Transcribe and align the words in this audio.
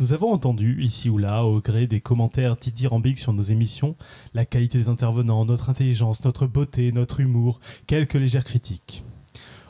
Nous 0.00 0.12
avons 0.12 0.32
entendu, 0.32 0.82
ici 0.82 1.08
ou 1.08 1.18
là, 1.18 1.44
au 1.44 1.60
gré 1.60 1.86
des 1.86 2.00
commentaires 2.00 2.56
dithyrambiques 2.56 3.20
sur 3.20 3.32
nos 3.32 3.44
émissions, 3.44 3.94
la 4.34 4.44
qualité 4.44 4.78
des 4.78 4.88
intervenants, 4.88 5.44
notre 5.44 5.70
intelligence, 5.70 6.24
notre 6.24 6.48
beauté, 6.48 6.90
notre 6.90 7.20
humour, 7.20 7.60
quelques 7.86 8.14
légères 8.14 8.42
critiques. 8.42 9.04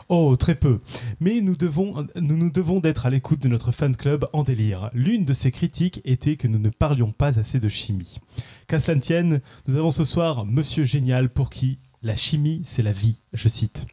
Oh, 0.08 0.34
très 0.36 0.54
peu. 0.54 0.80
Mais 1.20 1.42
nous 1.42 1.56
devons, 1.56 2.06
nous, 2.16 2.38
nous 2.38 2.50
devons 2.50 2.80
d'être 2.80 3.04
à 3.04 3.10
l'écoute 3.10 3.42
de 3.42 3.48
notre 3.48 3.70
fan 3.70 3.94
club 3.94 4.26
en 4.32 4.44
délire. 4.44 4.90
L'une 4.94 5.26
de 5.26 5.34
ces 5.34 5.50
critiques 5.50 6.00
était 6.06 6.36
que 6.36 6.48
nous 6.48 6.58
ne 6.58 6.70
parlions 6.70 7.12
pas 7.12 7.38
assez 7.38 7.60
de 7.60 7.68
chimie. 7.68 8.18
Qu'à 8.66 8.80
cela 8.80 8.94
ne 8.94 9.02
tienne, 9.02 9.40
nous 9.68 9.76
avons 9.76 9.90
ce 9.90 10.04
soir 10.04 10.46
Monsieur 10.46 10.84
Génial 10.84 11.28
pour 11.28 11.50
qui 11.50 11.78
la 12.04 12.16
chimie, 12.16 12.60
c'est 12.64 12.82
la 12.82 12.92
vie, 12.92 13.18
je 13.32 13.48
cite, 13.48 13.86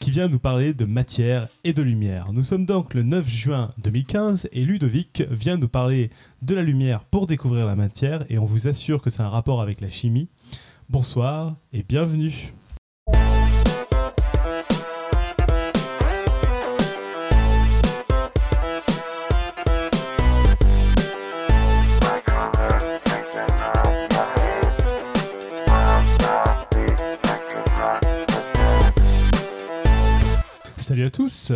qui 0.00 0.10
vient 0.10 0.26
nous 0.26 0.38
parler 0.38 0.72
de 0.72 0.86
matière 0.86 1.48
et 1.64 1.74
de 1.74 1.82
lumière. 1.82 2.32
Nous 2.32 2.42
sommes 2.42 2.64
donc 2.64 2.94
le 2.94 3.02
9 3.02 3.28
juin 3.28 3.72
2015 3.78 4.48
et 4.52 4.64
Ludovic 4.64 5.22
vient 5.30 5.58
nous 5.58 5.68
parler 5.68 6.10
de 6.40 6.54
la 6.54 6.62
lumière 6.62 7.04
pour 7.04 7.26
découvrir 7.26 7.66
la 7.66 7.76
matière 7.76 8.24
et 8.30 8.38
on 8.38 8.44
vous 8.44 8.68
assure 8.68 9.02
que 9.02 9.10
c'est 9.10 9.22
un 9.22 9.28
rapport 9.28 9.60
avec 9.60 9.82
la 9.82 9.90
chimie. 9.90 10.28
Bonsoir 10.88 11.56
et 11.74 11.82
bienvenue. 11.82 12.54
Salut 30.82 31.04
à 31.04 31.10
tous. 31.10 31.52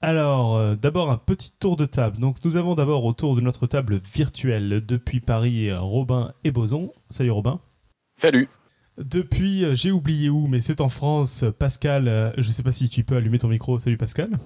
Alors, 0.00 0.56
euh, 0.56 0.76
d'abord 0.76 1.10
un 1.10 1.18
petit 1.18 1.52
tour 1.60 1.76
de 1.76 1.84
table. 1.84 2.18
Donc, 2.18 2.42
nous 2.42 2.56
avons 2.56 2.74
d'abord 2.74 3.04
autour 3.04 3.36
de 3.36 3.42
notre 3.42 3.66
table 3.66 4.00
virtuelle 4.14 4.82
depuis 4.86 5.20
Paris 5.20 5.70
Robin 5.74 6.32
et 6.42 6.52
Boson. 6.52 6.90
Salut 7.10 7.32
Robin. 7.32 7.60
Salut. 8.16 8.48
Depuis, 8.96 9.62
euh, 9.62 9.74
j'ai 9.74 9.90
oublié 9.90 10.30
où, 10.30 10.46
mais 10.46 10.62
c'est 10.62 10.80
en 10.80 10.88
France. 10.88 11.44
Pascal, 11.58 12.08
euh, 12.08 12.30
je 12.38 12.48
ne 12.48 12.52
sais 12.52 12.62
pas 12.62 12.72
si 12.72 12.88
tu 12.88 13.04
peux 13.04 13.14
allumer 13.14 13.36
ton 13.36 13.48
micro. 13.48 13.78
Salut 13.78 13.98
Pascal. 13.98 14.38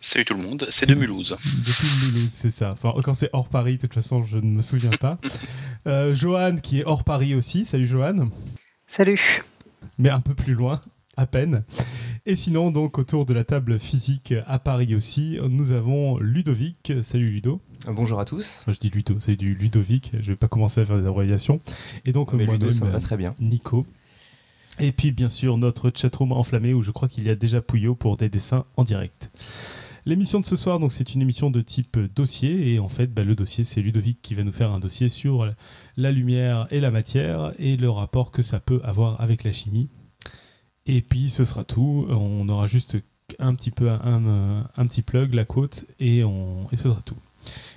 Salut 0.00 0.24
tout 0.24 0.34
le 0.34 0.42
monde, 0.42 0.66
c'est 0.70 0.88
de 0.88 0.94
Mulhouse. 0.94 1.36
Depuis 1.38 2.06
Mulhouse, 2.06 2.30
c'est 2.30 2.50
ça. 2.50 2.70
Enfin, 2.72 2.94
quand 3.04 3.12
c'est 3.12 3.28
hors 3.34 3.50
Paris, 3.50 3.76
de 3.76 3.82
toute 3.82 3.92
façon, 3.92 4.22
je 4.22 4.38
ne 4.38 4.52
me 4.52 4.62
souviens 4.62 4.96
pas. 4.98 5.18
Johan, 6.14 6.56
qui 6.56 6.80
est 6.80 6.84
hors 6.86 7.04
Paris 7.04 7.34
aussi. 7.34 7.66
Salut 7.66 7.86
Johan. 7.86 8.30
Salut. 8.86 9.44
Mais 9.98 10.08
un 10.08 10.20
peu 10.20 10.34
plus 10.34 10.54
loin, 10.54 10.80
à 11.18 11.26
peine. 11.26 11.62
Et 12.26 12.36
sinon, 12.36 12.70
donc, 12.70 12.98
autour 12.98 13.26
de 13.26 13.34
la 13.34 13.44
table 13.44 13.78
physique 13.78 14.32
à 14.46 14.58
Paris 14.58 14.94
aussi, 14.94 15.38
nous 15.50 15.72
avons 15.72 16.16
Ludovic. 16.16 16.90
Salut 17.02 17.28
Ludo. 17.28 17.60
Bonjour 17.86 18.18
à 18.18 18.24
tous. 18.24 18.64
je 18.66 18.78
dis 18.78 18.88
Ludo, 18.88 19.16
c'est 19.18 19.36
du 19.36 19.54
Ludovic. 19.54 20.10
Je 20.18 20.30
vais 20.32 20.36
pas 20.36 20.48
commencer 20.48 20.80
à 20.80 20.86
faire 20.86 20.98
des 20.98 21.06
abréviations. 21.06 21.60
Et 22.06 22.12
donc, 22.12 22.32
Mais 22.32 22.46
Ludo, 22.46 22.70
ça 22.70 22.86
va 22.86 22.98
très 22.98 23.18
bien. 23.18 23.34
Nico. 23.40 23.84
Et 24.80 24.90
puis, 24.90 25.12
bien 25.12 25.28
sûr, 25.28 25.58
notre 25.58 25.92
chatroom 25.94 26.32
enflammé 26.32 26.72
où 26.72 26.82
je 26.82 26.92
crois 26.92 27.08
qu'il 27.08 27.24
y 27.24 27.28
a 27.28 27.34
déjà 27.34 27.60
Pouillot 27.60 27.94
pour 27.94 28.16
des 28.16 28.30
dessins 28.30 28.64
en 28.78 28.84
direct. 28.84 29.30
L'émission 30.06 30.40
de 30.40 30.46
ce 30.46 30.56
soir, 30.56 30.78
donc, 30.78 30.92
c'est 30.92 31.14
une 31.14 31.20
émission 31.20 31.50
de 31.50 31.60
type 31.60 31.98
dossier. 31.98 32.72
Et 32.72 32.78
en 32.78 32.88
fait, 32.88 33.12
bah, 33.12 33.24
le 33.24 33.34
dossier, 33.34 33.64
c'est 33.64 33.82
Ludovic 33.82 34.22
qui 34.22 34.34
va 34.34 34.44
nous 34.44 34.52
faire 34.52 34.72
un 34.72 34.78
dossier 34.78 35.10
sur 35.10 35.46
la 35.98 36.10
lumière 36.10 36.68
et 36.70 36.80
la 36.80 36.90
matière 36.90 37.52
et 37.58 37.76
le 37.76 37.90
rapport 37.90 38.30
que 38.30 38.42
ça 38.42 38.60
peut 38.60 38.80
avoir 38.82 39.20
avec 39.20 39.44
la 39.44 39.52
chimie. 39.52 39.90
Et 40.86 41.00
puis 41.00 41.30
ce 41.30 41.44
sera 41.44 41.64
tout. 41.64 42.06
On 42.08 42.48
aura 42.48 42.66
juste 42.66 42.96
un 43.38 43.54
petit 43.54 43.70
peu 43.70 43.90
un, 43.90 44.86
petit 44.86 45.02
plug, 45.02 45.34
la 45.34 45.44
côte, 45.44 45.84
et, 45.98 46.24
on, 46.24 46.66
et 46.72 46.76
ce 46.76 46.84
sera 46.84 47.00
tout. 47.04 47.16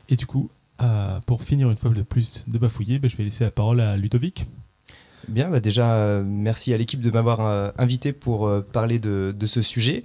Et 0.09 0.15
du 0.15 0.25
coup, 0.25 0.49
euh, 0.81 1.19
pour 1.25 1.43
finir 1.43 1.69
une 1.71 1.77
fois 1.77 1.91
de 1.91 2.01
plus 2.01 2.45
de 2.47 2.57
bafouiller, 2.57 2.99
ben, 2.99 3.09
je 3.09 3.17
vais 3.17 3.23
laisser 3.23 3.43
la 3.43 3.51
parole 3.51 3.81
à 3.81 3.97
Ludovic. 3.97 4.45
Bien, 5.27 5.49
bah 5.49 5.59
déjà, 5.59 5.95
euh, 5.95 6.23
merci 6.25 6.73
à 6.73 6.77
l'équipe 6.77 7.01
de 7.01 7.11
m'avoir 7.11 7.41
euh, 7.41 7.71
invité 7.77 8.13
pour 8.13 8.49
parler 8.71 8.99
de, 8.99 9.35
ce 9.45 9.61
sujet. 9.61 10.03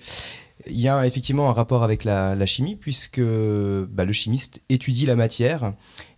Il 0.66 0.80
y 0.80 0.88
a 0.88 1.06
effectivement 1.06 1.50
un 1.50 1.52
rapport 1.52 1.82
avec 1.82 2.04
la, 2.04 2.46
chimie, 2.46 2.76
puisque 2.76 3.20
bah, 3.20 4.04
le 4.04 4.12
chimiste 4.12 4.62
étudie 4.68 5.06
la 5.06 5.16
matière, 5.16 5.74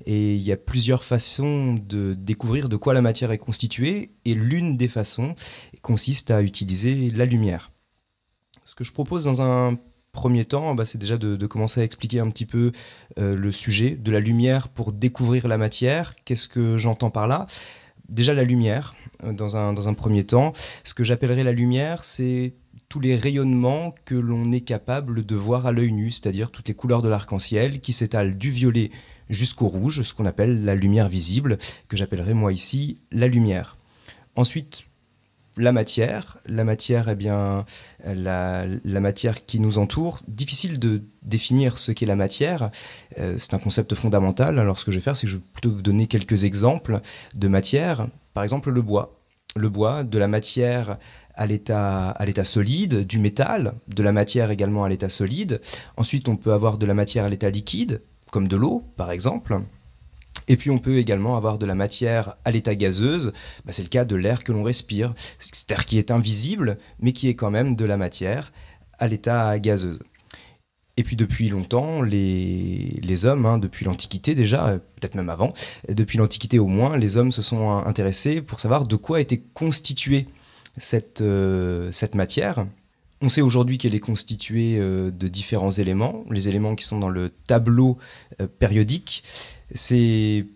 et 0.07 0.35
il 0.35 0.43
y 0.43 0.53
a 0.53 0.57
plusieurs 0.57 1.05
façons 1.05 1.75
de 1.75 2.15
découvrir 2.15 2.69
de 2.69 2.77
quoi 2.77 2.95
la 2.95 3.01
matière 3.01 3.33
est 3.33 3.39
constituée, 3.39 4.11
et 4.25 4.35
l'une 4.35 4.77
des 4.77 4.89
façons 4.89 5.35
consiste 5.83 6.31
à 6.31 6.43
utiliser 6.43 7.11
la 7.11 7.25
lumière. 7.25 7.71
Ce 8.65 8.75
que 8.75 8.85
je 8.85 8.93
propose 8.93 9.25
dans 9.25 9.41
un 9.41 9.79
premier 10.13 10.45
temps, 10.45 10.75
bah, 10.75 10.87
c'est 10.87 10.99
déjà 10.99 11.19
de, 11.19 11.47
commencer 11.47 11.81
à 11.81 11.85
expliquer 11.85 12.21
un 12.21 12.31
petit 12.31 12.47
peu 12.47 12.73
euh, 13.19 13.37
le 13.37 13.53
sujet 13.53 13.91
de 13.91 14.11
la 14.11 14.21
lumière 14.21 14.69
pour 14.69 14.93
découvrir 14.93 15.49
la 15.49 15.59
matière. 15.59 16.15
Qu'est-ce 16.25 16.49
que 16.49 16.79
j'entends 16.79 17.11
par 17.11 17.27
là? 17.27 17.47
Déjà 18.09 18.35
la 18.35 18.45
lumière, 18.45 18.95
euh, 19.25 19.33
dans 19.33 19.57
un, 19.57 19.73
dans 19.73 19.89
un 19.89 19.95
premier 19.95 20.25
temps. 20.25 20.53
Ce 20.85 20.95
que 20.95 21.05
j'appellerais 21.05 21.45
la 21.45 21.53
lumière, 21.53 22.05
c'est 22.05 22.55
les 23.01 23.17
rayonnements 23.17 23.95
que 24.05 24.15
l'on 24.15 24.53
est 24.53 24.61
capable 24.61 25.25
de 25.25 25.35
voir 25.35 25.67
à 25.67 25.73
l'œil 25.73 25.93
nu, 25.93 26.11
c'est-à-dire 26.11 26.51
toutes 26.51 26.69
les 26.69 26.75
couleurs 26.75 27.03
de 27.03 27.09
l'arc-en-ciel 27.09 27.81
qui 27.81 27.93
s'étalent 27.93 28.37
du 28.37 28.51
violet 28.51 28.91
jusqu'au 29.31 29.69
rouge, 29.69 30.03
ce 30.03 30.15
qu'on 30.15 30.27
appelle 30.27 30.65
la 30.65 30.75
lumière 30.75 31.09
visible, 31.09 31.59
que 31.89 31.97
j'appellerai 31.97 32.35
moi 32.35 32.53
ici 32.53 32.99
la 33.11 33.27
lumière. 33.27 33.77
Ensuite, 34.37 34.85
la 35.57 35.73
matière. 35.73 36.39
La 36.47 36.65
matière, 36.65 37.09
eh 37.09 37.15
bien, 37.15 37.65
la, 38.05 38.67
matière 38.85 39.47
qui 39.47 39.61
nous 39.61 39.79
entoure. 39.79 40.21
Difficile 40.29 40.79
de 40.79 41.03
définir 41.23 41.79
ce 41.79 41.93
qu'est 41.93 42.07
la 42.07 42.17
matière. 42.17 42.71
Euh, 43.19 43.37
c'est 43.39 43.55
un 43.55 43.59
concept 43.59 43.95
fondamental. 43.95 44.59
Alors, 44.59 44.79
ce 44.79 44.85
que 44.85 44.93
je 44.93 44.99
vais 44.99 45.03
faire, 45.03 45.17
c'est 45.17 45.27
que 45.27 45.33
je 45.33 45.37
vais 45.37 45.43
plutôt 45.53 45.71
vous 45.71 45.83
donner 45.83 46.07
quelques 46.07 46.45
exemples 46.45 47.01
de 47.35 47.49
matière. 47.49 48.09
Par 48.35 48.43
exemple, 48.43 48.71
le 48.71 48.83
bois. 48.83 49.21
Le 49.57 49.69
bois, 49.69 50.03
de 50.03 50.19
la 50.19 50.27
matière 50.27 50.99
à 51.37 51.47
l'état, 51.47 52.45
solide, 52.45 53.07
du 53.07 53.19
métal, 53.19 53.75
de 53.89 54.03
la 54.03 54.13
matière 54.13 54.51
également 54.51 54.85
à 54.85 54.89
l'état 54.89 55.09
solide. 55.09 55.61
Ensuite, 55.97 56.29
on 56.29 56.37
peut 56.37 56.53
avoir 56.53 56.79
de 56.79 56.87
la 56.87 56.95
matière 56.95 57.25
à 57.25 57.29
l'état 57.29 57.51
liquide, 57.51 58.03
comme 58.31 58.49
de 58.49 58.57
l'eau, 58.57 58.85
par 58.97 59.11
exemple. 59.11 59.61
Et 60.49 60.57
puis 60.57 60.71
on 60.71 60.79
peut 60.79 60.99
également 60.99 61.37
avoir 61.37 61.59
de 61.59 61.67
la 61.67 61.75
matière 61.75 62.35
à 62.45 62.51
l'état 62.51 62.75
gazeuse, 62.75 63.33
bah, 63.65 63.73
c'est 63.73 63.83
le 63.83 63.89
cas 63.89 64.05
de 64.05 64.17
l'air 64.17 64.45
que 64.45 64.53
l'on 64.53 64.63
respire, 64.63 65.15
c'est 65.39 65.71
air 65.71 65.87
qui 65.87 65.97
est 65.97 66.11
invisible, 66.11 66.77
mais 66.99 67.13
qui 67.13 67.29
est 67.29 67.35
quand 67.35 67.51
même 67.51 67.77
de 67.77 67.85
la 67.85 67.97
matière 67.97 68.53
à 68.99 69.07
l'état 69.07 69.59
gazeuse. 69.59 70.01
Et 70.97 71.03
puis 71.03 71.17
depuis 71.17 71.49
longtemps, 71.49 72.03
les, 72.03 73.01
les 73.03 73.25
hommes, 73.25 73.47
hein, 73.47 73.59
depuis 73.59 73.85
l'Antiquité 73.85 74.35
déjà, 74.35 74.79
peut-être 74.97 75.15
même 75.15 75.31
avant, 75.31 75.53
depuis 75.89 76.19
l'Antiquité 76.19 76.59
au 76.59 76.67
moins, 76.67 76.97
les 76.97 77.17
hommes 77.17 77.33
se 77.33 77.43
sont 77.43 77.71
intéressés 77.71 78.43
pour 78.43 78.61
savoir 78.61 78.87
de 78.87 78.97
quoi 78.97 79.21
était 79.21 79.43
constituée 79.55 80.29
cette, 80.77 81.21
euh, 81.21 81.91
cette 81.93 82.15
matière. 82.15 82.67
On 83.21 83.29
sait 83.29 83.41
aujourd'hui 83.41 83.79
qu'elle 83.79 83.95
est 83.95 84.01
constituée 84.01 84.77
euh, 84.79 85.11
de 85.11 85.29
différents 85.29 85.71
éléments, 85.71 86.25
les 86.31 86.49
éléments 86.49 86.75
qui 86.75 86.85
sont 86.85 86.99
dans 86.99 87.09
le 87.09 87.31
tableau 87.31 87.97
euh, 88.41 88.47
périodique. 88.47 89.23
C'est 89.73 90.47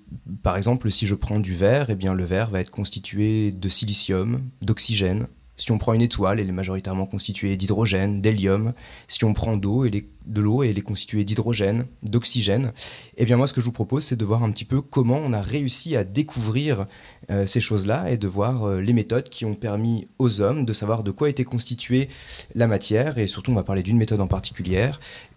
par 0.42 0.56
exemple 0.56 0.90
si 0.90 1.06
je 1.06 1.14
prends 1.14 1.40
du 1.40 1.54
verre, 1.54 1.86
eh 1.88 1.94
bien 1.94 2.14
le 2.14 2.24
verre 2.24 2.50
va 2.50 2.60
être 2.60 2.70
constitué 2.70 3.52
de 3.52 3.68
silicium, 3.68 4.42
d'oxygène, 4.60 5.28
si 5.58 5.72
on 5.72 5.78
prend 5.78 5.92
une 5.92 6.00
étoile, 6.00 6.38
elle 6.40 6.48
est 6.48 6.52
majoritairement 6.52 7.04
constituée 7.04 7.56
d'hydrogène, 7.56 8.22
d'hélium. 8.22 8.72
Si 9.08 9.24
on 9.24 9.34
prend 9.34 9.56
de 9.56 10.40
l'eau, 10.40 10.62
elle 10.62 10.78
est 10.78 10.82
constituée 10.82 11.24
d'hydrogène, 11.24 11.86
d'oxygène. 12.04 12.72
Eh 13.16 13.24
bien 13.24 13.36
moi, 13.36 13.48
ce 13.48 13.52
que 13.52 13.60
je 13.60 13.66
vous 13.66 13.72
propose, 13.72 14.04
c'est 14.04 14.16
de 14.16 14.24
voir 14.24 14.44
un 14.44 14.50
petit 14.52 14.64
peu 14.64 14.80
comment 14.80 15.18
on 15.18 15.32
a 15.32 15.42
réussi 15.42 15.96
à 15.96 16.04
découvrir 16.04 16.86
euh, 17.30 17.46
ces 17.46 17.60
choses-là 17.60 18.10
et 18.10 18.16
de 18.16 18.28
voir 18.28 18.64
euh, 18.64 18.80
les 18.80 18.92
méthodes 18.92 19.28
qui 19.28 19.44
ont 19.44 19.56
permis 19.56 20.06
aux 20.20 20.40
hommes 20.40 20.64
de 20.64 20.72
savoir 20.72 21.02
de 21.02 21.10
quoi 21.10 21.28
était 21.28 21.44
constituée 21.44 22.08
la 22.54 22.68
matière. 22.68 23.18
Et 23.18 23.26
surtout, 23.26 23.50
on 23.50 23.56
va 23.56 23.64
parler 23.64 23.82
d'une 23.82 23.98
méthode 23.98 24.20
en 24.20 24.28
particulier, 24.28 24.90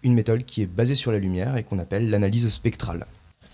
une 0.04 0.14
méthode 0.14 0.44
qui 0.44 0.62
est 0.62 0.66
basée 0.66 0.94
sur 0.94 1.10
la 1.10 1.18
lumière 1.18 1.56
et 1.56 1.64
qu'on 1.64 1.80
appelle 1.80 2.08
l'analyse 2.10 2.48
spectrale. 2.48 3.06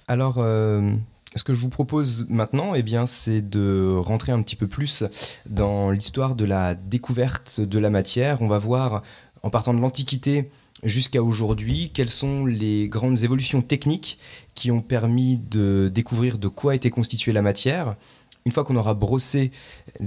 Alors, 0.06 0.36
euh, 0.38 0.92
ce 1.38 1.44
que 1.44 1.54
je 1.54 1.60
vous 1.60 1.68
propose 1.68 2.26
maintenant, 2.28 2.74
eh 2.74 2.84
c'est 3.06 3.48
de 3.48 3.94
rentrer 3.96 4.32
un 4.32 4.42
petit 4.42 4.56
peu 4.56 4.66
plus 4.66 5.04
dans 5.48 5.90
l'histoire 5.90 6.34
de 6.34 6.44
la 6.44 6.74
découverte 6.74 7.60
de 7.60 7.78
la 7.78 7.90
matière. 7.90 8.42
On 8.42 8.48
va 8.48 8.58
voir, 8.58 9.02
en 9.42 9.50
partant 9.50 9.72
de 9.72 9.80
l'Antiquité 9.80 10.50
jusqu'à 10.82 11.22
aujourd'hui, 11.22 11.90
quelles 11.94 12.10
sont 12.10 12.44
les 12.44 12.88
grandes 12.88 13.22
évolutions 13.22 13.62
techniques 13.62 14.18
qui 14.54 14.70
ont 14.70 14.82
permis 14.82 15.36
de 15.36 15.90
découvrir 15.92 16.38
de 16.38 16.48
quoi 16.48 16.74
était 16.74 16.90
constituée 16.90 17.32
la 17.32 17.42
matière. 17.42 17.96
Une 18.44 18.52
fois 18.52 18.64
qu'on 18.64 18.76
aura 18.76 18.94
brossé 18.94 19.50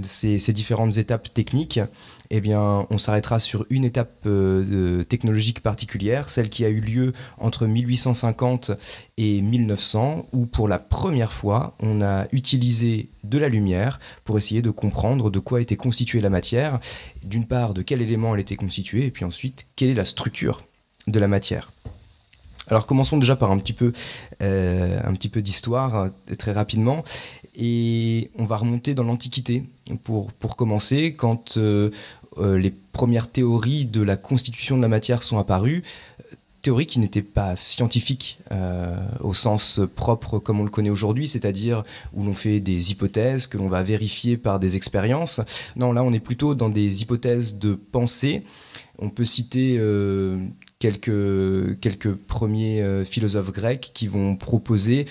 ces, 0.04 0.38
différentes 0.54 0.98
étapes 0.98 1.34
techniques, 1.34 1.80
eh 2.34 2.40
bien, 2.40 2.88
on 2.90 2.98
s'arrêtera 2.98 3.40
sur 3.40 3.66
une 3.70 3.84
étape 3.84 4.24
euh, 4.26 5.04
technologique 5.04 5.60
particulière, 5.60 6.30
celle 6.30 6.50
qui 6.50 6.64
a 6.64 6.70
eu 6.70 6.80
lieu 6.80 7.12
entre 7.38 7.68
1850 7.68 8.72
et 9.18 9.42
1900, 9.42 10.30
où 10.32 10.46
pour 10.46 10.70
la 10.70 10.80
première 10.80 11.34
fois, 11.34 11.76
on 11.82 12.02
a 12.02 12.28
utilisé 12.32 13.10
de 13.26 13.38
la 13.38 13.50
lumière 13.50 14.00
pour 14.24 14.38
essayer 14.38 14.62
de 14.62 14.72
comprendre 14.72 15.30
de 15.30 15.40
quoi 15.40 15.60
était 15.60 15.76
constituée 15.76 16.22
la 16.22 16.30
matière, 16.30 16.80
d'une 17.26 17.46
part 17.46 17.74
de 17.74 17.82
quel 17.82 18.02
élément 18.02 18.34
elle 18.34 18.42
était 18.42 18.56
constituée, 18.56 19.06
et 19.06 19.12
puis 19.12 19.26
ensuite 19.26 19.68
quelle 19.76 19.90
est 19.90 19.94
la 19.94 20.06
structure 20.06 20.62
de 21.08 21.20
la 21.20 21.28
matière. 21.28 21.70
Alors 22.68 22.86
commençons 22.86 23.18
déjà 23.18 23.36
par 23.36 23.52
un 23.52 23.58
petit 23.58 23.74
peu, 23.74 23.92
peu 24.40 25.42
d'histoire, 25.42 26.10
très 26.38 26.54
rapidement. 26.54 27.04
Et 27.56 28.32
on 28.38 28.46
va 28.46 28.56
remonter 28.56 28.94
dans 28.94 29.04
l'Antiquité 29.04 29.66
pour, 30.04 30.32
pour 30.32 30.56
commencer, 30.56 31.14
quand 31.14 31.58
les 32.38 32.72
premières 32.72 33.30
théories 33.30 33.86
de 33.86 34.02
la 34.02 34.16
constitution 34.16 34.78
de 34.78 34.82
la 34.82 34.88
matière 34.88 35.22
sont 35.22 35.38
apparues 35.38 35.84
théorie 36.62 36.86
qui 36.86 37.00
n'était 37.00 37.22
pas 37.22 37.56
scientifique 37.56 38.40
euh, 38.52 38.96
au 39.20 39.34
sens 39.34 39.82
propre 39.96 40.40
comme 40.40 40.60
on 40.60 40.64
le 40.64 40.70
connaît 40.70 40.90
aujourd'hui, 40.90 41.28
c'est-à-dire 41.28 41.84
où 42.14 42.24
l'on 42.24 42.34
fait 42.34 42.60
des 42.60 42.92
hypothèses 42.92 43.48
que 43.48 43.58
l'on 43.58 43.68
va 43.68 43.84
vérifier 43.84 44.38
par 44.38 44.60
des 44.60 44.76
expériences. 44.76 45.42
Non, 45.76 45.92
là 45.94 46.04
on 46.04 46.14
est 46.14 46.20
plutôt 46.20 46.56
dans 46.56 46.70
des 46.70 47.02
hypothèses 47.02 47.58
de 47.58 47.74
pensée. 47.74 48.44
On 49.00 49.10
peut 49.10 49.26
citer 49.26 49.78
euh, 49.80 50.38
quelques, 50.78 51.80
quelques 51.80 52.14
premiers 52.14 52.82
euh, 52.82 53.04
philosophes 53.04 53.52
grecs 53.52 53.92
qui 53.94 54.08
vont 54.08 54.36
proposer 54.36 55.06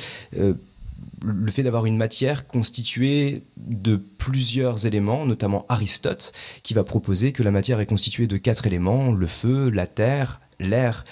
le 1.24 1.50
fait 1.50 1.62
d'avoir 1.62 1.86
une 1.86 1.96
matière 1.96 2.46
constituée 2.46 3.42
de 3.56 3.96
plusieurs 3.96 4.86
éléments, 4.86 5.26
notamment 5.26 5.66
Aristote, 5.68 6.32
qui 6.62 6.74
va 6.74 6.84
proposer 6.84 7.32
que 7.32 7.42
la 7.42 7.50
matière 7.50 7.80
est 7.80 7.86
constituée 7.86 8.26
de 8.26 8.36
quatre 8.36 8.66
éléments, 8.66 9.12
le 9.12 9.26
feu, 9.26 9.70
la 9.70 9.86
terre, 9.86 10.40
l'air 10.58 11.04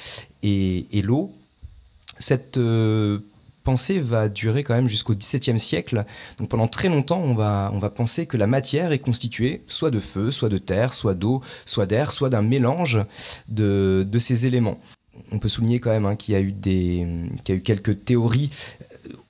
et, 0.42 1.02
l'eau. 1.02 1.32
Cette 2.18 2.56
euh, 2.56 3.20
pensée 3.64 4.00
va 4.00 4.28
durer 4.28 4.64
quand 4.64 4.74
même 4.74 4.88
jusqu'au 4.88 5.14
XVIIe 5.14 5.58
siècle. 5.58 6.04
Donc 6.38 6.48
pendant 6.48 6.68
très 6.68 6.88
longtemps, 6.88 7.20
on 7.20 7.34
va, 7.34 7.70
on 7.74 7.78
va 7.78 7.90
penser 7.90 8.26
que 8.26 8.36
la 8.36 8.46
matière 8.46 8.92
est 8.92 8.98
constituée 8.98 9.62
soit 9.66 9.90
de 9.90 10.00
feu, 10.00 10.30
soit 10.30 10.48
de 10.48 10.58
terre, 10.58 10.94
soit 10.94 11.14
d'eau, 11.14 11.42
soit 11.66 11.86
d'air, 11.86 12.12
soit 12.12 12.30
d'un 12.30 12.42
mélange 12.42 12.98
de, 13.48 14.06
ces 14.18 14.46
éléments. 14.46 14.78
On 15.32 15.38
peut 15.38 15.48
souligner 15.48 15.80
quand 15.80 15.90
même 15.90 16.06
hein, 16.06 16.16
qu'il 16.16 16.38
y, 16.38 16.54
qu'il 16.62 17.22
y 17.48 17.52
a 17.52 17.54
eu 17.54 17.60
quelques 17.60 18.04
théories 18.04 18.50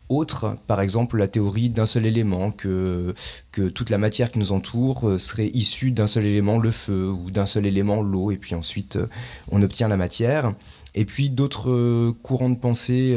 autre, 0.08 0.56
par 0.66 0.80
exemple 0.80 1.18
la 1.18 1.28
théorie 1.28 1.70
d'un 1.70 1.86
seul 1.86 2.06
élément, 2.06 2.50
que, 2.50 3.14
que 3.52 3.68
toute 3.68 3.90
la 3.90 3.98
matière 3.98 4.30
qui 4.30 4.38
nous 4.38 4.52
entoure 4.52 5.08
euh, 5.08 5.18
serait 5.18 5.50
issue 5.54 5.90
d'un 5.90 6.06
seul 6.06 6.24
élément, 6.24 6.58
le 6.58 6.70
feu, 6.70 7.10
ou 7.10 7.30
d'un 7.30 7.46
seul 7.46 7.66
élément, 7.66 8.02
l'eau, 8.02 8.30
et 8.30 8.36
puis 8.36 8.54
ensuite 8.54 8.96
euh, 8.96 9.06
on 9.50 9.62
obtient 9.62 9.88
la 9.88 9.96
matière. 9.96 10.54
Et 10.94 11.04
puis 11.04 11.30
d'autres 11.30 11.70
euh, 11.70 12.12
courants 12.22 12.50
de 12.50 12.58
pensée 12.58 13.16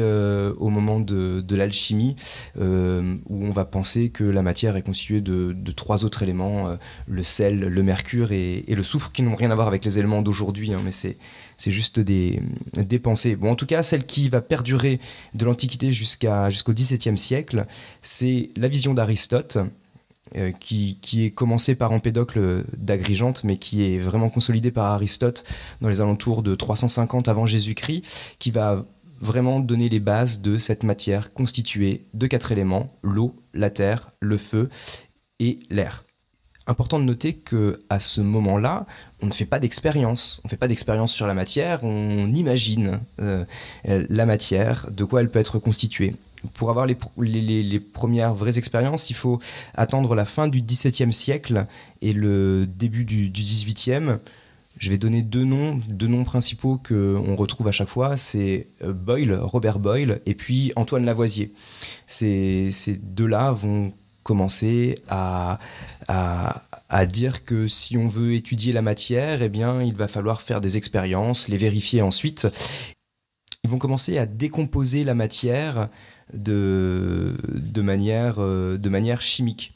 au 0.58 0.68
moment 0.68 1.00
de, 1.00 1.54
l'alchimie, 1.54 2.16
où 2.56 2.64
on 2.64 3.50
va 3.50 3.64
penser 3.64 4.10
que 4.10 4.24
la 4.24 4.42
matière 4.42 4.76
est 4.76 4.82
constituée 4.82 5.20
de, 5.20 5.72
trois 5.72 6.04
autres 6.04 6.22
éléments, 6.22 6.76
le 7.06 7.22
sel, 7.22 7.60
le 7.60 7.82
mercure 7.82 8.32
et, 8.32 8.64
le 8.68 8.82
soufre, 8.82 9.12
qui 9.12 9.22
n'ont 9.22 9.34
rien 9.34 9.50
à 9.50 9.54
voir 9.54 9.68
avec 9.68 9.84
les 9.84 9.98
éléments 9.98 10.22
d'aujourd'hui, 10.22 10.72
hein, 10.72 10.80
mais 10.84 10.92
c'est 10.92 11.16
juste 11.70 12.00
des, 12.00 12.40
pensées. 13.02 13.36
Bon, 13.36 13.50
en 13.50 13.56
tout 13.56 13.66
cas, 13.66 13.82
celle 13.82 14.06
qui 14.06 14.28
va 14.28 14.40
perdurer 14.40 15.00
de 15.34 15.44
l'Antiquité 15.44 15.92
jusqu'au 15.92 16.72
XVIIe 16.72 17.18
siècle, 17.18 17.66
c'est 18.00 18.50
la 18.56 18.68
vision 18.68 18.94
d'Aristote, 18.94 19.58
euh, 20.36 20.52
qui, 20.52 20.98
est 21.14 21.30
commencée 21.30 21.74
par 21.74 21.92
Empédocle 21.92 22.64
d'Agrigente, 22.76 23.44
mais 23.44 23.56
qui 23.56 23.84
est 23.84 23.98
vraiment 23.98 24.30
consolidée 24.30 24.70
par 24.70 24.86
Aristote 24.86 25.44
dans 25.80 25.88
les 25.88 26.00
alentours 26.00 26.42
de 26.42 26.54
350 26.54 27.28
avant 27.28 27.46
Jésus-Christ, 27.46 28.36
qui 28.38 28.50
va 28.50 28.84
vraiment 29.20 29.60
donner 29.60 29.88
les 29.88 30.00
bases 30.00 30.40
de 30.40 30.58
cette 30.58 30.82
matière 30.82 31.32
constituée 31.32 32.06
de 32.14 32.26
quatre 32.26 32.52
éléments, 32.52 32.92
l'eau, 33.02 33.36
la 33.54 33.70
terre, 33.70 34.10
le 34.20 34.36
feu 34.36 34.68
et 35.38 35.60
l'air 35.70 36.04
important 36.66 36.98
de 36.98 37.04
noter 37.04 37.34
que 37.34 37.82
à 37.90 38.00
ce 38.00 38.20
moment-là, 38.20 38.86
on 39.20 39.26
ne 39.26 39.32
fait 39.32 39.46
pas 39.46 39.58
d'expérience. 39.58 40.40
On 40.44 40.46
ne 40.46 40.50
fait 40.50 40.56
pas 40.56 40.68
d'expérience 40.68 41.12
sur 41.12 41.26
la 41.26 41.34
matière, 41.34 41.84
on 41.84 42.32
imagine 42.32 43.00
euh, 43.20 43.44
la 43.84 44.26
matière, 44.26 44.88
de 44.90 45.04
quoi 45.04 45.20
elle 45.20 45.30
peut 45.30 45.40
être 45.40 45.58
constituée. 45.58 46.14
Pour 46.54 46.70
avoir 46.70 46.86
les, 46.86 47.80
premières 47.80 48.34
vraies 48.34 48.58
expériences, 48.58 49.10
il 49.10 49.14
faut 49.14 49.38
attendre 49.74 50.14
la 50.14 50.24
fin 50.24 50.48
du 50.48 50.62
XVIIe 50.62 51.12
siècle 51.12 51.66
et 52.00 52.12
le 52.12 52.66
début 52.66 53.04
du, 53.04 53.30
XVIIIe. 53.30 54.18
Je 54.78 54.90
vais 54.90 54.98
donner 54.98 55.22
deux 55.22 55.44
noms, 55.44 55.80
deux 55.88 56.08
noms 56.08 56.24
principaux 56.24 56.78
qu'on 56.78 57.36
retrouve 57.36 57.68
à 57.68 57.72
chaque 57.72 57.88
fois. 57.88 58.16
C'est 58.16 58.68
euh, 58.82 58.92
Boyle, 58.92 59.34
Robert 59.34 59.78
Boyle, 59.78 60.20
et 60.26 60.34
puis 60.34 60.72
Antoine 60.76 61.04
Lavoisier. 61.04 61.52
Ces, 62.06 62.70
ces 62.72 62.96
deux-là 62.96 63.52
vont 63.52 63.90
commencer 64.22 64.96
à, 65.08 65.58
à, 66.08 67.06
dire 67.06 67.44
que 67.44 67.66
si 67.66 67.96
on 67.96 68.06
veut 68.06 68.34
étudier 68.34 68.72
la 68.72 68.82
matière, 68.82 69.42
eh 69.42 69.48
bien, 69.48 69.82
il 69.82 69.94
va 69.94 70.08
falloir 70.08 70.42
faire 70.42 70.60
des 70.60 70.76
expériences, 70.76 71.48
les 71.48 71.56
vérifier 71.56 72.02
ensuite. 72.02 72.46
Ils 73.64 73.70
vont 73.70 73.78
commencer 73.78 74.18
à 74.18 74.26
décomposer 74.26 75.04
la 75.04 75.14
matière 75.14 75.88
de, 76.32 77.34
manière, 77.76 78.36
euh, 78.38 78.78
de 78.78 78.88
manière 78.88 79.20
chimique. 79.20 79.72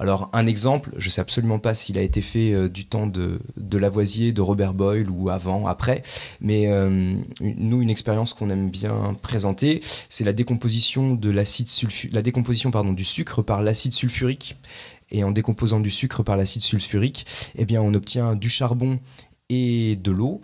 Alors 0.00 0.30
un 0.32 0.46
exemple, 0.46 0.92
je 0.96 1.08
ne 1.08 1.10
sais 1.10 1.20
absolument 1.20 1.58
pas 1.58 1.74
s'il 1.74 1.98
a 1.98 2.02
été 2.02 2.22
fait 2.22 2.54
euh, 2.54 2.68
du 2.70 2.86
temps 2.86 3.06
de, 3.06 3.38
de, 3.58 3.78
Lavoisier, 3.78 4.32
de 4.32 4.40
Robert 4.40 4.72
Boyle 4.72 5.10
ou 5.10 5.28
avant, 5.28 5.66
après, 5.66 6.02
mais 6.40 6.68
euh, 6.68 7.14
nous 7.40 7.82
une 7.82 7.90
expérience 7.90 8.32
qu'on 8.32 8.48
aime 8.48 8.70
bien 8.70 9.12
présenter, 9.20 9.80
c'est 10.08 10.24
la 10.24 10.32
décomposition 10.32 11.14
de 11.14 11.28
l'acide 11.28 11.68
la 12.12 12.22
décomposition 12.22 12.70
pardon 12.70 12.94
du 12.94 13.04
sucre 13.04 13.42
par 13.42 13.62
l'acide 13.62 13.92
sulfurique. 13.92 14.56
Et 15.12 15.24
en 15.24 15.32
décomposant 15.32 15.80
du 15.80 15.90
sucre 15.90 16.22
par 16.22 16.36
l'acide 16.36 16.62
sulfurique, 16.62 17.26
eh 17.56 17.64
bien 17.64 17.82
on 17.82 17.92
obtient 17.94 18.36
du 18.36 18.48
charbon 18.48 19.00
et 19.50 19.96
de 19.96 20.12
l'eau 20.12 20.40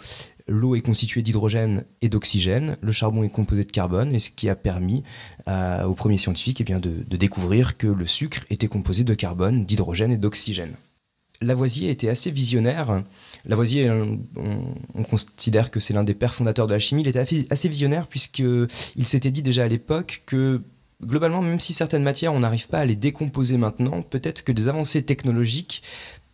l'eau 0.49 0.75
est 0.75 0.81
constituée 0.81 1.23
d'hydrogène 1.23 1.85
et 2.03 2.09
d'oxygène, 2.09 2.77
le 2.81 2.93
charbon 2.93 3.23
est 3.23 3.31
composé 3.31 3.65
de 3.65 3.71
carbone, 3.71 4.15
et 4.15 4.19
ce 4.19 4.31
qui 4.31 4.49
a 4.49 4.57
permis 4.57 5.03
euh, 5.49 5.85
aux 5.85 5.95
premiers 5.95 6.19
scientifiques 6.19 6.61
eh 6.61 6.75
de, 6.75 7.17
découvrir 7.17 7.77
que 7.77 7.87
le 7.87 8.07
sucre 8.07 8.41
était 8.51 8.69
composé 8.69 9.05
de 9.05 9.15
carbone, 9.15 9.65
d'hydrogène 9.65 10.13
et 10.13 10.17
d'oxygène. 10.17 10.75
Lavoisier 11.43 11.91
était 11.91 12.09
assez 12.09 12.31
visionnaire. 12.31 13.03
Lavoisier, 13.45 13.91
on, 13.91 14.21
on 14.95 15.03
considère 15.03 15.71
que 15.71 15.81
c'est 15.81 15.93
l'un 15.93 16.05
des 16.05 16.15
pères 16.15 16.35
fondateurs 16.35 16.67
de 16.67 16.73
la 16.73 16.79
chimie. 16.79 17.03
Il 17.03 17.09
était 17.09 17.47
assez 17.51 17.69
visionnaire 17.69 18.07
puisqu'il 18.07 19.07
s'était 19.07 19.31
dit 19.31 19.43
déjà 19.43 19.65
à 19.65 19.69
l'époque 19.69 20.23
que 20.25 20.63
globalement, 21.05 21.43
même 21.43 21.61
si 21.61 21.73
certaines 21.73 22.03
matières, 22.03 22.33
on 22.33 22.41
n'arrive 22.41 22.69
pas 22.69 22.79
à 22.79 22.85
les 22.85 22.97
décomposer 22.97 23.59
maintenant, 23.59 24.03
peut-être 24.03 24.45
que 24.45 24.53
des 24.53 24.69
avancées 24.69 25.03
technologiques 25.03 25.83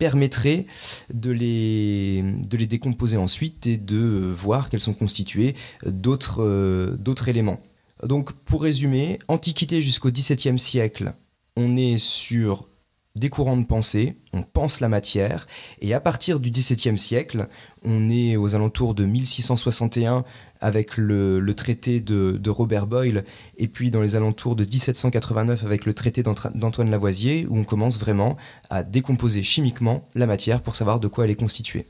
permettrait 0.03 0.67
de 1.15 1.31
les, 1.31 2.25
de 2.25 2.57
les 2.57 2.67
décomposer 2.67 3.17
ensuite 3.17 3.69
et 3.69 3.77
de 3.77 4.33
voir 4.35 4.69
qu'elles 4.69 4.81
sont 4.81 4.95
constituées 4.95 5.55
d'autres 5.87 6.43
euh, 6.43 6.97
d'autres 6.97 7.29
éléments. 7.29 7.61
Donc 8.03 8.33
pour 8.33 8.65
résumer, 8.65 9.21
Antiquité 9.29 9.81
jusqu'au 9.81 10.11
XVIIe 10.11 10.59
siècle, 10.59 11.15
on 11.57 11.77
est 11.77 11.99
sur 11.99 12.67
des 13.15 13.29
courants 13.29 13.57
de 13.57 13.67
pensée, 13.67 14.17
on 14.33 14.43
pense 14.43 14.81
la 14.81 14.89
matière, 14.89 15.47
et 15.81 15.93
à 15.93 16.01
partir 16.01 16.41
du 16.41 16.51
XVIIe 16.51 16.99
siècle, 16.99 17.49
on 17.85 18.09
est 18.09 18.37
aux 18.37 18.55
alentours 18.55 18.95
de 18.95 19.05
1661 19.05 20.25
avec 20.61 20.97
le, 20.97 21.53
traité 21.55 22.01
de, 22.01 22.51
Robert 22.51 22.87
Boyle, 22.87 23.25
et 23.59 23.69
puis 23.69 23.91
dans 23.91 24.01
les 24.01 24.17
alentours 24.17 24.57
de 24.57 24.65
1789 24.65 25.65
avec 25.65 25.85
le 25.85 25.93
traité 25.93 26.23
d'Antoine 26.23 26.91
Lavoisier, 26.91 27.47
où 27.51 27.59
on 27.59 27.65
commence 27.65 27.99
vraiment 27.99 28.37
à 28.71 28.83
décomposer 28.83 29.43
chimiquement 29.43 30.09
la 30.15 30.27
matière 30.27 30.63
pour 30.63 30.77
savoir 30.77 30.99
de 30.99 31.09
quoi 31.09 31.25
elle 31.25 31.31
est 31.31 31.37
constituée. 31.37 31.87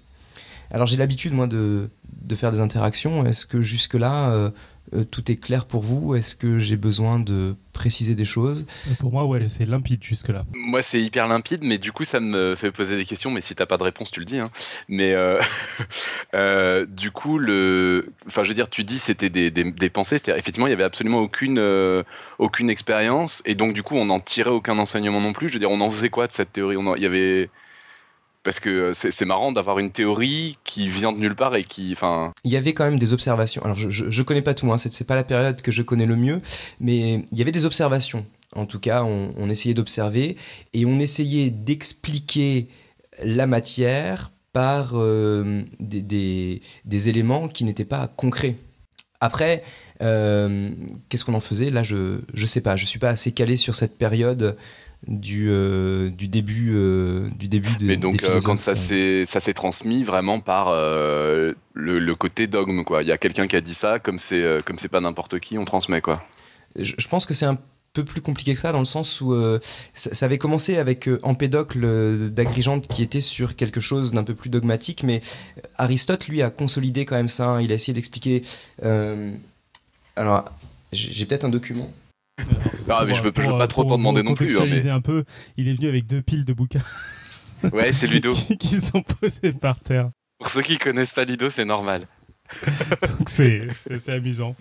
Alors 0.73 0.87
j'ai 0.87 0.97
l'habitude, 0.97 1.35
moi, 1.35 1.47
de, 1.47 1.91
faire 2.35 2.51
des 2.51 2.61
interactions. 2.61 3.27
Est-ce 3.27 3.45
que 3.45 3.61
jusque-là, 3.61 4.31
euh, 4.31 4.51
euh, 4.95 5.05
tout 5.05 5.31
est 5.31 5.37
clair 5.37 5.65
pour 5.65 5.81
vous 5.83 6.15
Est-ce 6.15 6.37
que 6.37 6.59
j'ai 6.59 6.77
besoin 6.77 7.19
de 7.19 7.57
préciser 7.73 8.15
des 8.15 8.25
choses? 8.25 8.67
Pour 8.99 9.13
moi, 9.13 9.25
ouais, 9.25 9.49
c'est 9.49 9.65
limpide 9.65 10.03
jusque-là. 10.03 10.45
Moi, 10.55 10.83
c'est 10.83 11.01
hyper 11.01 11.29
limpide, 11.29 11.61
mais 11.63 11.79
du 11.79 11.93
coup, 11.93 12.05
ça 12.05 12.21
me 12.21 12.55
fait 12.57 12.71
poser 12.71 12.97
des 12.97 13.05
questions. 13.05 13.31
Mais 13.31 13.41
si 13.41 13.55
t'as 13.55 13.65
pas 13.65 13.79
de 13.79 13.85
réponse, 13.85 14.11
tu 14.11 14.21
le 14.21 14.27
dis. 14.27 14.39
Hein. 14.39 14.51
Mais 14.89 15.15
euh, 15.15 15.41
euh, 16.35 16.85
du 16.87 17.11
coup, 17.11 17.39
le, 17.39 18.13
enfin, 18.27 18.43
je 18.43 18.49
veux 18.49 18.55
dire, 18.55 18.69
tu 18.69 18.85
dis 18.85 18.99
c'était 18.99 19.31
des, 19.31 19.51
des, 19.51 19.91
pensées. 19.91 20.19
C'est 20.23 20.37
effectivement, 20.37 20.67
il 20.67 20.71
y 20.71 20.75
avait 20.75 20.85
absolument 20.85 21.21
aucune 21.21 21.61
aucune 22.39 22.71
expérience, 22.71 23.43
et 23.47 23.55
donc 23.55 23.73
du 23.73 23.83
coup, 23.83 23.95
on 23.95 24.07
n'en 24.07 24.21
tirait 24.21 24.51
aucun 24.51 24.79
enseignement 24.79 25.21
non 25.21 25.33
plus. 25.33 25.49
Je 25.49 25.55
veux 25.55 25.59
dire, 25.59 25.71
on 25.71 25.81
en 25.81 25.91
faisait 25.91 26.11
quoi 26.11 26.27
de 26.27 26.33
cette 26.33 26.53
théorie? 26.53 26.77
On 26.77 26.97
il 26.97 27.03
y 27.03 27.07
avait 27.07 27.51
parce 28.45 28.61
que 28.61 28.69
euh, 28.69 28.93
c'est 28.95 29.25
marrant 29.25 29.53
d'avoir 29.53 29.79
une 29.79 29.91
théorie 29.91 30.59
qui 30.65 30.89
vient 30.89 31.13
de 31.13 31.19
nulle 31.19 31.37
part 31.37 31.55
et 31.55 31.65
qui, 31.65 31.93
enfin. 31.93 32.33
Il 32.45 32.51
y 32.51 32.57
avait 32.57 32.75
quand 32.75 32.85
même 32.85 32.99
des 32.99 33.13
observations. 33.13 33.63
Alors 33.65 33.77
je, 33.77 33.89
je, 33.91 34.23
connais 34.23 34.43
pas 34.43 34.55
tout, 34.55 34.73
hein, 34.73 34.79
c'est 34.79 35.07
pas 35.07 35.15
la 35.15 35.25
période 35.25 35.63
que 35.63 35.71
je 35.71 35.83
connais 35.83 36.07
le 36.07 36.17
mieux, 36.17 36.41
mais 36.81 37.25
il 37.31 37.39
y 37.39 37.43
avait 37.43 37.53
des 37.53 37.65
observations. 37.65 38.27
En 38.55 38.67
tout 38.67 38.81
cas, 38.81 39.03
on, 39.03 39.49
essayait 39.49 39.75
d'observer 39.75 40.37
et 40.75 40.85
on 40.85 40.99
essayait 40.99 41.51
d'expliquer 41.51 42.69
la 43.25 43.47
matière 43.47 44.31
par 44.53 44.93
euh, 44.95 45.63
des, 45.81 46.61
éléments 47.09 47.49
qui 47.49 47.65
n'étaient 47.65 47.87
pas 47.87 48.09
concrets. 48.09 48.57
Après, 49.21 49.63
euh, 50.03 50.71
qu'est-ce 51.09 51.25
qu'on 51.25 51.35
en 51.35 51.41
faisait? 51.41 51.71
Là, 51.71 51.83
je 51.83 52.21
ne 52.35 52.47
sais 52.47 52.61
pas. 52.61 52.77
Je 52.77 52.85
suis 52.85 52.99
pas 52.99 53.09
assez 53.09 53.33
calé 53.33 53.57
sur 53.57 53.75
cette 53.75 53.97
période 53.97 54.57
du, 55.09 55.49
euh, 55.51 56.11
du 56.11 56.29
début 56.29 56.73
euh, 56.75 57.29
du 57.39 57.49
début 57.49 57.75
de, 57.79 57.87
mais 57.87 57.97
donc 57.97 58.23
euh, 58.23 58.41
quand 58.45 58.59
ça 58.59 58.75
s'est 58.77 59.25
ça 59.27 59.41
s'est 59.41 59.55
transmis 59.55 60.05
vraiment 60.05 60.41
par 60.41 60.71
le, 60.73 61.55
le 61.99 62.15
côté 62.15 62.47
dogme, 62.47 62.85
quoi. 62.85 63.03
Il 63.03 63.09
y 63.09 63.13
a 63.13 63.19
quelqu'un 63.19 63.47
qui 63.47 63.57
a 63.57 63.61
dit 63.61 63.75
ça, 63.75 63.99
comme 63.99 64.19
c'est 64.19 64.43
euh, 64.43 64.61
comme 64.65 64.79
c'est 64.79 64.89
pas 64.89 65.01
n'importe 65.01 65.41
qui, 65.41 65.59
on 65.59 65.65
transmet, 65.65 66.01
quoi. 66.01 66.25
Je, 66.79 66.95
je 66.97 67.09
pense 67.09 67.27
que 67.27 67.35
c'est 67.35 67.47
un 67.47 67.59
peu 67.93 68.05
plus 68.05 68.23
compliqué 68.23 68.55
que 68.55 68.61
ça 68.61 68.73
dans 68.73 68.79
le 68.79 68.87
sens 68.87 69.21
où 69.21 69.35
euh, 69.35 69.59
ça, 69.93 70.15
ça 70.15 70.25
avait 70.25 70.39
commencé 70.39 70.79
avec 70.79 71.09
euh, 71.09 71.19
Empédocle 71.23 72.31
d'Agrigente 72.31 72.89
qui 72.89 73.03
était 73.03 73.21
sur 73.21 73.55
quelque 73.57 73.81
chose 73.81 74.13
d'un 74.13 74.25
peu 74.25 74.35
plus 74.35 74.49
dogmatique, 74.49 75.03
mais 75.03 75.21
Aristote 75.77 76.27
lui 76.29 76.41
a 76.43 76.49
consolidé 76.51 77.05
quand 77.05 77.17
même 77.17 77.29
ça. 77.29 77.49
hein. 77.49 77.61
Il 77.61 77.71
a 77.71 77.75
essayé 77.75 77.93
d'expliquer. 77.93 78.43
euh, 78.85 79.31
alors, 80.17 80.45
j'ai 80.93 81.27
peut-être 81.27 81.45
un 81.45 81.49
document. 81.51 81.91
Ah, 82.89 83.05
mais 83.07 83.15
je 83.15 83.23
veux, 83.23 83.33
je 83.35 83.41
veux 83.43 83.49
pour, 83.49 83.59
pas 83.59 83.69
trop 83.69 83.83
pour 83.83 83.91
t'en 83.91 83.99
demander 83.99 84.23
non 84.23 84.35
plus. 84.35 84.47
hein, 84.47 84.59
contextualiser 84.59 84.91
un 84.91 85.01
peu, 85.01 85.25
il 85.57 85.69
est 85.69 85.75
venu 85.75 85.89
avec 85.89 86.07
deux 86.07 86.23
piles 86.23 86.45
de 86.45 86.53
bouquins 86.53 86.83
mais... 87.63 87.71
Ouais, 87.73 87.93
c'est 87.93 88.07
Ludo. 88.09 88.33
qui, 88.33 88.57
qui 88.59 88.81
sont 88.81 89.03
posés 89.03 89.53
par 89.53 89.79
terre. 89.81 90.11
Pour 90.39 90.49
ceux 90.49 90.63
qui 90.63 90.79
connaissent 90.79 91.13
pas 91.13 91.25
Ludo, 91.25 91.49
c'est 91.51 91.65
normal. 91.65 92.07
Donc 93.19 93.29
c'est 93.29 93.69
amusant. 94.09 94.57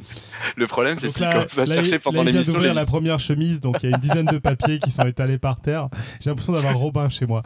Le 0.56 0.68
problème, 0.68 0.98
c'est 1.00 1.12
commence 1.14 1.58
à 1.58 1.66
là, 1.66 1.76
chercher 1.76 2.00
pendant 2.00 2.24
là, 2.24 2.30
il 2.30 2.32
vient 2.32 2.40
l'émission. 2.42 2.54
d'ouvrir 2.54 2.74
la 2.74 2.86
première 2.86 3.20
chemise, 3.20 3.60
donc 3.60 3.84
il 3.84 3.90
y 3.90 3.94
a 3.94 3.96
une 3.96 4.02
dizaine 4.02 4.28
de 4.28 4.38
papiers 4.38 4.80
qui 4.80 4.92
sont 4.92 5.06
étalés 5.06 5.40
par 5.40 5.60
terre. 5.60 5.90
J'ai 6.22 6.30
l'impression 6.30 6.54
d'avoir 6.54 6.78
Robin 6.78 7.10
chez 7.10 7.26
moi. 7.26 7.44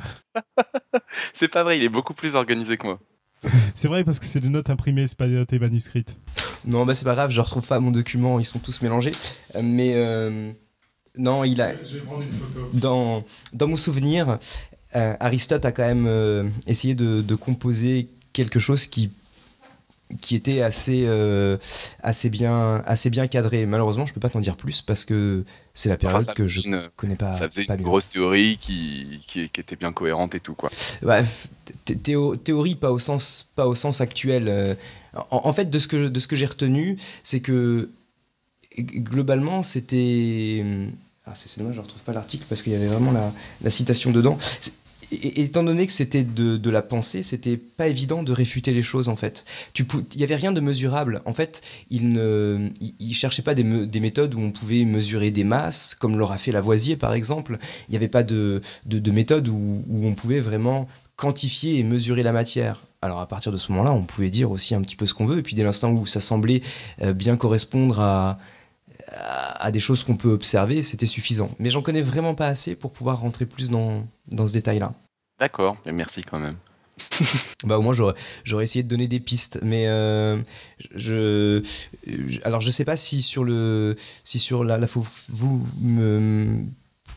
C'est 1.34 1.48
pas 1.48 1.64
vrai, 1.64 1.78
il 1.80 1.84
est 1.84 1.90
beaucoup 1.90 2.14
plus 2.14 2.36
organisé 2.36 2.78
que 2.78 2.86
moi. 2.86 3.00
C'est 3.76 3.88
vrai 3.88 4.04
parce 4.04 4.20
que 4.20 4.26
c'est 4.26 4.40
des 4.40 4.50
notes 4.50 4.70
imprimées, 4.70 5.08
c'est 5.08 5.18
pas 5.18 5.28
des 5.28 5.36
notes 5.36 5.54
manuscrites. 5.54 6.18
Non, 6.66 6.86
bah 6.86 6.96
c'est 6.96 7.06
pas 7.06 7.14
grave, 7.14 7.30
je 7.30 7.40
retrouve 7.42 7.68
pas 7.68 7.80
mon 7.80 7.92
document, 7.92 8.40
ils 8.40 8.46
sont 8.46 8.58
tous 8.60 8.82
mélangés. 8.82 9.12
Euh, 9.56 9.62
Mais 9.64 9.92
euh, 9.94 10.52
non, 11.18 11.44
il 11.44 11.62
a. 11.62 11.74
Je 11.84 11.98
vais 11.98 12.02
prendre 12.02 12.24
une 12.24 12.32
photo. 12.32 12.70
Dans, 12.74 13.24
dans 13.54 13.68
mon 13.68 13.76
souvenir, 13.78 14.40
euh, 14.96 15.16
Aristote 15.20 15.66
a 15.66 15.72
quand 15.72 15.86
même 15.86 16.08
euh, 16.08 16.48
essayé 16.68 16.96
de, 16.96 17.22
de 17.22 17.36
composer 17.36 18.10
quelque 18.34 18.60
chose 18.60 18.88
qui, 18.88 19.12
qui 20.22 20.36
était 20.36 20.62
assez, 20.62 21.04
euh, 21.08 21.58
assez, 22.04 22.30
bien, 22.30 22.84
assez 22.86 23.10
bien 23.10 23.28
cadré. 23.28 23.66
Malheureusement, 23.66 24.06
je 24.06 24.14
peux 24.14 24.20
pas 24.20 24.30
t'en 24.30 24.40
dire 24.40 24.56
plus 24.56 24.82
parce 24.82 25.04
que 25.04 25.44
c'est 25.74 25.90
la 25.90 25.98
période 25.98 26.32
que 26.34 26.48
je 26.48 26.62
une, 26.62 26.90
connais 26.96 27.16
pas. 27.16 27.38
ça 27.38 27.50
faisait 27.50 27.66
pas 27.66 27.74
une 27.74 27.80
bien. 27.80 27.88
grosse 27.88 28.08
théorie 28.10 28.58
qui, 28.60 29.22
qui, 29.28 29.50
qui 29.50 29.60
était 29.62 29.76
bien 29.76 29.92
cohérente 29.94 30.36
et 30.36 30.40
tout, 30.40 30.54
quoi. 30.56 30.70
Théo- 32.04 32.36
théorie 32.36 32.76
pas 32.76 32.92
au 32.92 33.00
sens 33.00 33.50
pas 33.56 33.68
au 33.68 33.76
sens 33.76 34.00
actuel. 34.02 34.48
euh, 34.48 34.76
En, 35.32 35.42
en 35.46 35.54
fait, 35.54 35.70
de 35.70 35.80
ce 35.80 35.88
que 35.88 36.08
de 36.08 36.20
ce 36.20 36.28
que 36.28 36.36
j'ai 36.36 36.46
retenu, 36.46 36.98
c'est 37.24 37.40
que 37.42 37.90
globalement, 38.80 39.64
c'était 39.64 40.64
ah 41.26 41.34
c'est 41.34 41.58
dommage, 41.58 41.76
je 41.76 41.82
retrouve 41.82 42.02
pas 42.04 42.14
l'article 42.14 42.46
parce 42.48 42.62
qu'il 42.62 42.74
y 42.74 42.76
avait 42.76 42.88
vraiment 42.88 43.12
la, 43.12 43.34
la 43.62 43.70
citation 43.72 44.12
dedans. 44.12 44.38
Étant 45.12 45.64
donné 45.64 45.88
que 45.88 45.94
c'était 45.94 46.24
de, 46.24 46.70
la 46.70 46.82
pensée, 46.82 47.24
c'était 47.24 47.58
pas 47.58 47.88
évident 47.88 48.24
de 48.24 48.32
réfuter 48.32 48.74
les 48.74 48.82
choses 48.82 49.10
en 49.10 49.16
fait. 49.16 49.46
Il 49.78 50.20
y 50.20 50.24
avait 50.24 50.36
rien 50.36 50.52
de 50.52 50.62
mesurable. 50.62 51.22
En 51.26 51.34
fait, 51.34 51.62
il 51.90 52.10
ne, 52.10 52.70
il, 52.82 52.96
il 53.00 53.14
cherchait 53.14 53.42
pas 53.42 53.54
des, 53.54 53.64
méthodes 53.64 54.36
où 54.36 54.40
on 54.40 54.52
pouvait 54.52 54.86
mesurer 54.86 55.32
des 55.32 55.44
masses, 55.44 55.96
comme 55.96 56.18
l'aura 56.18 56.38
fait 56.38 56.52
Lavoisier 56.52 56.96
par 56.96 57.14
exemple. 57.14 57.58
Il 57.88 57.92
n'y 57.92 57.98
avait 57.98 58.08
pas 58.08 58.24
de, 58.24 58.62
de, 58.86 59.00
de 59.00 59.12
méthode 59.12 59.48
où, 59.48 59.84
où 59.88 60.08
on 60.08 60.16
pouvait 60.16 60.40
vraiment 60.40 60.88
quantifier 61.16 61.80
et 61.80 61.84
mesurer 61.84 62.24
la 62.24 62.32
matière. 62.32 62.82
Alors 63.02 63.20
à 63.20 63.28
partir 63.28 63.52
de 63.52 63.58
ce 63.58 63.72
moment-là, 63.72 63.94
on 63.94 64.04
pouvait 64.04 64.30
dire 64.30 64.52
aussi 64.52 64.76
un 64.76 64.82
petit 64.82 64.96
peu 64.96 65.06
ce 65.06 65.14
qu'on 65.14 65.26
veut, 65.26 65.38
et 65.38 65.44
puis 65.44 65.56
dès 65.56 65.64
l'instant 65.64 65.92
où 65.92 66.06
ça 66.06 66.20
semblait 66.20 66.62
euh, 67.02 67.14
bien 67.14 67.38
correspondre 67.38 68.00
à, 68.00 68.40
à, 69.16 69.64
à 69.66 69.72
des 69.72 69.80
choses 69.80 70.04
qu'on 70.04 70.18
peut 70.18 70.32
observer, 70.32 70.84
c'était 70.84 71.06
suffisant. 71.06 71.50
Mais 71.60 71.70
j'en 71.70 71.82
connais 71.82 72.02
vraiment 72.02 72.36
pas 72.36 72.48
assez 72.48 72.76
pour 72.76 72.92
pouvoir 72.92 73.20
rentrer 73.20 73.46
plus 73.46 73.70
dans, 73.70 74.08
dans 74.28 74.48
ce 74.48 74.54
détail-là. 74.54 74.94
D'accord, 75.40 75.78
merci 75.86 76.22
quand 76.22 76.40
même. 76.40 76.56
Bah 77.66 77.78
au 77.78 77.82
moins 77.82 77.94
j'aurais, 77.94 78.64
essayé 78.64 78.84
de 78.84 78.88
donner 78.88 79.08
des 79.08 79.20
pistes, 79.20 79.60
mais 79.64 79.88
euh, 79.88 80.38
je, 80.94 81.62
je- 82.06 82.40
alors 82.44 82.62
je 82.62 82.72
sais 82.72 82.86
pas 82.86 82.96
si 82.96 83.22
sur 83.22 83.44
le, 83.44 83.96
si 84.24 84.40
sur 84.40 84.64
la, 84.64 84.78
la 84.78 84.88
vous 85.30 85.66
me 85.82 86.64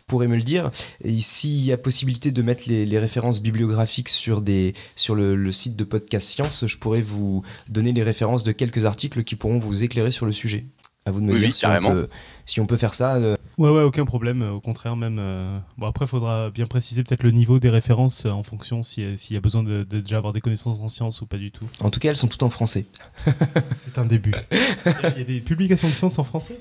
pourrez 0.07 0.27
me 0.27 0.37
le 0.37 0.43
dire, 0.43 0.71
et 1.05 1.19
s'il 1.21 1.63
y 1.65 1.71
a 1.71 1.77
possibilité 1.77 2.31
de 2.31 2.41
mettre 2.43 2.65
les, 2.67 2.87
les 2.87 2.99
références 2.99 3.41
bibliographiques 3.43 4.09
sur 4.09 4.41
des, 4.41 4.73
sur 4.97 5.15
le, 5.15 5.37
le 5.37 5.53
site 5.53 5.77
de 5.77 5.85
Podcast 5.85 6.29
Science, 6.29 6.67
je 6.67 6.79
pourrais 6.79 7.03
vous 7.03 7.43
donner 7.69 7.93
les 7.93 8.03
références 8.03 8.43
de 8.43 8.53
quelques 8.53 8.87
articles 8.87 9.23
qui 9.23 9.37
pourront 9.37 9.59
vous 9.59 9.83
éclairer 9.85 10.11
sur 10.11 10.25
le 10.25 10.33
sujet. 10.33 10.65
À 11.09 11.11
vous 11.11 11.21
de 11.23 11.27
me 11.27 11.33
Oui, 11.33 11.39
dire 11.39 11.49
oui, 11.49 11.53
si, 11.55 11.65
on 11.67 11.81
peut, 11.81 12.09
si 12.45 12.61
on 12.61 12.67
peut 12.67 12.77
faire 12.77 12.93
ça. 12.93 13.15
euh, 13.15 13.35
Ouais, 13.57 13.71
ouais, 13.71 13.83
aucun 13.83 14.05
problème. 14.05 14.43
Au 14.43 14.61
contraire, 14.61 14.95
même. 14.95 15.17
euh, 15.19 15.59
Bon, 15.79 15.87
après, 15.87 16.05
il 16.05 16.09
faudra 16.09 16.51
bien 16.51 16.67
préciser 16.67 17.03
peut-être 17.03 17.23
le 17.23 17.31
niveau 17.33 17.59
des 17.59 17.71
références 17.71 18.25
euh, 18.27 18.31
en 18.31 18.43
fonction 18.43 18.83
si- 18.83 19.17
s'il 19.17 19.35
y 19.35 19.37
a 19.37 19.41
besoin 19.41 19.63
de, 19.63 19.83
de 19.85 20.01
déjà 20.01 20.19
avoir 20.19 20.33
des 20.33 20.41
connaissances 20.41 20.79
en 20.79 20.87
sciences 20.89 21.23
ou 21.23 21.27
pas 21.27 21.39
du 21.39 21.51
tout. 21.51 21.65
en 21.81 21.89
tout 21.91 21.99
cas, 21.99 22.11
elles 22.11 22.17
sont 22.17 22.29
toutes 22.29 22.43
en 22.43 22.51
français. 22.51 22.87
C'est 23.77 23.99
un 23.99 24.05
début. 24.05 24.33
Il 25.15 25.19
y 25.19 25.23
a 25.23 25.25
des 25.25 25.41
publications 25.41 25.89
de 25.89 25.93
sciences 25.95 26.19
en 26.19 26.25
français 26.25 26.59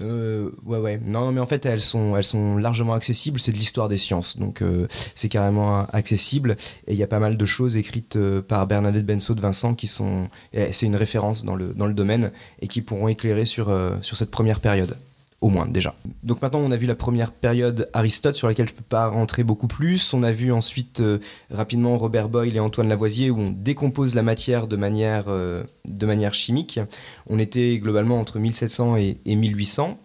Euh, 0.00 0.50
ouais, 0.64 0.78
ouais. 0.78 1.00
Non, 1.04 1.32
mais 1.32 1.40
en 1.40 1.46
fait, 1.46 1.66
elles 1.66 1.80
sont, 1.80 2.16
elles 2.16 2.24
sont 2.24 2.56
largement 2.56 2.94
accessibles. 2.94 3.38
C'est 3.40 3.52
de 3.52 3.56
l'histoire 3.58 3.88
des 3.88 3.98
sciences. 3.98 4.36
Donc, 4.38 4.62
euh, 4.62 4.86
c'est 5.14 5.28
carrément 5.28 5.86
accessible. 5.92 6.56
Et 6.86 6.92
il 6.92 6.98
y 6.98 7.02
a 7.02 7.06
pas 7.08 7.18
mal 7.18 7.36
de 7.36 7.44
choses 7.44 7.76
écrites 7.76 8.16
euh, 8.16 8.40
par 8.42 8.66
Bernadette 8.66 9.04
Benso 9.06 9.34
de 9.34 9.40
Vincent 9.40 9.74
qui 9.74 9.86
sont. 9.86 10.28
et 10.52 10.72
C'est 10.72 10.86
une 10.86 10.96
référence 10.96 11.44
dans 11.44 11.56
le, 11.56 11.74
dans 11.74 11.86
le 11.86 11.94
domaine 11.94 12.32
et 12.60 12.68
qui 12.68 12.80
pourront 12.80 13.08
éclairer 13.08 13.44
sur, 13.44 13.68
euh, 13.68 13.87
sur 14.02 14.16
cette 14.16 14.30
première 14.30 14.60
période. 14.60 14.96
Au 15.40 15.50
moins, 15.50 15.66
déjà. 15.66 15.94
Donc 16.24 16.42
maintenant, 16.42 16.58
on 16.58 16.72
a 16.72 16.76
vu 16.76 16.86
la 16.86 16.96
première 16.96 17.30
période 17.30 17.88
Aristote, 17.92 18.34
sur 18.34 18.48
laquelle 18.48 18.66
je 18.66 18.74
peux 18.74 18.82
pas 18.82 19.06
rentrer 19.06 19.44
beaucoup 19.44 19.68
plus. 19.68 20.12
On 20.12 20.24
a 20.24 20.32
vu 20.32 20.50
ensuite 20.50 20.98
euh, 20.98 21.18
rapidement 21.52 21.96
Robert 21.96 22.28
Boyle 22.28 22.56
et 22.56 22.60
Antoine 22.60 22.88
Lavoisier, 22.88 23.30
où 23.30 23.38
on 23.38 23.50
décompose 23.50 24.16
la 24.16 24.24
matière 24.24 24.66
de 24.66 24.74
manière, 24.74 25.26
euh, 25.28 25.62
de 25.88 26.06
manière 26.06 26.34
chimique. 26.34 26.80
On 27.28 27.38
était 27.38 27.78
globalement 27.78 28.18
entre 28.18 28.40
1700 28.40 28.96
et, 28.96 29.18
et 29.26 29.36
1800. 29.36 29.96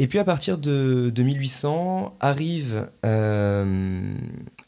Et 0.00 0.06
puis 0.06 0.20
à 0.20 0.24
partir 0.24 0.56
de, 0.56 1.10
de 1.10 1.22
1800 1.24 2.16
arrive 2.20 2.88
euh, 3.04 4.14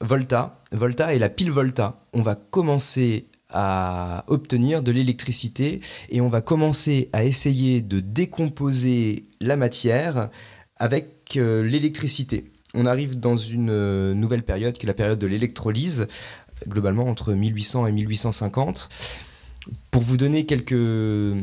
Volta. 0.00 0.58
Volta 0.72 1.14
et 1.14 1.20
la 1.20 1.28
pile 1.28 1.52
Volta. 1.52 2.00
On 2.12 2.22
va 2.22 2.34
commencer 2.34 3.26
à 3.52 4.24
obtenir 4.28 4.82
de 4.82 4.92
l'électricité 4.92 5.80
et 6.08 6.20
on 6.20 6.28
va 6.28 6.40
commencer 6.40 7.08
à 7.12 7.24
essayer 7.24 7.80
de 7.80 8.00
décomposer 8.00 9.24
la 9.40 9.56
matière 9.56 10.30
avec 10.76 11.36
euh, 11.36 11.62
l'électricité. 11.62 12.50
On 12.74 12.86
arrive 12.86 13.20
dans 13.20 13.36
une 13.36 13.70
euh, 13.70 14.14
nouvelle 14.14 14.42
période 14.42 14.76
qui 14.76 14.86
est 14.86 14.88
la 14.88 14.94
période 14.94 15.18
de 15.18 15.26
l'électrolyse, 15.26 16.08
globalement 16.66 17.06
entre 17.06 17.32
1800 17.32 17.86
et 17.86 17.92
1850. 17.92 18.88
Pour 19.90 20.02
vous 20.02 20.16
donner 20.16 20.46
quelques, 20.46 21.36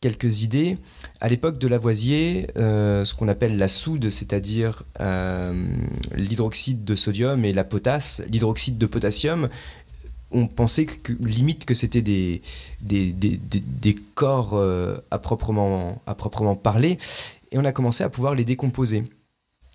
quelques 0.00 0.42
idées, 0.42 0.78
à 1.20 1.28
l'époque 1.28 1.58
de 1.58 1.68
Lavoisier, 1.68 2.46
euh, 2.56 3.04
ce 3.04 3.14
qu'on 3.14 3.28
appelle 3.28 3.58
la 3.58 3.68
soude, 3.68 4.08
c'est-à-dire 4.08 4.84
l'hydroxyde 6.16 6.84
de 6.84 6.94
sodium 6.94 7.44
et 7.44 7.52
la 7.52 7.64
potasse, 7.64 8.22
l'hydroxyde 8.30 8.78
de 8.78 8.86
potassium, 8.86 9.48
on 10.30 10.46
pensait 10.46 10.86
que, 10.86 11.12
limite 11.12 11.64
que 11.64 11.74
c'était 11.74 12.02
des, 12.02 12.42
corps 14.14 14.54
euh, 14.54 14.98
à, 15.10 15.18
proprement, 15.18 16.00
à 16.06 16.14
proprement 16.14 16.54
parler, 16.54 16.98
et 17.52 17.58
on 17.58 17.64
a 17.64 17.72
commencé 17.72 18.04
à 18.04 18.08
pouvoir 18.08 18.34
les 18.34 18.44
décomposer. 18.44 19.04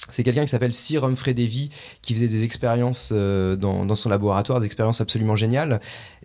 C'est 0.10 0.24
quelqu'un 0.24 0.44
qui 0.44 0.50
s'appelle 0.50 0.74
Sir 0.74 1.04
Humphrey 1.04 1.34
Davy 1.34 1.70
qui 2.02 2.14
faisait 2.14 2.28
des 2.28 2.44
expériences 2.44 3.10
euh, 3.12 3.56
dans, 3.56 3.86
dans 3.86 3.96
son 3.96 4.10
laboratoire, 4.10 4.60
des 4.60 4.68
expériences 4.68 5.02
absolument 5.02 5.36
géniales, 5.36 5.80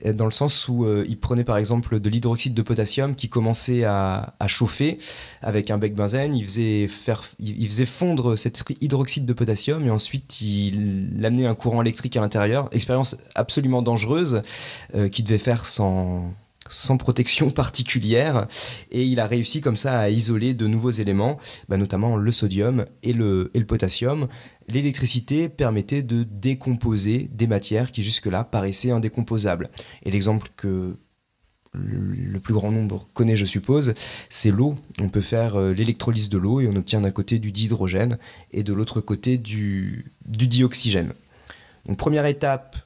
euh, 0.04 0.12
dans 0.12 0.26
le 0.26 0.30
sens 0.32 0.68
où 0.68 0.84
euh, 0.84 1.06
il 1.08 1.18
prenait 1.18 1.44
par 1.44 1.56
exemple 1.56 1.98
de 1.98 2.10
l'hydroxyde 2.10 2.52
de 2.52 2.62
potassium 2.62 3.14
qui 3.14 3.30
commençait 3.30 3.84
à, 3.84 4.34
à 4.38 4.48
chauffer 4.48 4.98
avec 5.40 5.70
un 5.70 5.78
bec 5.78 5.94
benzène, 5.94 6.34
il 6.34 6.44
faisait, 6.44 6.88
faire, 6.88 7.22
il, 7.38 7.66
faisait 7.68 7.86
fondre 7.86 8.36
cet 8.36 8.62
hydroxyde 8.82 9.24
de 9.24 9.32
potassium 9.32 9.86
et 9.86 9.90
ensuite 9.90 10.42
il 10.42 11.24
amenait 11.24 11.46
un 11.46 11.54
courant 11.54 11.80
électrique 11.80 12.16
à 12.16 12.20
l'intérieur. 12.20 12.68
Expérience 12.72 13.16
absolument 13.34 13.80
dangereuse 13.80 14.42
euh, 14.94 15.08
qui 15.08 15.22
devait 15.22 15.38
faire 15.38 15.64
sans, 15.64 16.34
sans 16.70 16.96
protection 16.96 17.50
particulière 17.50 18.46
et 18.90 19.04
il 19.04 19.20
a 19.20 19.26
réussi 19.26 19.60
comme 19.60 19.76
ça 19.76 19.98
à 19.98 20.08
isoler 20.08 20.54
de 20.54 20.66
nouveaux 20.66 20.90
éléments, 20.90 21.38
bah, 21.68 21.76
notamment 21.76 22.16
le 22.16 22.32
sodium 22.32 22.86
et 23.02 23.12
le, 23.12 23.50
potassium. 23.66 24.28
L'électricité 24.68 25.48
permettait 25.48 26.02
de 26.02 26.22
décomposer 26.22 27.28
des 27.32 27.46
matières 27.46 27.92
qui 27.92 28.02
jusque-là 28.02 28.44
paraissaient 28.44 28.90
indécomposables. 28.90 29.68
Et 30.04 30.10
l'exemple 30.10 30.48
que 30.56 30.96
le 31.72 32.40
plus 32.40 32.54
grand 32.54 32.72
nombre 32.72 33.08
connaît, 33.14 33.36
je 33.36 33.44
suppose, 33.44 33.94
c'est 34.28 34.50
l'eau. 34.50 34.74
On 35.00 35.08
peut 35.08 35.20
faire 35.20 35.54
euh, 35.54 35.72
l'électrolyse 35.72 36.28
de 36.28 36.36
l'eau 36.36 36.60
et 36.60 36.66
on 36.66 36.74
obtient 36.74 37.00
d'un 37.00 37.12
côté 37.12 37.38
du 37.38 37.52
dihydrogène 37.52 38.18
et 38.52 38.64
de 38.64 38.72
l'autre 38.72 39.00
côté 39.00 39.38
du, 39.38 40.10
du 40.26 40.48
dioxygène. 40.48 41.12
Donc 41.86 41.96
première 41.96 42.26
étape, 42.26 42.76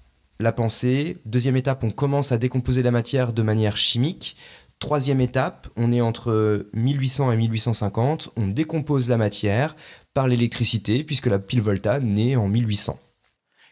la 0.40 0.52
pensée. 0.52 1.18
Deuxième 1.24 1.56
étape, 1.56 1.84
on 1.84 1.90
commence 1.90 2.32
à 2.32 2.38
décomposer 2.38 2.82
la 2.82 2.90
matière 2.90 3.32
de 3.32 3.42
manière 3.42 3.76
chimique. 3.76 4.36
Troisième 4.78 5.20
étape, 5.20 5.68
on 5.76 5.92
est 5.92 6.00
entre 6.00 6.66
1800 6.74 7.32
et 7.32 7.36
1850, 7.36 8.30
on 8.36 8.48
décompose 8.48 9.08
la 9.08 9.16
matière 9.16 9.76
par 10.12 10.28
l'électricité, 10.28 11.04
puisque 11.04 11.26
la 11.26 11.38
pile 11.38 11.62
Volta 11.62 12.00
naît 12.00 12.36
en 12.36 12.48
1800. 12.48 12.98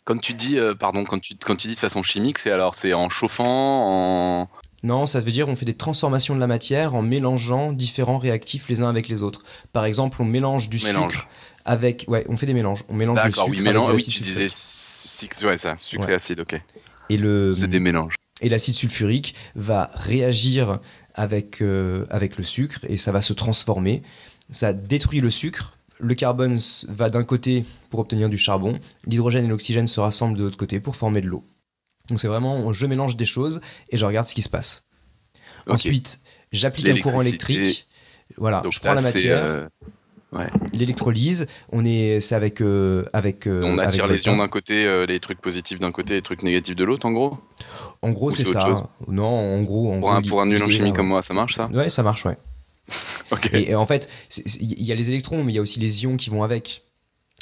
Quand 0.04 0.18
tu 0.18 0.34
dis, 0.34 0.58
euh, 0.58 0.74
pardon, 0.74 1.04
quand 1.04 1.20
tu, 1.20 1.34
quand 1.36 1.56
tu 1.56 1.68
dis 1.68 1.74
de 1.74 1.78
façon 1.78 2.02
chimique, 2.02 2.38
c'est 2.38 2.50
alors 2.50 2.74
c'est 2.74 2.92
en 2.92 3.10
chauffant, 3.10 3.44
en. 3.44 4.48
Non, 4.82 5.06
ça 5.06 5.20
veut 5.20 5.30
dire 5.30 5.48
on 5.48 5.54
fait 5.54 5.64
des 5.64 5.76
transformations 5.76 6.34
de 6.34 6.40
la 6.40 6.48
matière 6.48 6.96
en 6.96 7.02
mélangeant 7.02 7.72
différents 7.72 8.18
réactifs 8.18 8.68
les 8.68 8.82
uns 8.82 8.88
avec 8.88 9.06
les 9.08 9.22
autres. 9.22 9.44
Par 9.72 9.84
exemple, 9.84 10.20
on 10.20 10.24
mélange 10.24 10.68
du 10.68 10.80
sucre 10.80 11.28
avec. 11.64 12.04
Ouais, 12.08 12.24
on 12.28 12.36
fait 12.36 12.46
des 12.46 12.54
mélanges. 12.54 12.84
On 12.88 12.94
mélange 12.94 13.22
le 13.24 13.30
sucre 13.30 13.48
oui, 13.48 13.60
mélange, 13.60 13.90
avec 13.90 14.06
oui, 14.06 14.12
tu 14.12 14.22
disais 14.22 14.48
ouais, 15.42 15.58
ça, 15.58 15.76
sucre 15.78 16.08
et 16.08 16.14
acide, 16.14 16.40
ok. 16.40 16.60
Et 17.08 17.16
le. 17.16 17.52
C'est 17.52 17.68
des 17.68 17.80
mélanges. 17.80 18.14
Et 18.40 18.48
l'acide 18.48 18.74
sulfurique 18.74 19.34
va 19.54 19.90
réagir 19.94 20.80
avec, 21.14 21.60
euh, 21.62 22.06
avec 22.10 22.36
le 22.36 22.44
sucre 22.44 22.80
et 22.88 22.96
ça 22.96 23.12
va 23.12 23.22
se 23.22 23.32
transformer. 23.32 24.02
Ça 24.50 24.72
détruit 24.72 25.20
le 25.20 25.30
sucre. 25.30 25.76
Le 26.00 26.14
carbone 26.14 26.58
va 26.88 27.10
d'un 27.10 27.22
côté 27.22 27.64
pour 27.90 28.00
obtenir 28.00 28.28
du 28.28 28.38
charbon. 28.38 28.80
L'hydrogène 29.06 29.44
et 29.44 29.48
l'oxygène 29.48 29.86
se 29.86 30.00
rassemblent 30.00 30.36
de 30.36 30.42
l'autre 30.44 30.56
côté 30.56 30.80
pour 30.80 30.96
former 30.96 31.20
de 31.20 31.28
l'eau. 31.28 31.44
Donc 32.08 32.20
c'est 32.20 32.26
vraiment, 32.26 32.72
je 32.72 32.86
mélange 32.86 33.16
des 33.16 33.24
choses 33.24 33.60
et 33.90 33.96
je 33.96 34.04
regarde 34.04 34.26
ce 34.26 34.34
qui 34.34 34.42
se 34.42 34.48
passe. 34.48 34.82
Ensuite, 35.68 36.20
j'applique 36.50 36.88
un 36.88 37.00
courant 37.00 37.20
électrique. 37.20 37.86
Voilà, 38.36 38.62
je 38.70 38.80
prends 38.80 38.94
la 38.94 39.02
matière. 39.02 39.44
Euh, 39.44 39.68
l'électrolyse, 40.72 41.46
on 41.70 41.84
est, 41.84 42.20
c'est 42.20 42.34
avec, 42.34 42.60
euh, 42.60 43.04
avec. 43.12 43.46
Euh, 43.46 43.62
on 43.64 43.78
attire 43.78 44.06
les 44.06 44.24
ions 44.26 44.36
d'un 44.36 44.48
côté, 44.48 45.04
les 45.06 45.20
trucs 45.20 45.40
positifs 45.40 45.78
d'un 45.78 45.92
côté, 45.92 46.14
les 46.14 46.22
trucs 46.22 46.42
négatifs 46.42 46.76
de 46.76 46.84
l'autre, 46.84 47.06
en 47.06 47.12
gros? 47.12 47.38
En 48.02 48.10
gros, 48.10 48.30
c'est 48.30 48.44
ça. 48.44 48.90
Non, 49.08 49.26
en 49.26 49.62
gros, 49.62 49.98
pour, 49.98 50.12
un, 50.12 50.22
pour 50.22 50.40
un 50.40 50.46
nul 50.46 50.62
en 50.62 50.68
chimie 50.68 50.92
comme 50.92 51.08
moi, 51.08 51.22
ça 51.22 51.34
marche 51.34 51.56
ça? 51.56 51.68
Ouais, 51.72 51.88
ça 51.88 52.02
marche, 52.02 52.24
ouais. 52.24 52.36
et, 53.52 53.74
en 53.74 53.86
fait, 53.86 54.08
il 54.60 54.84
y 54.84 54.92
a 54.92 54.94
les 54.94 55.10
électrons, 55.10 55.44
mais 55.44 55.52
il 55.52 55.56
y 55.56 55.58
a 55.58 55.62
aussi 55.62 55.80
les 55.80 56.02
ions 56.02 56.16
qui 56.16 56.30
vont 56.30 56.42
avec. 56.42 56.82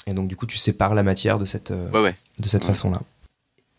Et 0.06 0.14
donc, 0.14 0.28
du 0.28 0.36
coup, 0.36 0.46
tu 0.46 0.58
sépares 0.58 0.94
la 0.94 1.02
matière 1.02 1.38
de 1.38 1.44
cette, 1.44 1.72
de 1.72 2.48
cette 2.48 2.64
façon-là. 2.64 3.00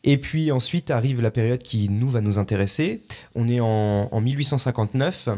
Et 0.03 0.17
puis 0.17 0.51
ensuite 0.51 0.89
arrive 0.89 1.21
la 1.21 1.31
période 1.31 1.61
qui 1.61 1.89
nous 1.89 2.09
va 2.09 2.21
nous 2.21 2.37
intéresser. 2.37 3.01
On 3.35 3.47
est 3.47 3.59
en, 3.59 4.19
1859 4.19 5.29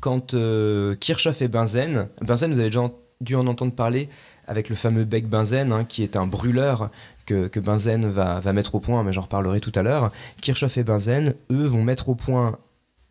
quand 0.00 0.34
euh, 0.34 0.94
Kirchhoff 0.96 1.42
et 1.42 1.48
Benzen, 1.48 2.08
Benzen 2.20 2.52
vous 2.52 2.58
avez 2.58 2.70
déjà 2.70 2.90
dû 3.20 3.34
en 3.34 3.46
entendre 3.46 3.72
parler 3.72 4.08
avec 4.46 4.68
le 4.68 4.76
fameux 4.76 5.04
bec 5.04 5.28
benzène 5.28 5.72
hein, 5.72 5.84
qui 5.84 6.02
est 6.02 6.16
un 6.16 6.26
brûleur 6.26 6.90
que, 7.26 7.48
que 7.48 7.60
Benzen 7.60 8.06
va, 8.06 8.40
va, 8.40 8.52
mettre 8.52 8.74
au 8.74 8.80
point, 8.80 9.02
mais 9.02 9.12
j'en 9.12 9.22
reparlerai 9.22 9.60
tout 9.60 9.72
à 9.74 9.82
l'heure. 9.82 10.12
Kirchhoff 10.40 10.78
et 10.78 10.84
Benzen, 10.84 11.34
eux, 11.50 11.66
vont 11.66 11.82
mettre 11.82 12.08
au 12.08 12.14
point 12.14 12.58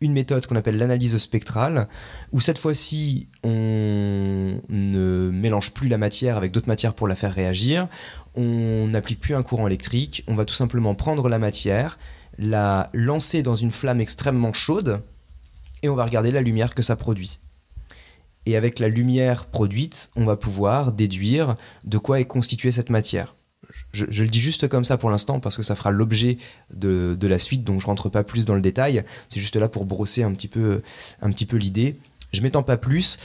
une 0.00 0.12
méthode 0.12 0.46
qu'on 0.46 0.56
appelle 0.56 0.78
l'analyse 0.78 1.16
spectrale, 1.18 1.88
où 2.32 2.40
cette 2.40 2.58
fois-ci, 2.58 3.28
on 3.42 4.60
ne 4.68 5.30
mélange 5.32 5.72
plus 5.72 5.88
la 5.88 5.98
matière 5.98 6.36
avec 6.36 6.52
d'autres 6.52 6.68
matières 6.68 6.94
pour 6.94 7.08
la 7.08 7.16
faire 7.16 7.34
réagir, 7.34 7.88
on 8.34 8.86
n'applique 8.88 9.20
plus 9.20 9.34
un 9.34 9.42
courant 9.42 9.66
électrique, 9.66 10.24
on 10.28 10.34
va 10.34 10.44
tout 10.44 10.54
simplement 10.54 10.94
prendre 10.94 11.28
la 11.28 11.38
matière, 11.38 11.98
la 12.38 12.90
lancer 12.92 13.42
dans 13.42 13.56
une 13.56 13.72
flamme 13.72 14.00
extrêmement 14.00 14.52
chaude, 14.52 15.02
et 15.82 15.88
on 15.88 15.94
va 15.94 16.04
regarder 16.04 16.30
la 16.30 16.42
lumière 16.42 16.74
que 16.74 16.82
ça 16.82 16.96
produit. 16.96 17.40
Et 18.46 18.56
avec 18.56 18.78
la 18.78 18.88
lumière 18.88 19.46
produite, 19.46 20.10
on 20.16 20.24
va 20.24 20.36
pouvoir 20.36 20.92
déduire 20.92 21.56
de 21.84 21.98
quoi 21.98 22.20
est 22.20 22.24
constituée 22.24 22.72
cette 22.72 22.90
matière. 22.90 23.34
Je, 23.92 24.22
le 24.22 24.28
dis 24.28 24.40
juste 24.40 24.68
comme 24.68 24.84
ça 24.84 24.96
pour 24.96 25.10
l'instant 25.10 25.40
parce 25.40 25.56
que 25.56 25.62
ça 25.62 25.74
fera 25.74 25.90
l'objet 25.90 26.38
de, 26.72 27.16
la 27.20 27.38
suite, 27.38 27.64
donc 27.64 27.80
je 27.80 27.86
rentre 27.86 28.08
pas 28.08 28.24
plus 28.24 28.44
dans 28.44 28.54
le 28.54 28.60
détail. 28.60 29.04
C'est 29.28 29.40
juste 29.40 29.56
là 29.56 29.68
pour 29.68 29.84
brosser 29.84 30.22
un 30.22 30.32
petit 30.32 30.48
peu, 30.48 30.82
l'idée. 31.52 31.96
Je 32.32 32.40
m'étends 32.40 32.62
pas 32.62 32.76
plus. 32.76 33.18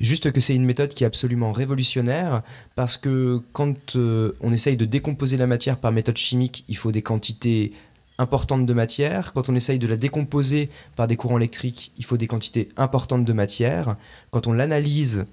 Juste 0.00 0.32
que 0.32 0.40
c'est 0.40 0.54
une 0.54 0.64
méthode 0.64 0.94
qui 0.94 1.04
est 1.04 1.06
absolument 1.06 1.52
révolutionnaire 1.52 2.42
parce 2.74 2.96
que 2.96 3.42
quand 3.52 3.96
euh, 3.96 4.32
on 4.40 4.50
essaye 4.50 4.78
de 4.78 4.86
décomposer 4.86 5.36
la 5.36 5.46
matière 5.46 5.76
par 5.76 5.92
méthode 5.92 6.16
chimique, 6.16 6.64
il 6.68 6.76
faut 6.78 6.90
des 6.90 7.02
quantités 7.02 7.72
importantes 8.20 8.66
de 8.66 8.72
matière. 8.72 9.32
Quand 9.32 9.48
on 9.48 9.54
essaye 9.54 9.78
de 9.78 9.86
la 9.86 9.96
décomposer 9.96 10.70
par 10.94 11.06
des 11.06 11.16
courants 11.16 11.38
électriques, 11.38 11.92
il 11.96 12.04
faut 12.04 12.16
des 12.16 12.26
quantités 12.26 12.68
importantes 12.76 13.24
de 13.24 13.32
matière. 13.32 13.96
Quand 14.30 14.46
on 14.46 14.52
l'analyse 14.52 15.26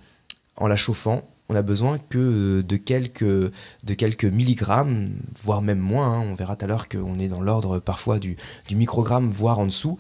en 0.56 0.68
la 0.68 0.78
chauffant, 0.78 1.28
on 1.50 1.56
a 1.56 1.62
besoin 1.62 1.98
que 1.98 2.62
de 2.62 2.76
quelques, 2.78 3.24
de 3.24 3.94
quelques 3.94 4.26
milligrammes, 4.26 5.14
voire 5.42 5.62
même 5.62 5.80
moins. 5.80 6.14
Hein. 6.14 6.26
On 6.30 6.36
verra 6.36 6.56
tout 6.56 6.66
à 6.66 6.68
l'heure 6.68 6.90
qu'on 6.90 7.20
est 7.20 7.28
dans 7.28 7.42
l'ordre 7.42 7.80
parfois 7.80 8.20
du, 8.20 8.38
du, 8.68 8.76
microgramme, 8.76 9.30
voire 9.30 9.60
en 9.60 9.66
dessous, 9.66 9.98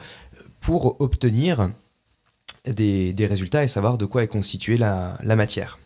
pour 0.59 0.99
obtenir 0.99 1.71
des, 2.65 3.27
résultats 3.27 3.63
et 3.63 3.67
savoir 3.67 3.97
de 3.97 4.05
quoi 4.05 4.23
est 4.23 4.27
constituée 4.27 4.77
la, 4.77 5.17
matière. 5.23 5.79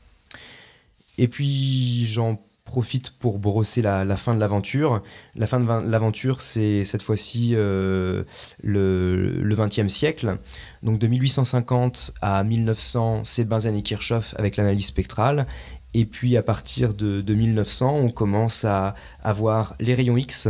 Et 1.17 1.27
puis 1.27 2.05
j'en 2.05 2.41
profite 2.71 3.11
pour 3.11 3.37
brosser 3.37 3.81
la, 3.81 4.15
fin 4.15 4.33
de 4.33 4.39
l'aventure. 4.39 5.03
La 5.35 5.45
fin 5.45 5.59
de 5.59 5.67
l'aventure, 5.91 6.39
c'est 6.39 6.85
cette 6.85 7.01
fois-ci 7.01 7.51
euh, 7.53 8.23
le 8.63 9.55
XXe 9.55 9.93
siècle. 9.93 10.37
Donc 10.81 10.97
de 10.97 11.07
1850 11.07 12.13
à 12.21 12.41
1900, 12.45 13.23
c'est 13.25 13.43
Benzen 13.43 13.75
et 13.75 13.83
Kirchhoff 13.83 14.33
avec 14.37 14.55
l'analyse 14.55 14.85
spectrale. 14.85 15.47
Et 15.93 16.05
puis 16.05 16.37
à 16.37 16.43
partir 16.43 16.93
de, 16.93 17.19
de, 17.19 17.33
1900, 17.33 17.93
on 17.93 18.09
commence 18.09 18.63
à 18.63 18.95
avoir 19.21 19.75
les 19.81 19.93
rayons 19.93 20.15
X 20.15 20.47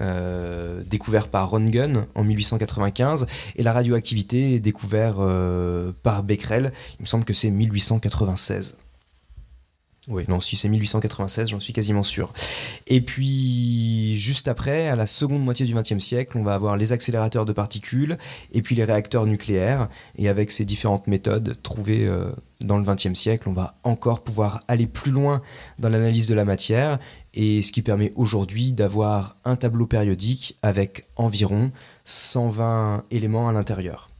euh, 0.00 0.82
découvert 0.84 1.28
par 1.28 1.50
Röntgen 1.50 2.04
en 2.14 2.24
1895 2.24 3.26
et 3.56 3.62
la 3.62 3.72
radioactivité 3.72 4.60
découverte 4.60 5.16
euh, 5.18 5.92
par 6.02 6.24
Becquerel. 6.24 6.72
Il 6.98 7.02
me 7.04 7.06
semble 7.06 7.24
que 7.24 7.32
c'est 7.32 7.50
1896. 7.50 8.76
Oui, 10.06 10.24
non, 10.28 10.40
si 10.40 10.56
c'est 10.56 10.68
1896, 10.68 11.48
j'en 11.48 11.60
suis 11.60 11.72
quasiment 11.72 12.02
sûr. 12.02 12.32
Et 12.86 13.00
puis, 13.00 14.14
juste 14.16 14.48
après, 14.48 14.88
à 14.88 14.96
la 14.96 15.06
seconde 15.06 15.42
moitié 15.42 15.64
du 15.64 15.74
XXe 15.74 15.98
siècle, 15.98 16.36
on 16.36 16.42
va 16.42 16.52
avoir 16.52 16.76
les 16.76 16.92
accélérateurs 16.92 17.46
de 17.46 17.54
particules 17.54 18.18
et 18.52 18.60
puis 18.60 18.74
les 18.74 18.84
réacteurs 18.84 19.24
nucléaires. 19.24 19.88
Et 20.18 20.28
avec 20.28 20.52
ces 20.52 20.66
différentes 20.66 21.06
méthodes 21.06 21.54
trouvées 21.62 22.06
euh, 22.06 22.32
dans 22.60 22.76
le 22.76 22.84
XXe 22.84 23.14
siècle, 23.14 23.48
on 23.48 23.54
va 23.54 23.78
encore 23.82 24.22
pouvoir 24.22 24.62
aller 24.68 24.86
plus 24.86 25.10
loin 25.10 25.40
dans 25.78 25.88
l'analyse 25.88 26.26
de 26.26 26.34
la 26.34 26.44
matière 26.44 26.98
et 27.32 27.62
ce 27.62 27.72
qui 27.72 27.80
permet 27.80 28.12
aujourd'hui 28.14 28.74
d'avoir 28.74 29.36
un 29.46 29.56
tableau 29.56 29.86
périodique 29.86 30.58
avec 30.62 31.06
environ 31.16 31.72
120 32.04 33.04
éléments 33.10 33.48
à 33.48 33.52
l'intérieur. 33.52 34.13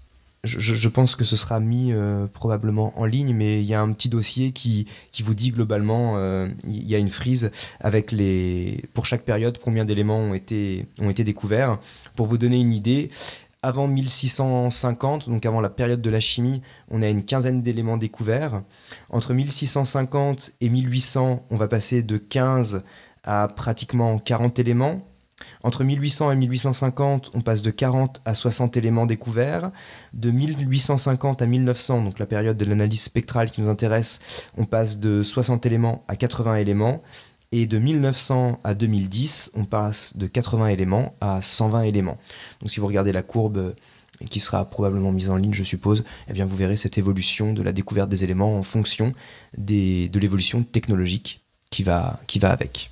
Je, 0.45 0.89
pense 0.89 1.17
que 1.17 1.25
ce 1.25 1.37
sera 1.37 1.59
mis 1.59 1.93
euh, 1.93 2.27
probablement 2.27 2.99
en 2.99 3.07
ligne, 3.07 3.35
mais 3.35 3.61
il 3.61 3.67
y 3.67 3.75
a 3.75 3.81
un 3.81 3.93
petit 3.93 4.09
dossier 4.09 4.53
qui, 4.53 4.87
qui 5.11 5.23
vous 5.23 5.35
dit 5.35 5.51
globalement, 5.51 6.17
euh, 6.17 6.49
il 6.67 6.87
y 6.87 6.95
a 6.95 6.99
une 6.99 7.11
frise 7.11 7.51
avec 7.81 8.13
les, 8.13 8.85
pour 8.93 9.07
chaque 9.07 9.25
période 9.25 9.59
combien 9.63 9.85
d'éléments 9.85 10.19
ont 10.19 10.35
été, 10.35 10.87
ont 11.01 11.11
été 11.11 11.25
découverts. 11.25 11.79
Pour 12.15 12.27
vous 12.27 12.39
donner 12.39 12.61
une 12.61 12.73
idée, 12.73 13.11
avant 13.65 13.89
1650, 13.89 15.31
donc 15.31 15.47
avant 15.47 15.63
la 15.63 15.71
période 15.71 16.03
de 16.03 16.11
la 16.11 16.21
chimie, 16.21 16.61
on 16.91 17.01
a 17.01 17.09
une 17.09 17.25
quinzaine 17.25 17.63
d'éléments 17.63 17.97
découverts. 17.97 18.63
Entre 19.09 19.33
1650 19.33 20.53
et 20.61 20.69
1800, 20.69 21.47
on 21.49 21.57
va 21.57 21.67
passer 21.67 22.03
de 22.03 22.19
15 22.19 22.85
à 23.25 23.49
pratiquement 23.49 24.19
40 24.19 24.59
éléments. 24.59 25.09
Entre 25.63 25.85
1800 25.85 26.33
et 26.33 26.37
1850, 26.37 27.31
on 27.35 27.41
passe 27.41 27.63
de 27.63 27.71
40 27.71 28.21
à 28.25 28.35
60 28.35 28.77
éléments 28.77 29.07
découverts. 29.07 29.71
De 30.13 30.31
1850 30.31 31.43
à 31.43 31.47
1900, 31.47 32.03
donc 32.03 32.19
la 32.19 32.27
période 32.27 32.57
de 32.57 32.65
l'analyse 32.65 33.03
spectrale 33.03 33.51
qui 33.51 33.61
nous 33.61 33.69
intéresse, 33.69 34.21
on 34.57 34.65
passe 34.65 34.99
de 34.99 35.23
60 35.23 35.67
éléments 35.67 36.05
à 36.09 36.17
80 36.17 36.57
éléments. 36.57 37.03
Et 37.53 37.67
de 37.67 37.79
1900 37.79 38.61
à 38.65 38.75
2010, 38.75 39.53
on 39.55 39.65
passe 39.65 40.17
de 40.17 40.27
80 40.27 40.69
éléments 40.69 41.15
à 41.21 41.41
120 41.41 41.83
éléments. 41.83 42.19
Donc 42.61 42.71
si 42.71 42.81
vous 42.81 42.87
regardez 42.87 43.13
la 43.13 43.23
courbe 43.23 43.75
qui 44.29 44.41
sera 44.41 44.65
probablement 44.65 45.13
mise 45.13 45.31
en 45.31 45.37
ligne, 45.37 45.55
je 45.55 45.63
suppose, 45.63 46.05
eh 46.29 46.33
bien 46.33 46.47
vous 46.47 46.57
verrez 46.57 46.77
cette 46.77 46.99
évolution 46.99 47.53
de 47.53 47.63
la 47.63 47.73
découverte 47.73 48.09
des 48.09 48.25
éléments 48.25 48.57
en 48.57 48.63
fonction 48.63 49.13
des, 49.57 50.09
de 50.09 50.19
l'évolution 50.19 50.63
technologique 50.63 51.45
qui 51.71 51.83
va 51.83 52.21
avec. 52.43 52.91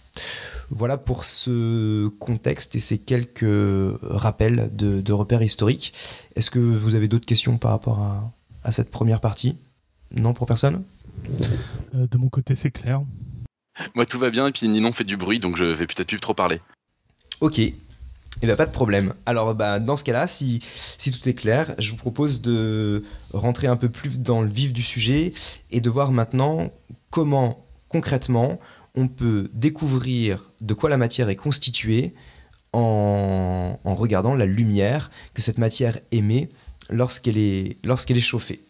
Voilà 0.74 0.96
pour 0.96 1.24
ce 1.26 2.08
contexte 2.08 2.74
et 2.76 2.80
ces 2.80 2.96
quelques 2.96 3.98
rappels 4.00 4.74
de, 4.74 5.12
repères 5.12 5.42
historiques. 5.42 5.92
Est-ce 6.34 6.50
que 6.50 6.58
vous 6.58 6.94
avez 6.94 7.08
d'autres 7.08 7.26
questions 7.26 7.58
par 7.58 7.72
rapport 7.72 8.00
à, 8.64 8.72
cette 8.72 8.90
première 8.90 9.20
partie? 9.20 9.58
Non, 10.16 10.32
pour 10.32 10.46
personne? 10.46 10.82
Euh, 11.94 12.06
De 12.06 12.16
mon 12.16 12.30
côté, 12.30 12.54
c'est 12.54 12.70
clair. 12.70 13.02
Moi, 13.94 14.06
tout 14.06 14.18
va 14.18 14.30
bien, 14.30 14.46
et 14.46 14.52
puis 14.52 14.66
Ninon 14.66 14.92
fait 14.92 15.04
du 15.04 15.18
bruit, 15.18 15.40
donc 15.40 15.58
je 15.58 15.64
vais 15.64 15.86
peut-être 15.86 16.08
plus 16.08 16.20
trop 16.20 16.32
parler. 16.32 16.62
Ok. 17.40 17.58
et 17.58 17.74
eh 18.40 18.46
bien, 18.46 18.56
pas 18.56 18.66
de 18.66 18.72
problème. 18.72 19.12
Alors, 19.26 19.54
bah, 19.54 19.78
dans 19.78 19.98
ce 19.98 20.04
cas-là, 20.04 20.26
si, 20.26 20.60
si 20.96 21.12
tout 21.12 21.28
est 21.28 21.34
clair, 21.34 21.74
je 21.78 21.90
vous 21.90 21.98
propose 21.98 22.40
de 22.40 23.04
rentrer 23.34 23.66
un 23.66 23.76
peu 23.76 23.90
plus 23.90 24.20
dans 24.20 24.40
le 24.40 24.48
vif 24.48 24.72
du 24.72 24.82
sujet 24.82 25.34
et 25.70 25.82
de 25.82 25.90
voir 25.90 26.12
maintenant 26.12 26.72
comment, 27.10 27.66
concrètement, 27.90 28.58
on 28.94 29.08
peut 29.08 29.50
découvrir 29.52 30.51
de 30.62 30.74
quoi 30.74 30.88
la 30.88 30.96
matière 30.96 31.28
est 31.28 31.36
constituée 31.36 32.14
en, 32.72 33.78
regardant 33.84 34.34
la 34.34 34.46
lumière 34.46 35.10
que 35.34 35.42
cette 35.42 35.58
matière 35.58 35.98
émet 36.10 36.48
lorsqu'elle 36.88 37.36
est, 37.36 37.78
est 37.84 38.20
chauffée. 38.20 38.62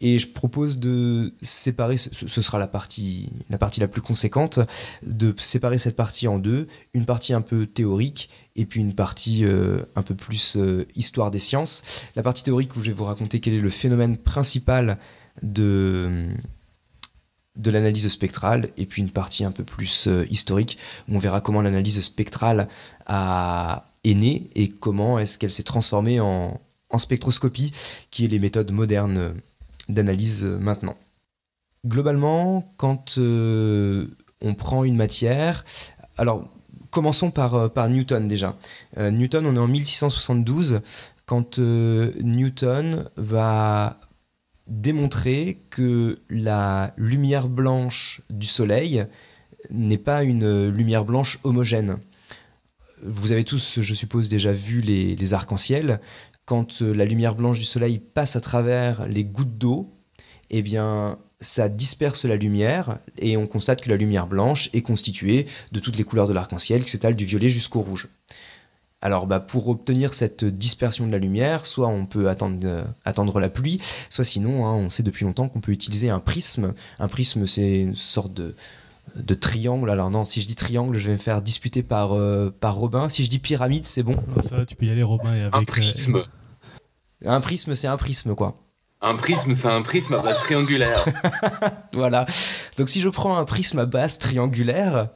Et 0.00 0.18
je 0.18 0.28
propose 0.28 0.78
de 0.78 1.34
séparer, 1.40 1.96
ce 1.96 2.42
sera 2.42 2.58
la 2.58 2.66
partie, 2.66 3.30
la 3.48 3.56
partie 3.56 3.80
la 3.80 3.88
plus 3.88 4.02
conséquente, 4.02 4.60
de 5.02 5.34
séparer 5.38 5.78
cette 5.78 5.96
partie 5.96 6.28
en 6.28 6.38
deux, 6.38 6.68
une 6.92 7.06
partie 7.06 7.32
un 7.32 7.40
peu 7.40 7.66
théorique 7.66 8.28
et 8.56 8.66
puis 8.66 8.80
une 8.80 8.94
partie 8.94 9.44
euh, 9.44 9.80
un 9.94 10.02
peu 10.02 10.14
plus 10.14 10.56
euh, 10.56 10.86
histoire 10.96 11.30
des 11.30 11.38
sciences. 11.38 11.82
La 12.14 12.22
partie 12.22 12.42
théorique 12.42 12.76
où 12.76 12.80
je 12.80 12.88
vais 12.88 12.92
vous 12.92 13.04
raconter 13.04 13.40
quel 13.40 13.54
est 13.54 13.60
le 13.60 13.70
phénomène 13.70 14.18
principal 14.18 14.98
de, 15.42 16.28
de 17.56 17.70
l'analyse 17.70 18.08
spectrale, 18.08 18.70
et 18.76 18.86
puis 18.86 19.02
une 19.02 19.10
partie 19.10 19.44
un 19.44 19.52
peu 19.52 19.64
plus 19.64 20.06
euh, 20.06 20.26
historique 20.30 20.78
où 21.08 21.16
on 21.16 21.18
verra 21.18 21.40
comment 21.40 21.62
l'analyse 21.62 22.00
spectrale 22.00 22.68
a, 23.06 23.86
est 24.04 24.14
née 24.14 24.50
et 24.54 24.68
comment 24.68 25.18
est-ce 25.18 25.38
qu'elle 25.38 25.50
s'est 25.50 25.62
transformée 25.62 26.20
en, 26.20 26.60
spectroscopie, 26.98 27.72
qui 28.10 28.24
est 28.24 28.28
les 28.28 28.38
méthodes 28.38 28.70
modernes 28.70 29.34
d'analyse 29.90 30.44
euh, 30.44 30.56
maintenant. 30.58 30.96
Globalement, 31.86 32.72
quand 32.78 33.18
euh, 33.18 34.06
on 34.40 34.54
prend 34.54 34.82
une 34.82 34.96
matière, 34.96 35.66
alors 36.16 36.48
commençons 36.90 37.30
par, 37.30 37.54
euh, 37.54 37.68
par 37.68 37.90
Newton 37.90 38.28
déjà. 38.28 38.56
Newton, 38.96 39.44
on 39.44 39.56
est 39.56 39.58
en 39.58 39.68
1672 39.68 40.80
quand 41.26 41.58
Newton 41.58 43.10
va 43.16 44.00
démontrer 44.66 45.62
que 45.70 46.18
la 46.28 46.94
lumière 46.96 47.48
blanche 47.48 48.22
du 48.30 48.46
Soleil 48.46 49.06
n'est 49.70 49.98
pas 49.98 50.22
une 50.22 50.68
lumière 50.68 51.04
blanche 51.04 51.38
homogène. 51.44 51.98
Vous 53.02 53.32
avez 53.32 53.44
tous, 53.44 53.80
je 53.80 53.94
suppose, 53.94 54.28
déjà 54.28 54.52
vu 54.52 54.80
les, 54.80 55.34
arcs-en-ciel 55.34 56.00
quand 56.44 56.80
la 56.80 57.04
lumière 57.04 57.34
blanche 57.34 57.58
du 57.58 57.64
soleil 57.64 57.98
passe 57.98 58.36
à 58.36 58.40
travers 58.40 59.08
les 59.08 59.24
gouttes 59.24 59.58
d'eau, 59.58 59.92
eh 60.50 60.62
bien, 60.62 61.18
ça 61.40 61.68
disperse 61.68 62.24
la 62.24 62.36
lumière 62.36 63.00
et 63.18 63.36
on 63.36 63.46
constate 63.48 63.80
que 63.80 63.90
la 63.90 63.96
lumière 63.96 64.28
blanche 64.28 64.70
est 64.72 64.82
constituée 64.82 65.46
de 65.72 65.80
toutes 65.80 65.98
les 65.98 66.04
couleurs 66.04 66.28
de 66.28 66.32
l'arc-en-ciel 66.32 66.84
qui 66.84 66.90
s'étalent 66.90 67.16
du 67.16 67.24
violet 67.24 67.48
jusqu'au 67.48 67.80
rouge. 67.80 68.08
Alors 69.02 69.26
bah, 69.26 69.40
pour 69.40 69.68
obtenir 69.68 70.14
cette 70.14 70.44
dispersion 70.44 71.06
de 71.06 71.12
la 71.12 71.18
lumière, 71.18 71.66
soit 71.66 71.88
on 71.88 72.06
peut 72.06 72.28
attendre, 72.28 72.58
euh, 72.64 72.84
attendre 73.04 73.38
la 73.40 73.48
pluie, 73.48 73.80
soit 74.10 74.24
sinon 74.24 74.66
hein, 74.66 74.72
on 74.72 74.90
sait 74.90 75.02
depuis 75.02 75.24
longtemps 75.24 75.48
qu'on 75.48 75.60
peut 75.60 75.72
utiliser 75.72 76.10
un 76.10 76.20
prisme. 76.20 76.74
Un 76.98 77.08
prisme 77.08 77.46
c'est 77.46 77.80
une 77.80 77.94
sorte 77.94 78.32
de, 78.32 78.54
de 79.14 79.34
triangle. 79.34 79.90
Alors 79.90 80.10
non, 80.10 80.24
si 80.24 80.40
je 80.40 80.46
dis 80.46 80.54
triangle, 80.54 80.96
je 80.96 81.06
vais 81.06 81.12
me 81.12 81.18
faire 81.18 81.42
disputer 81.42 81.82
par, 81.82 82.14
euh, 82.14 82.54
par 82.58 82.74
Robin. 82.74 83.08
Si 83.08 83.24
je 83.24 83.30
dis 83.30 83.38
pyramide, 83.38 83.86
c'est 83.86 84.02
bon. 84.02 84.16
ça, 84.40 84.64
tu 84.66 84.76
peux 84.76 84.86
y 84.86 84.90
aller 84.90 85.02
Robin. 85.02 85.34
Et 85.34 85.42
avec, 85.42 85.54
un 85.54 85.64
prisme. 85.64 86.22
Un 87.24 87.40
prisme, 87.40 87.74
c'est 87.74 87.88
un 87.88 87.96
prisme, 87.96 88.34
quoi. 88.34 88.56
Un 89.00 89.14
prisme, 89.14 89.52
c'est 89.52 89.68
un 89.68 89.82
prisme 89.82 90.14
à 90.14 90.22
base 90.22 90.38
triangulaire. 90.38 91.04
voilà. 91.92 92.26
Donc 92.78 92.88
si 92.88 93.00
je 93.00 93.08
prends 93.08 93.36
un 93.36 93.44
prisme 93.44 93.78
à 93.78 93.86
base 93.86 94.18
triangulaire 94.18 95.08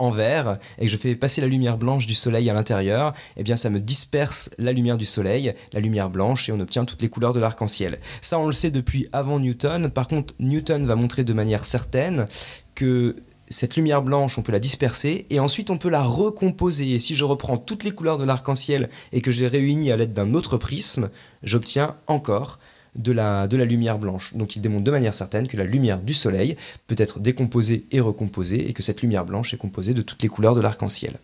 en 0.00 0.10
verre 0.10 0.58
et 0.78 0.86
que 0.86 0.90
je 0.90 0.96
fais 0.96 1.14
passer 1.14 1.40
la 1.40 1.46
lumière 1.46 1.76
blanche 1.76 2.06
du 2.06 2.14
soleil 2.14 2.48
à 2.50 2.54
l'intérieur, 2.54 3.12
eh 3.36 3.42
bien 3.42 3.56
ça 3.56 3.70
me 3.70 3.78
disperse 3.78 4.50
la 4.58 4.72
lumière 4.72 4.96
du 4.96 5.06
soleil, 5.06 5.54
la 5.72 5.80
lumière 5.80 6.10
blanche 6.10 6.48
et 6.48 6.52
on 6.52 6.60
obtient 6.60 6.84
toutes 6.84 7.02
les 7.02 7.08
couleurs 7.08 7.34
de 7.34 7.40
l'arc-en-ciel. 7.40 8.00
Ça 8.22 8.38
on 8.38 8.46
le 8.46 8.52
sait 8.52 8.70
depuis 8.70 9.08
avant 9.12 9.38
Newton. 9.38 9.90
Par 9.90 10.08
contre, 10.08 10.34
Newton 10.40 10.84
va 10.84 10.96
montrer 10.96 11.22
de 11.22 11.32
manière 11.32 11.64
certaine 11.64 12.26
que 12.74 13.16
cette 13.50 13.76
lumière 13.76 14.00
blanche, 14.00 14.38
on 14.38 14.42
peut 14.42 14.52
la 14.52 14.60
disperser 14.60 15.26
et 15.28 15.40
ensuite 15.40 15.70
on 15.70 15.76
peut 15.76 15.90
la 15.90 16.02
recomposer. 16.02 16.92
Et 16.92 17.00
si 17.00 17.14
je 17.14 17.24
reprends 17.24 17.58
toutes 17.58 17.84
les 17.84 17.90
couleurs 17.90 18.16
de 18.16 18.24
l'arc-en-ciel 18.24 18.88
et 19.12 19.20
que 19.20 19.30
je 19.30 19.40
les 19.40 19.48
réunis 19.48 19.90
à 19.90 19.96
l'aide 19.96 20.12
d'un 20.12 20.34
autre 20.34 20.56
prisme, 20.56 21.10
j'obtiens 21.42 21.96
encore 22.06 22.58
de 22.96 23.12
la, 23.12 23.46
de 23.46 23.56
la 23.56 23.64
lumière 23.64 23.98
blanche. 23.98 24.34
Donc 24.34 24.56
il 24.56 24.62
démontre 24.62 24.84
de 24.84 24.90
manière 24.90 25.14
certaine 25.14 25.48
que 25.48 25.56
la 25.56 25.64
lumière 25.64 26.00
du 26.00 26.14
soleil 26.14 26.56
peut 26.86 26.96
être 26.98 27.20
décomposée 27.20 27.86
et 27.90 28.00
recomposée 28.00 28.68
et 28.68 28.72
que 28.72 28.82
cette 28.82 29.02
lumière 29.02 29.24
blanche 29.24 29.54
est 29.54 29.58
composée 29.58 29.94
de 29.94 30.02
toutes 30.02 30.22
les 30.22 30.28
couleurs 30.28 30.54
de 30.54 30.60
l'arc-en-ciel. 30.60 31.18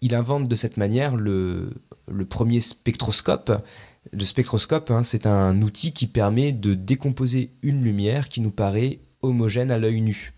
Il 0.00 0.14
invente 0.14 0.48
de 0.48 0.54
cette 0.54 0.76
manière 0.76 1.14
le, 1.16 1.72
premier 2.28 2.60
spectroscope. 2.60 3.64
Le 4.12 4.24
spectroscope, 4.24 4.90
hein, 4.90 5.02
c'est 5.02 5.26
un 5.26 5.60
outil 5.60 5.92
qui 5.92 6.06
permet 6.06 6.52
de 6.52 6.74
décomposer 6.74 7.52
une 7.62 7.84
lumière 7.84 8.28
qui 8.28 8.40
nous 8.40 8.50
paraît 8.50 9.00
homogène 9.22 9.70
à 9.70 9.78
l'œil 9.78 10.00
nu. 10.00 10.32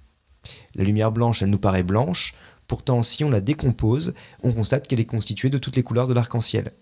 La 0.75 0.83
lumière 0.83 1.13
blanche, 1.13 1.43
elle 1.43 1.51
nous 1.51 1.59
paraît 1.59 1.85
blanche, 1.85 2.35
pourtant 2.67 3.05
si 3.05 3.23
on 3.23 3.31
la 3.31 3.41
décompose, 3.41 4.15
on 4.43 4.53
constate 4.53 4.89
qu'elle 4.89 4.99
est 4.99 5.05
constituée 5.05 5.51
de 5.51 5.59
toutes 5.59 5.77
les 5.77 5.85
couleurs 5.85 6.09
de 6.09 6.15
l'arc-en-ciel. 6.15 6.73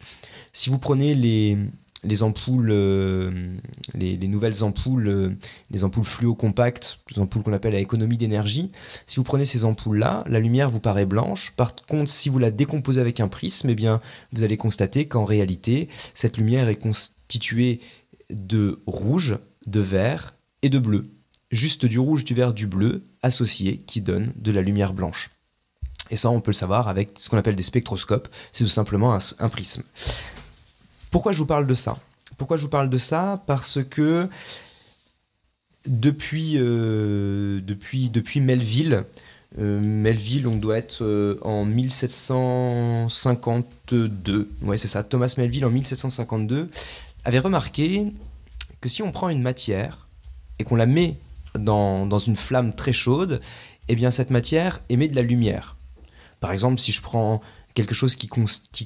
Si 0.55 0.71
vous 0.71 0.79
prenez 0.79 1.14
les, 1.14 1.59
les 2.03 2.23
ampoules, 2.23 2.71
euh, 2.71 3.57
les, 3.95 4.17
nouvelles 4.29 4.65
ampoules, 4.65 5.09
euh, 5.09 5.31
les 5.71 5.85
ampoules 5.85 6.05
fluo 6.05 6.35
compactes, 6.35 6.99
les 7.15 7.21
ampoules 7.21 7.43
qu'on 7.43 7.53
appelle 7.53 7.75
à 7.75 7.79
économie 7.79 8.17
d'énergie, 8.17 8.71
si 9.07 9.17
vous 9.17 9.23
prenez 9.23 9.45
ces 9.45 9.65
ampoules-là, 9.65 10.25
la 10.27 10.41
lumière 10.41 10.71
vous 10.71 10.81
paraît 10.81 11.07
blanche. 11.07 11.53
Par 11.57 11.75
contre, 11.75 12.11
si 12.11 12.29
vous 12.29 12.39
la 12.39 12.51
décomposez 12.51 13.01
avec 13.01 13.21
un 13.21 13.29
prisme, 13.29 13.71
eh 13.71 13.75
bien, 13.75 14.01
vous 14.33 14.43
allez 14.43 14.57
constater 14.57 15.07
qu'en 15.07 15.25
réalité, 15.25 15.89
cette 16.15 16.39
lumière 16.39 16.69
est 16.69 16.77
constituée 16.77 17.81
de 18.31 18.81
rouge, 18.87 19.39
de 19.67 19.81
vert 19.81 20.35
et 20.63 20.69
de 20.69 20.79
bleu 20.79 21.11
juste 21.51 21.85
du 21.87 21.99
rouge, 21.99 22.25
du 22.25 22.35
vert, 22.35 22.53
du 22.53 22.67
bleu 22.67 23.05
associés 23.23 23.79
qui 23.87 24.01
donnent 24.01 24.33
de 24.37 24.53
la 24.53 24.63
lumière 24.63 24.93
blanche. 24.93 25.31
Et 26.11 26.17
ça, 26.17 26.31
on 26.31 26.41
peut 26.41 26.51
le 26.51 26.57
savoir 26.57 26.89
avec 26.89 27.11
ce 27.19 27.29
qu'on 27.29 27.39
appelle 27.39 27.57
des 27.57 27.63
spectroscopes, 27.63 28.29
c'est 28.53 28.65
tout 28.65 28.71
simplement 28.71 29.17
un, 29.39 29.49
prisme. 29.49 29.83
Pourquoi 31.11 31.33
je 31.33 31.38
vous 31.38 31.46
parle 31.46 31.66
de 31.66 31.75
ça? 31.75 31.99
Pourquoi 32.37 32.57
je 32.57 32.62
vous 32.62 32.68
parle 32.68 32.88
de 32.88 32.99
ça? 32.99 33.42
Parce 33.46 33.83
que 33.83 34.29
depuis, 35.87 36.55
euh, 36.57 37.61
depuis, 37.61 38.11
depuis 38.11 38.40
Melville, 38.40 39.05
euh, 39.59 39.81
Melville, 39.81 40.46
on 40.46 40.55
doit 40.57 40.79
être 40.79 41.03
euh, 41.03 41.40
en 41.42 41.64
1752. 41.64 44.49
Ouais, 44.62 44.77
c'est 44.77 44.87
ça. 44.88 45.03
Thomas 45.03 45.35
Melville, 45.37 45.64
en 45.64 45.70
1752, 45.70 46.70
avait 47.25 47.40
remarqué 47.40 48.12
que 48.81 48.88
si 48.88 49.03
on 49.03 49.11
prend 49.12 49.29
une 49.29 49.42
matière 49.42 50.07
et 50.59 50.64
qu'on 50.64 50.77
la 50.77 50.87
met 50.87 51.16
dans, 51.59 52.18
une 52.18 52.37
flamme 52.37 52.75
très 52.75 52.92
chaude, 52.92 53.40
eh 53.88 53.96
bien 53.96 54.11
cette 54.11 54.31
matière 54.31 54.81
émet 54.88 55.09
de 55.09 55.16
la 55.16 55.23
lumière. 55.23 55.77
Par 56.38 56.53
exemple, 56.53 56.79
si 56.79 56.92
je 56.92 57.03
prends 57.03 57.40
quelque 57.75 57.95
chose 57.95 58.17
qui, 58.17 58.29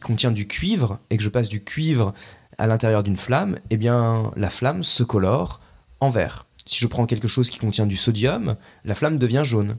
contient 0.01 0.31
du 0.31 0.47
cuivre 0.47 0.99
et 1.11 1.17
que 1.17 1.23
je 1.23 1.29
passe 1.29 1.49
du 1.49 1.63
cuivre 1.63 2.15
à 2.59 2.67
l'intérieur 2.67 3.03
d'une 3.03 3.17
flamme, 3.17 3.57
eh 3.71 3.77
bien 3.77 4.33
la 4.37 4.51
flamme 4.51 4.85
se 4.85 5.03
colore 5.03 5.61
en 6.01 6.09
vert. 6.09 6.47
Si 6.67 6.79
je 6.79 6.87
prends 6.87 7.07
quelque 7.07 7.29
chose 7.29 7.51
qui 7.51 7.59
contient 7.59 7.87
du 7.87 7.97
sodium, 7.97 8.57
la 8.85 8.95
flamme 8.95 9.19
devient 9.19 9.43
jaune. 9.45 9.77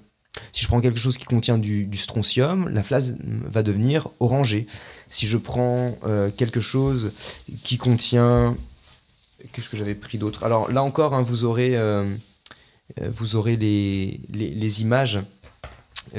Si 0.51 0.63
je 0.63 0.67
prends 0.67 0.81
quelque 0.81 0.99
chose 0.99 1.17
qui 1.17 1.25
contient 1.25 1.57
du, 1.57 1.89
strontium, 1.95 2.67
la 2.69 2.83
flamme 2.83 3.43
va 3.45 3.63
devenir 3.63 4.09
orangée. 4.19 4.67
Si 5.09 5.27
je 5.27 5.37
prends 5.37 5.97
euh, 6.05 6.29
quelque 6.29 6.59
chose 6.59 7.11
qui 7.63 7.77
contient... 7.77 8.57
Qu'est-ce 9.53 9.69
que 9.69 9.77
j'avais 9.77 9.95
pris 9.95 10.17
d'autre? 10.17 10.43
Alors 10.43 10.71
là 10.71 10.83
encore, 10.83 11.13
hein, 11.13 11.21
vous 11.21 11.45
aurez... 11.45 11.75
Euh, 11.75 12.15
euh, 13.01 13.09
vous 13.09 13.35
aurez 13.35 13.55
les, 13.55 14.81
images 14.81 15.19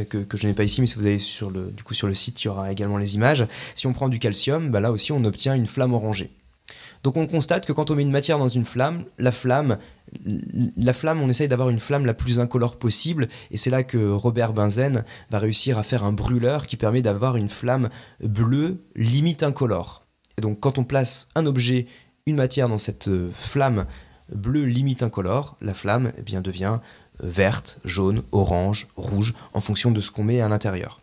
que, 0.09 0.19
que, 0.19 0.37
je 0.37 0.47
n'ai 0.47 0.55
pas 0.55 0.65
ici, 0.65 0.81
mais 0.81 0.87
si 0.87 0.97
vous 0.97 1.07
allez 1.07 1.19
sur 1.19 1.51
le, 1.51 1.71
du 1.71 1.83
coup, 1.83 1.95
sur 1.95 2.07
le 2.07 2.15
site, 2.15 2.43
il 2.43 2.47
y 2.47 2.49
aura 2.49 2.71
également 2.71 2.99
les 2.99 3.15
images. 3.15 3.47
Si 3.75 3.87
on 3.87 3.93
prend 3.93 4.09
du 4.09 4.19
calcium, 4.19 4.71
bah 4.71 4.81
là 4.81 4.93
aussi 4.93 5.13
on 5.13 5.25
obtient 5.25 5.55
une 5.55 5.67
flamme 5.67 5.95
orangée. 5.95 6.31
Donc 7.03 7.17
on 7.17 7.27
constate 7.27 7.67
que 7.67 7.73
quand 7.73 7.91
on 7.91 7.95
met 7.95 8.03
une 8.03 8.11
matière 8.11 8.39
dans 8.39 8.49
une 8.49 8.65
flamme, 8.65 9.05
la 9.19 9.31
flamme, 9.31 9.79
la 10.77 10.93
flamme, 10.93 11.21
on 11.23 11.29
essaye 11.29 11.49
d'avoir 11.49 11.69
une 11.69 11.79
flamme 11.79 12.05
la 12.05 12.15
plus 12.15 12.41
incolore 12.41 12.77
possible, 12.77 13.29
et 13.51 13.57
c'est 13.57 13.71
là 13.71 13.85
que 13.85 14.11
Robert 14.11 14.53
Benzen 14.53 15.05
va 15.31 15.39
réussir 15.39 15.79
à 15.79 15.83
faire 15.83 16.05
un 16.05 16.13
brûleur 16.13 16.67
qui 16.67 16.77
permet 16.77 17.03
d'avoir 17.03 17.37
une 17.37 17.49
flamme 17.49 17.91
bleue 18.21 18.83
limite 18.97 19.43
incolore. 19.43 20.05
Et 20.39 20.41
donc 20.41 20.61
quand 20.61 20.79
on 20.79 20.85
place 20.85 21.29
un 21.35 21.47
objet, 21.47 21.87
une 22.27 22.37
matière 22.37 22.69
dans 22.69 22.79
cette 22.79 23.09
euh, 23.09 23.31
flamme 23.37 23.87
bleu 24.35 24.65
limite 24.65 25.03
incolore, 25.03 25.57
la 25.61 25.75
flamme 25.75 26.13
eh 26.19 26.23
bien, 26.23 26.41
devient 26.41 26.81
euh, 26.81 27.06
verte, 27.21 27.79
jaune, 27.85 28.23
orange, 28.33 28.89
rouge, 28.97 29.35
en 29.53 29.61
fonction 29.61 29.91
de 29.91 30.01
ce 30.01 30.11
qu'on 30.11 30.25
met 30.25 30.41
à 30.41 30.49
l'intérieur. 30.49 31.01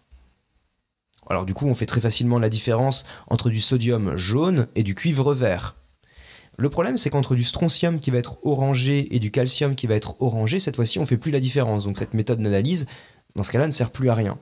Alors 1.29 1.45
du 1.45 1.53
coup, 1.53 1.67
on 1.67 1.73
fait 1.73 1.85
très 1.85 2.01
facilement 2.01 2.39
la 2.39 2.49
différence 2.49 3.05
entre 3.27 3.49
du 3.49 3.61
sodium 3.61 4.15
jaune 4.15 4.67
et 4.75 4.83
du 4.83 4.95
cuivre 4.95 5.33
vert. 5.33 5.75
Le 6.57 6.69
problème, 6.69 6.97
c'est 6.97 7.09
qu'entre 7.09 7.35
du 7.35 7.43
strontium 7.43 7.99
qui 7.99 8.11
va 8.11 8.19
être 8.19 8.37
orangé 8.45 9.15
et 9.15 9.19
du 9.19 9.31
calcium 9.31 9.75
qui 9.75 9.87
va 9.87 9.95
être 9.95 10.21
orangé, 10.21 10.59
cette 10.59 10.75
fois-ci, 10.75 10.99
on 10.99 11.05
fait 11.05 11.17
plus 11.17 11.31
la 11.31 11.39
différence. 11.39 11.85
Donc 11.85 11.97
cette 11.97 12.13
méthode 12.13 12.41
d'analyse, 12.41 12.85
dans 13.35 13.43
ce 13.43 13.51
cas-là, 13.51 13.65
ne 13.65 13.71
sert 13.71 13.89
plus 13.89 14.09
à 14.09 14.15
rien. 14.15 14.37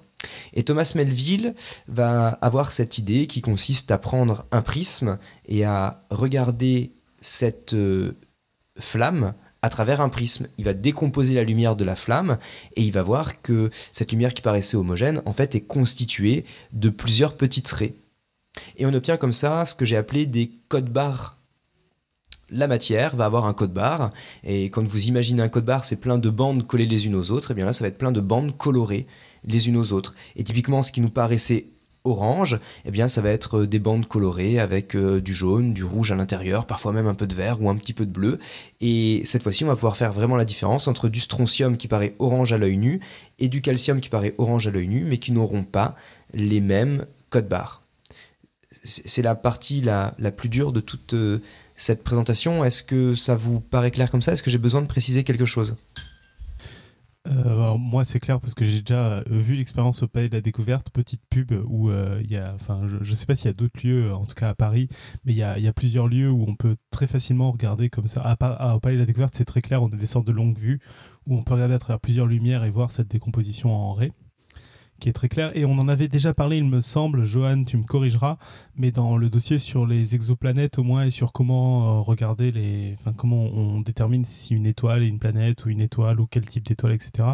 Et 0.53 0.63
Thomas 0.63 0.91
Melville 0.95 1.55
va 1.87 2.27
avoir 2.41 2.71
cette 2.71 2.97
idée 2.97 3.27
qui 3.27 3.41
consiste 3.41 3.91
à 3.91 3.97
prendre 3.97 4.45
un 4.51 4.61
prisme 4.61 5.17
et 5.47 5.63
à 5.63 6.03
regarder 6.09 6.91
cette 7.21 7.73
euh, 7.73 8.17
flamme 8.77 9.33
à 9.61 9.69
travers 9.69 10.01
un 10.01 10.09
prisme. 10.09 10.47
Il 10.57 10.65
va 10.65 10.73
décomposer 10.73 11.33
la 11.33 11.43
lumière 11.43 11.75
de 11.75 11.83
la 11.83 11.95
flamme 11.95 12.37
et 12.75 12.81
il 12.81 12.91
va 12.91 13.03
voir 13.03 13.41
que 13.41 13.69
cette 13.91 14.11
lumière 14.11 14.33
qui 14.33 14.41
paraissait 14.41 14.77
homogène, 14.77 15.21
en 15.25 15.33
fait, 15.33 15.55
est 15.55 15.61
constituée 15.61 16.45
de 16.73 16.89
plusieurs 16.89 17.35
petits 17.35 17.61
traits. 17.61 17.95
Et 18.77 18.85
on 18.85 18.93
obtient 18.93 19.17
comme 19.17 19.33
ça 19.33 19.65
ce 19.65 19.75
que 19.75 19.85
j'ai 19.85 19.97
appelé 19.97 20.25
des 20.25 20.51
codes 20.67 20.89
barres 20.89 21.37
la 22.51 22.67
matière 22.67 23.15
va 23.15 23.25
avoir 23.25 23.45
un 23.45 23.53
code 23.53 23.73
barre. 23.73 24.11
Et 24.43 24.65
quand 24.65 24.85
vous 24.85 25.05
imaginez 25.05 25.41
un 25.41 25.49
code 25.49 25.65
barre, 25.65 25.85
c'est 25.85 25.95
plein 25.95 26.17
de 26.17 26.29
bandes 26.29 26.67
collées 26.67 26.85
les 26.85 27.07
unes 27.07 27.15
aux 27.15 27.31
autres. 27.31 27.51
Et 27.51 27.53
bien 27.53 27.65
là, 27.65 27.73
ça 27.73 27.83
va 27.83 27.87
être 27.87 27.97
plein 27.97 28.11
de 28.11 28.19
bandes 28.19 28.55
colorées 28.57 29.07
les 29.45 29.67
unes 29.67 29.77
aux 29.77 29.93
autres. 29.93 30.13
Et 30.35 30.43
typiquement, 30.43 30.83
ce 30.83 30.91
qui 30.91 31.01
nous 31.01 31.09
paraissait 31.09 31.67
orange, 32.03 32.59
eh 32.85 32.91
bien 32.91 33.07
ça 33.07 33.21
va 33.21 33.29
être 33.29 33.65
des 33.65 33.79
bandes 33.79 34.07
colorées 34.07 34.59
avec 34.59 34.95
euh, 34.95 35.21
du 35.21 35.33
jaune, 35.33 35.73
du 35.73 35.83
rouge 35.83 36.11
à 36.11 36.15
l'intérieur, 36.15 36.65
parfois 36.65 36.93
même 36.93 37.07
un 37.07 37.13
peu 37.13 37.27
de 37.27 37.35
vert 37.35 37.61
ou 37.61 37.69
un 37.69 37.75
petit 37.75 37.93
peu 37.93 38.05
de 38.05 38.11
bleu. 38.11 38.39
Et 38.79 39.21
cette 39.25 39.43
fois-ci, 39.43 39.63
on 39.63 39.67
va 39.67 39.75
pouvoir 39.75 39.97
faire 39.97 40.13
vraiment 40.13 40.35
la 40.35 40.45
différence 40.45 40.87
entre 40.87 41.09
du 41.09 41.19
strontium 41.19 41.77
qui 41.77 41.87
paraît 41.87 42.15
orange 42.19 42.53
à 42.53 42.57
l'œil 42.57 42.77
nu 42.77 42.99
et 43.39 43.47
du 43.47 43.61
calcium 43.61 44.01
qui 44.01 44.09
paraît 44.09 44.35
orange 44.37 44.67
à 44.67 44.71
l'œil 44.71 44.87
nu, 44.87 45.03
mais 45.03 45.17
qui 45.17 45.31
n'auront 45.31 45.63
pas 45.63 45.95
les 46.33 46.61
mêmes 46.61 47.05
codes 47.29 47.47
barres. 47.47 47.83
C'est 48.83 49.21
la 49.21 49.35
partie 49.35 49.81
la, 49.81 50.15
la, 50.17 50.31
plus 50.31 50.49
dure 50.49 50.71
de 50.71 50.79
toute 50.79 51.13
euh, 51.13 51.39
cette 51.75 52.03
présentation. 52.03 52.65
Est-ce 52.65 52.81
que 52.81 53.13
ça 53.13 53.35
vous 53.35 53.59
paraît 53.59 53.91
clair 53.91 54.09
comme 54.09 54.23
ça? 54.23 54.33
Est-ce 54.33 54.41
que 54.41 54.49
j'ai 54.49 54.57
besoin 54.57 54.81
de 54.81 54.87
préciser 54.87 55.23
quelque 55.23 55.45
chose? 55.45 55.75
Euh, 57.27 57.77
moi, 57.77 58.03
c'est 58.03 58.19
clair 58.19 58.39
parce 58.39 58.55
que 58.55 58.65
j'ai 58.65 58.81
déjà 58.81 59.19
euh, 59.19 59.23
vu 59.27 59.55
l'expérience 59.55 60.01
au 60.01 60.07
Palais 60.07 60.27
de 60.27 60.33
la 60.33 60.41
Découverte, 60.41 60.89
petite 60.89 61.21
pub 61.29 61.51
où 61.67 61.89
euh, 61.89 62.19
il 62.23 62.31
y 62.31 62.37
a, 62.37 62.53
enfin, 62.55 62.81
je, 62.87 62.97
ne 62.97 63.15
sais 63.15 63.27
pas 63.27 63.35
s'il 63.35 63.45
y 63.45 63.49
a 63.49 63.53
d'autres 63.53 63.85
lieux, 63.85 64.13
en 64.13 64.25
tout 64.25 64.33
cas 64.33 64.49
à 64.49 64.55
Paris, 64.55 64.87
mais 65.23 65.33
il 65.33 65.37
y 65.37 65.43
a, 65.43 65.73
plusieurs 65.73 66.07
lieux 66.07 66.29
où 66.29 66.45
on 66.47 66.55
peut 66.55 66.75
très 66.89 67.07
facilement 67.07 67.51
regarder 67.51 67.89
comme 67.89 68.07
ça. 68.07 68.21
À, 68.21 68.75
au 68.75 68.79
Palais 68.79 68.95
de 68.95 69.01
la 69.01 69.05
Découverte, 69.05 69.35
c'est 69.35 69.45
très 69.45 69.61
clair, 69.61 69.83
on 69.83 69.87
a 69.87 69.95
des 69.95 70.05
sortes 70.05 70.25
de 70.25 70.31
longues 70.31 70.57
vues 70.57 70.79
où 71.27 71.35
on 71.37 71.43
peut 71.43 71.53
regarder 71.53 71.75
à 71.75 71.79
travers 71.79 71.99
plusieurs 71.99 72.27
lumières 72.27 72.63
et 72.63 72.71
voir 72.71 72.91
cette 72.91 73.07
décomposition 73.07 73.71
en 73.71 73.93
raies 73.93 74.11
qui 75.01 75.09
est 75.09 75.13
très 75.13 75.27
clair. 75.27 75.51
Et 75.55 75.65
on 75.65 75.73
en 75.73 75.89
avait 75.89 76.07
déjà 76.07 76.33
parlé, 76.33 76.57
il 76.57 76.63
me 76.63 76.79
semble, 76.79 77.25
Johan, 77.25 77.65
tu 77.65 77.75
me 77.75 77.83
corrigeras, 77.83 78.37
mais 78.75 78.91
dans 78.91 79.17
le 79.17 79.29
dossier 79.29 79.57
sur 79.57 79.85
les 79.85 80.15
exoplanètes 80.15 80.79
au 80.79 80.83
moins 80.83 81.05
et 81.05 81.09
sur 81.09 81.33
comment 81.33 81.97
euh, 81.97 82.01
regarder 82.01 82.51
les, 82.51 82.95
enfin, 82.99 83.11
comment 83.11 83.43
on 83.43 83.81
détermine 83.81 84.23
si 84.23 84.53
une 84.53 84.65
étoile 84.65 85.03
est 85.03 85.07
une 85.07 85.19
planète 85.19 85.65
ou 85.65 85.69
une 85.69 85.81
étoile 85.81 86.21
ou 86.21 86.27
quel 86.27 86.45
type 86.45 86.65
d'étoile, 86.65 86.93
etc. 86.93 87.27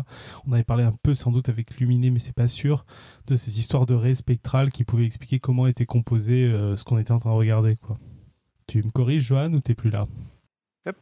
On 0.48 0.54
avait 0.54 0.64
parlé 0.64 0.84
un 0.84 0.94
peu 1.04 1.14
sans 1.14 1.32
doute 1.32 1.50
avec 1.50 1.78
Luminé, 1.80 2.10
mais 2.10 2.20
c'est 2.20 2.34
pas 2.34 2.48
sûr, 2.48 2.86
de 3.28 3.36
ces 3.36 3.60
histoires 3.60 3.86
de 3.86 3.94
raies 3.94 4.16
spectrales 4.16 4.72
qui 4.72 4.84
pouvaient 4.84 5.06
expliquer 5.06 5.40
comment 5.40 5.68
était 5.68 5.86
composé 5.86 6.46
euh, 6.46 6.76
ce 6.76 6.86
qu'on 6.86 6.98
était 6.98 7.12
en 7.12 7.20
train 7.20 7.32
de 7.32 7.36
regarder. 7.36 7.76
Quoi. 7.76 8.00
Tu 8.66 8.82
me 8.82 8.90
corriges, 8.90 9.28
Johan, 9.28 9.54
ou 9.54 9.60
t'es 9.60 9.76
plus 9.76 9.92
là? 9.92 10.08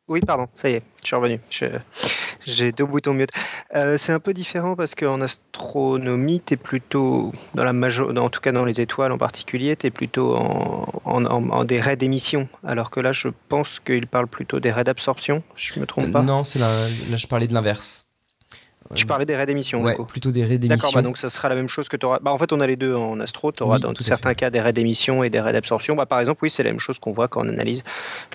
Oui, 0.07 0.19
pardon, 0.19 0.47
ça 0.55 0.67
y 0.67 0.73
est, 0.73 0.83
je 1.01 1.07
suis 1.07 1.15
revenu. 1.15 1.39
J'ai 2.45 2.71
deux 2.71 2.85
boutons 2.85 3.13
mute. 3.13 3.31
Euh, 3.75 3.97
c'est 3.97 4.11
un 4.11 4.19
peu 4.19 4.33
différent 4.33 4.75
parce 4.75 4.93
qu'en 4.93 5.19
astronomie, 5.21 6.41
tu 6.45 6.53
es 6.53 6.57
plutôt, 6.57 7.33
dans 7.55 7.63
la 7.63 7.73
major... 7.73 8.15
en 8.15 8.29
tout 8.29 8.39
cas 8.39 8.51
dans 8.51 8.65
les 8.65 8.81
étoiles 8.81 9.11
en 9.11 9.17
particulier, 9.17 9.75
tu 9.75 9.87
es 9.87 9.91
plutôt 9.91 10.35
en, 10.35 11.25
en, 11.25 11.63
des 11.63 11.79
raies 11.79 11.97
d'émission. 11.97 12.47
Alors 12.63 12.91
que 12.91 12.99
là, 12.99 13.11
je 13.11 13.29
pense 13.49 13.79
qu'il 13.79 14.07
parle 14.07 14.27
plutôt 14.27 14.59
des 14.59 14.71
raies 14.71 14.83
d'absorption. 14.83 15.43
Je 15.55 15.79
me 15.79 15.85
trompe 15.85 16.11
pas 16.11 16.21
Non, 16.21 16.43
c'est 16.43 16.59
là, 16.59 16.87
là, 17.09 17.17
je 17.17 17.27
parlais 17.27 17.47
de 17.47 17.53
l'inverse. 17.53 18.05
Tu 18.93 19.07
parlais 19.07 19.25
des 19.25 19.35
raies 19.35 19.47
d'émission. 19.47 19.81
Ouais, 19.81 19.97
plutôt 20.07 20.29
des 20.29 20.43
raies 20.43 20.59
d'émission. 20.59 20.75
D'accord, 20.75 20.93
bah 20.93 21.01
donc 21.01 21.17
ça 21.17 21.29
sera 21.29 21.49
la 21.49 21.55
même 21.55 21.67
chose 21.67 21.89
que 21.89 21.97
tu 21.97 22.05
auras. 22.05 22.19
Bah, 22.19 22.31
en 22.31 22.37
fait, 22.37 22.53
on 22.53 22.59
a 22.59 22.67
les 22.67 22.75
deux 22.75 22.93
en 22.93 23.19
astro. 23.19 23.51
Tu 23.51 23.63
auras 23.63 23.79
dans 23.79 23.95
certains 23.95 24.35
cas 24.35 24.51
des 24.51 24.61
raies 24.61 24.73
d'émission 24.73 25.23
et 25.23 25.31
des 25.31 25.39
raies 25.39 25.53
d'absorption. 25.53 25.95
Bah, 25.95 26.05
par 26.05 26.19
exemple, 26.19 26.41
oui, 26.43 26.51
c'est 26.51 26.61
la 26.61 26.69
même 26.69 26.79
chose 26.79 26.99
qu'on 26.99 27.11
voit 27.11 27.27
quand 27.27 27.43
on 27.43 27.49
analyse 27.49 27.83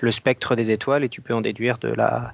le 0.01 0.11
spectre 0.11 0.57
des 0.57 0.71
étoiles 0.71 1.05
et 1.05 1.09
tu 1.09 1.21
peux 1.21 1.33
en 1.33 1.39
déduire 1.39 1.77
de 1.77 1.87
la, 1.87 2.33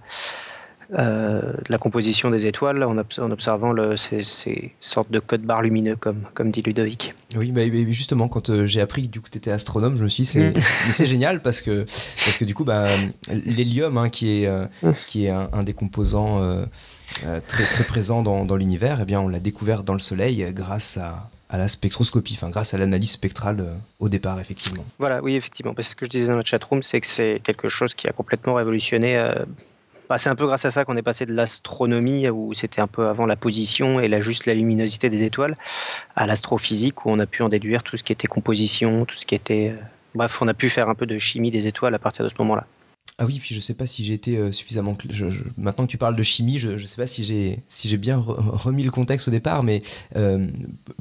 euh, 0.93 1.41
de 1.41 1.69
la 1.69 1.78
composition 1.78 2.30
des 2.30 2.45
étoiles 2.45 2.84
en, 2.84 2.97
en 2.97 3.32
observant 3.32 3.71
le, 3.71 3.97
ces, 3.97 4.23
ces, 4.23 4.73
sortes 4.80 5.12
de 5.12 5.19
codes 5.19 5.41
barres 5.41 5.62
lumineux, 5.62 5.95
comme, 5.95 6.23
comme 6.34 6.52
dit 6.52 6.62
Ludovic. 6.62 7.13
Oui, 7.36 7.52
mais, 7.52 7.69
justement, 7.91 8.28
quand 8.28 8.50
euh, 8.50 8.65
j'ai 8.65 8.82
appris 8.82 9.04
que 9.04 9.08
du 9.08 9.21
coup 9.21 9.30
tu 9.30 9.38
étais 9.38 9.52
astronome, 9.52 9.97
je 9.97 10.04
me 10.04 10.08
suis 10.08 10.23
dit 10.23 10.30
c'est, 10.30 10.54
c'est 10.91 11.06
génial 11.06 11.41
parce 11.41 11.62
que, 11.62 11.86
parce 12.23 12.38
que 12.38 12.45
du 12.45 12.54
coup, 12.54 12.63
bah, 12.63 12.88
l'hélium, 13.30 13.97
hein, 13.97 14.10
qui 14.10 14.43
est, 14.43 14.47
euh, 14.47 14.65
mm. 14.82 14.91
qui 15.08 15.26
est 15.26 15.30
un, 15.30 15.50
un 15.54 15.63
des 15.63 15.73
composants 15.73 16.41
euh, 16.41 16.65
très, 17.47 17.65
très 17.65 17.84
présent 17.84 18.21
dans, 18.21 18.45
dans 18.45 18.56
l'univers, 18.56 19.00
eh 19.02 19.06
bien, 19.06 19.19
on 19.19 19.28
l'a 19.28 19.39
découvert 19.39 19.84
dans 19.84 19.93
le 19.93 20.00
Soleil 20.00 20.45
grâce 20.54 20.97
à, 20.97 21.30
à 21.50 21.58
la 21.58 21.67
spectroscopie, 21.67 22.34
enfin 22.34 22.50
grâce 22.50 22.73
à 22.73 22.78
l'analyse 22.78 23.12
spectrale 23.12 23.62
euh, 23.62 23.73
au 24.00 24.10
départ, 24.10 24.39
effectivement. 24.39 24.84
Voilà, 25.00 25.21
oui, 25.21 25.36
effectivement. 25.36 25.73
Parce 25.73 25.88
que 25.88 25.91
ce 25.91 25.95
que 25.95 26.06
je 26.06 26.10
disais 26.10 26.28
dans 26.28 26.36
notre 26.36 26.50
chatroom, 26.50 26.84
c'est 26.84 27.00
que 27.00 27.08
c'est 27.08 27.39
quelque 27.43 27.69
chose 27.69 27.93
qui 27.95 28.08
a 28.08 28.12
complètement 28.12 28.56
révolutionné. 28.56 29.17
Euh, 29.17 29.45
bah, 30.09 30.17
c'est 30.17 30.29
un 30.29 30.35
peu 30.35 30.45
grâce 30.45 30.65
à 30.65 30.71
ça 30.71 30.85
qu'on 30.85 30.95
est 30.97 31.01
passé 31.01 31.25
de 31.25 31.33
l'astronomie, 31.33 32.29
où 32.29 32.53
c'était 32.53 32.81
un 32.81 32.87
peu 32.87 33.07
avant 33.07 33.25
la 33.25 33.35
position 33.35 33.99
et 33.99 34.07
la, 34.07 34.21
juste 34.21 34.45
la 34.45 34.53
luminosité 34.53 35.09
des 35.09 35.23
étoiles, 35.23 35.57
à 36.15 36.27
l'astrophysique, 36.27 37.05
où 37.05 37.09
on 37.09 37.19
a 37.19 37.25
pu 37.25 37.43
en 37.43 37.49
déduire 37.49 37.83
tout 37.83 37.97
ce 37.97 38.03
qui 38.03 38.13
était 38.13 38.27
composition, 38.27 39.05
tout 39.05 39.17
ce 39.17 39.25
qui 39.25 39.35
était. 39.35 39.75
Bref, 40.15 40.41
on 40.41 40.47
a 40.47 40.53
pu 40.53 40.69
faire 40.69 40.89
un 40.89 40.95
peu 40.95 41.05
de 41.05 41.17
chimie 41.17 41.51
des 41.51 41.67
étoiles 41.67 41.93
à 41.93 41.99
partir 41.99 42.23
de 42.25 42.29
ce 42.29 42.35
moment-là. 42.39 42.65
Ah 43.19 43.25
oui, 43.25 43.39
puis 43.39 43.56
je 43.56 43.60
sais 43.60 43.73
pas 43.73 43.88
si 43.88 44.03
j'ai 44.03 44.13
été 44.13 44.38
euh, 44.38 44.51
suffisamment. 44.51 44.95
maintenant 45.58 45.88
que 45.88 45.91
tu 45.91 45.97
parles 45.97 46.15
de 46.15 46.21
chimie, 46.21 46.60
je, 46.60 46.69
ne 46.69 46.77
sais 46.77 46.97
pas 46.97 47.08
si 47.08 47.23
j'ai 47.23 47.63
si 47.67 47.88
j'ai 47.89 47.97
bien 47.97 48.17
remis 48.17 48.84
le 48.84 48.91
contexte 48.91 49.27
au 49.27 49.32
départ, 49.32 49.63
mais 49.63 49.82
euh, 50.15 50.47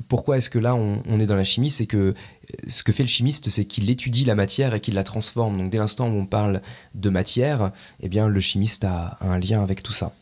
pourquoi 0.09 0.39
est-ce 0.39 0.49
que 0.49 0.59
là 0.59 0.75
on, 0.75 1.21
est 1.21 1.27
dans 1.27 1.35
la 1.35 1.45
chimie? 1.45 1.69
C'est 1.69 1.85
que 1.85 1.97
euh, 1.99 2.15
ce 2.69 2.83
que 2.83 2.93
fait 2.93 3.03
le 3.03 3.09
chimiste, 3.11 3.51
c'est 3.51 3.67
qu'il 3.67 3.91
étudie 3.91 4.25
la 4.25 4.35
matière 4.35 4.75
et 4.75 4.81
qu'il 4.81 4.95
la 4.95 5.05
transforme. 5.05 5.59
Donc 5.59 5.71
dès 5.71 5.77
l'instant 5.77 6.09
où 6.09 6.15
on 6.15 6.25
parle 6.25 6.63
de 6.95 7.11
matière, 7.11 7.71
eh 8.01 8.09
bien 8.09 8.29
le 8.29 8.41
chimiste 8.41 8.85
a, 8.85 9.19
un 9.21 9.39
lien 9.39 9.63
avec 9.63 9.83
tout 9.83 9.93
ça. 9.93 10.15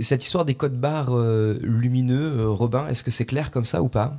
Cette 0.00 0.24
histoire 0.24 0.44
des 0.44 0.54
codes 0.54 0.80
barres 0.80 1.16
lumineux, 1.60 2.48
Robin, 2.48 2.88
est-ce 2.88 3.04
que 3.04 3.12
c'est 3.12 3.26
clair 3.26 3.52
comme 3.52 3.66
ça 3.66 3.82
ou 3.82 3.88
pas? 3.88 4.18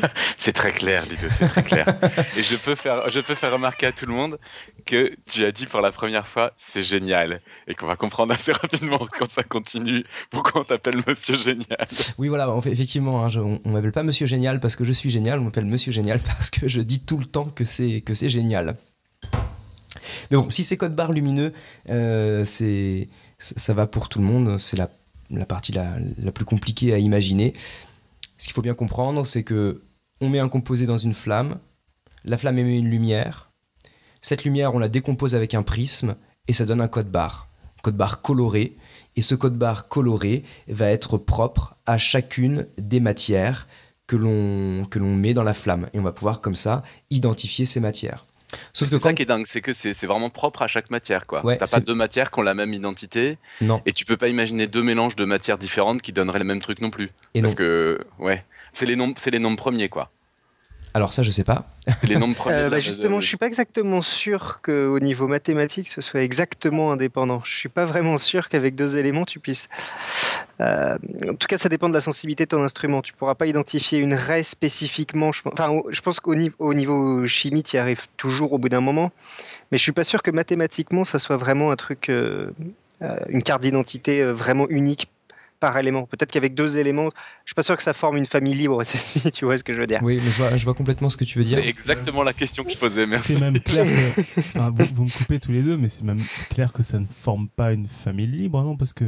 c'est 0.38 0.52
très 0.52 0.72
clair, 0.72 1.04
Lido, 1.04 1.28
c'est 1.38 1.48
très 1.48 1.62
clair. 1.62 1.86
Et 2.36 2.42
je 2.42 2.56
peux, 2.56 2.74
faire, 2.74 3.10
je 3.10 3.20
peux 3.20 3.34
faire 3.34 3.52
remarquer 3.52 3.86
à 3.86 3.92
tout 3.92 4.06
le 4.06 4.14
monde 4.14 4.38
que 4.86 5.14
tu 5.26 5.44
as 5.44 5.52
dit 5.52 5.66
pour 5.66 5.80
la 5.80 5.92
première 5.92 6.26
fois, 6.26 6.52
c'est 6.58 6.82
génial. 6.82 7.40
Et 7.66 7.74
qu'on 7.74 7.86
va 7.86 7.96
comprendre 7.96 8.32
assez 8.32 8.52
rapidement 8.52 9.06
quand 9.18 9.30
ça 9.30 9.42
continue 9.42 10.04
pourquoi 10.30 10.62
on 10.62 10.64
t'appelle 10.64 10.96
Monsieur 11.06 11.36
Génial. 11.36 11.86
Oui, 12.18 12.28
voilà, 12.28 12.48
effectivement, 12.66 13.24
hein, 13.24 13.28
on, 13.36 13.60
ne 13.64 13.72
m'appelle 13.72 13.92
pas 13.92 14.02
Monsieur 14.02 14.26
Génial 14.26 14.60
parce 14.60 14.76
que 14.76 14.84
je 14.84 14.92
suis 14.92 15.10
génial, 15.10 15.38
on 15.38 15.44
m'appelle 15.44 15.66
Monsieur 15.66 15.92
Génial 15.92 16.20
parce 16.24 16.50
que 16.50 16.68
je 16.68 16.80
dis 16.80 17.00
tout 17.00 17.18
le 17.18 17.26
temps 17.26 17.46
que 17.46 17.64
c'est, 17.64 18.00
que 18.00 18.14
c'est 18.14 18.28
génial. 18.28 18.76
Mais 20.30 20.36
bon, 20.36 20.50
si 20.50 20.64
c'est 20.64 20.76
code 20.76 20.94
barre 20.94 21.12
lumineux, 21.12 21.52
euh, 21.90 22.44
c'est, 22.44 23.08
ça 23.38 23.74
va 23.74 23.86
pour 23.86 24.08
tout 24.08 24.20
le 24.20 24.24
monde, 24.24 24.58
c'est 24.58 24.76
la, 24.76 24.88
la 25.30 25.44
partie 25.44 25.72
la, 25.72 25.96
la 26.18 26.32
plus 26.32 26.44
compliquée 26.44 26.94
à 26.94 26.98
imaginer. 26.98 27.52
Ce 28.42 28.48
qu'il 28.48 28.54
faut 28.54 28.62
bien 28.62 28.74
comprendre, 28.74 29.24
c'est 29.24 29.44
que 29.44 29.84
on 30.20 30.28
met 30.28 30.40
un 30.40 30.48
composé 30.48 30.84
dans 30.84 30.98
une 30.98 31.12
flamme, 31.12 31.60
la 32.24 32.36
flamme 32.36 32.58
émet 32.58 32.76
une 32.76 32.90
lumière, 32.90 33.52
cette 34.20 34.42
lumière 34.42 34.74
on 34.74 34.80
la 34.80 34.88
décompose 34.88 35.36
avec 35.36 35.54
un 35.54 35.62
prisme 35.62 36.16
et 36.48 36.52
ça 36.52 36.64
donne 36.64 36.80
un 36.80 36.88
code 36.88 37.08
barre, 37.08 37.46
code 37.84 37.96
barre 37.96 38.20
coloré, 38.20 38.76
et 39.14 39.22
ce 39.22 39.36
code 39.36 39.56
barre 39.56 39.86
coloré 39.86 40.42
va 40.66 40.88
être 40.88 41.18
propre 41.18 41.76
à 41.86 41.98
chacune 41.98 42.66
des 42.78 42.98
matières 42.98 43.68
que 44.08 44.16
l'on 44.16 44.86
que 44.86 44.98
l'on 44.98 45.14
met 45.14 45.34
dans 45.34 45.44
la 45.44 45.54
flamme 45.54 45.88
et 45.92 46.00
on 46.00 46.02
va 46.02 46.10
pouvoir 46.10 46.40
comme 46.40 46.56
ça 46.56 46.82
identifier 47.10 47.64
ces 47.64 47.78
matières. 47.78 48.26
Sauf 48.72 48.90
que 48.90 48.96
quand... 48.96 49.08
ça 49.08 49.14
qui 49.14 49.22
est 49.22 49.26
dingue, 49.26 49.46
c'est 49.48 49.60
que 49.60 49.72
c'est 49.72 50.06
vraiment 50.06 50.30
propre 50.30 50.62
à 50.62 50.66
chaque 50.66 50.90
matière. 50.90 51.26
quoi. 51.26 51.42
T'as 51.58 51.66
pas 51.66 51.80
deux 51.80 51.94
matières 51.94 52.30
qui 52.30 52.40
ont 52.40 52.42
la 52.42 52.54
même 52.54 52.74
identité. 52.74 53.38
Non. 53.60 53.82
Et 53.86 53.92
tu 53.92 54.04
peux 54.04 54.16
pas 54.16 54.28
imaginer 54.28 54.66
deux 54.66 54.82
mélanges 54.82 55.16
de 55.16 55.24
matières 55.24 55.58
différentes 55.58 56.02
qui 56.02 56.12
donneraient 56.12 56.38
le 56.38 56.44
même 56.44 56.60
truc 56.60 56.80
non 56.80 56.90
plus. 56.90 57.10
Et 57.34 57.42
Parce 57.42 57.54
que, 57.54 58.00
ouais, 58.18 58.44
c'est 58.72 58.86
les, 58.86 58.96
nombres, 58.96 59.14
les 59.24 59.38
nombres 59.38 59.56
premiers, 59.56 59.88
quoi. 59.88 60.10
Alors 60.94 61.12
ça, 61.12 61.22
je 61.22 61.30
sais 61.30 61.44
pas. 61.44 61.64
Les 62.02 62.16
nombres 62.16 62.36
premiers. 62.36 62.56
Euh, 62.56 62.70
bah, 62.70 62.80
justement, 62.80 63.18
je 63.18 63.26
suis 63.26 63.36
pas 63.36 63.46
exactement 63.46 64.02
sûr 64.02 64.60
qu'au 64.62 65.00
niveau 65.00 65.26
mathématique, 65.26 65.88
ce 65.88 66.00
soit 66.00 66.22
exactement 66.22 66.92
indépendant. 66.92 67.40
Je 67.44 67.54
suis 67.54 67.68
pas 67.68 67.84
vraiment 67.84 68.18
sûr 68.18 68.48
qu'avec 68.48 68.74
deux 68.74 68.96
éléments, 68.98 69.24
tu 69.24 69.40
puisses. 69.40 69.68
Euh, 70.60 70.98
en 71.28 71.34
tout 71.34 71.46
cas, 71.46 71.56
ça 71.56 71.68
dépend 71.68 71.88
de 71.88 71.94
la 71.94 72.02
sensibilité 72.02 72.44
de 72.44 72.50
ton 72.50 72.62
instrument. 72.62 73.00
Tu 73.00 73.14
pourras 73.14 73.34
pas 73.34 73.46
identifier 73.46 74.00
une 74.00 74.14
raie 74.14 74.42
spécifiquement. 74.42 75.32
Je, 75.32 75.42
enfin, 75.46 75.80
je 75.88 76.00
pense 76.02 76.20
qu'au 76.20 76.34
niveau, 76.34 76.56
au 76.58 76.74
niveau 76.74 77.24
chimie, 77.26 77.62
tu 77.62 77.76
y 77.76 77.78
arrives 77.78 78.06
toujours 78.18 78.52
au 78.52 78.58
bout 78.58 78.68
d'un 78.68 78.80
moment. 78.80 79.12
Mais 79.70 79.78
je 79.78 79.82
suis 79.82 79.92
pas 79.92 80.04
sûr 80.04 80.22
que 80.22 80.30
mathématiquement, 80.30 81.04
ça 81.04 81.18
soit 81.18 81.38
vraiment 81.38 81.70
un 81.70 81.76
truc, 81.76 82.10
euh, 82.10 82.50
une 83.28 83.42
carte 83.42 83.62
d'identité 83.62 84.22
vraiment 84.24 84.68
unique 84.68 85.08
par 85.62 85.78
élément. 85.78 86.06
Peut-être 86.06 86.32
qu'avec 86.32 86.54
deux 86.54 86.76
éléments, 86.76 87.10
je 87.44 87.50
suis 87.50 87.54
pas 87.54 87.62
sûr 87.62 87.76
que 87.76 87.84
ça 87.84 87.92
forme 87.92 88.16
une 88.16 88.26
famille 88.26 88.54
libre, 88.54 88.82
si 88.84 89.30
tu 89.30 89.44
vois 89.44 89.56
ce 89.56 89.62
que 89.62 89.72
je 89.72 89.80
veux 89.80 89.86
dire. 89.86 90.00
Oui, 90.02 90.20
mais 90.22 90.30
je 90.58 90.64
vois, 90.64 90.74
complètement 90.74 91.08
ce 91.08 91.16
que 91.16 91.24
tu 91.24 91.38
veux 91.38 91.44
dire. 91.44 91.58
C'est 91.58 91.68
exactement 91.68 92.24
la 92.24 92.32
question 92.32 92.64
que 92.64 92.70
je 92.72 92.76
posais. 92.76 93.06
C'est 93.16 93.38
même 93.38 93.60
clair 93.60 93.84
que. 93.84 94.58
vous, 94.92 95.04
me 95.04 95.18
coupez 95.18 95.38
tous 95.38 95.52
les 95.52 95.62
deux, 95.62 95.76
mais 95.76 95.88
c'est 95.88 96.04
même 96.04 96.20
clair 96.50 96.72
que 96.72 96.82
ça 96.82 96.98
ne 96.98 97.06
forme 97.06 97.48
pas 97.48 97.72
une 97.72 97.86
famille 97.86 98.26
libre, 98.26 98.60
non 98.62 98.76
Parce 98.76 98.92
que. 98.92 99.04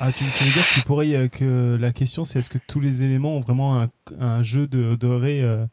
Ah, 0.00 0.10
tu, 0.12 0.22
veux 0.22 0.52
dire 0.52 0.62
que, 0.62 0.86
pourrais, 0.86 1.12
euh, 1.14 1.26
que 1.26 1.76
la 1.78 1.90
question 1.90 2.24
c'est 2.24 2.38
est-ce 2.38 2.50
que 2.50 2.58
tous 2.68 2.78
les 2.78 3.02
éléments 3.02 3.36
ont 3.36 3.40
vraiment 3.40 3.88
un, 4.20 4.42
jeu 4.44 4.68
de, 4.68 4.94
de 4.94 5.08
euh, 5.08 5.66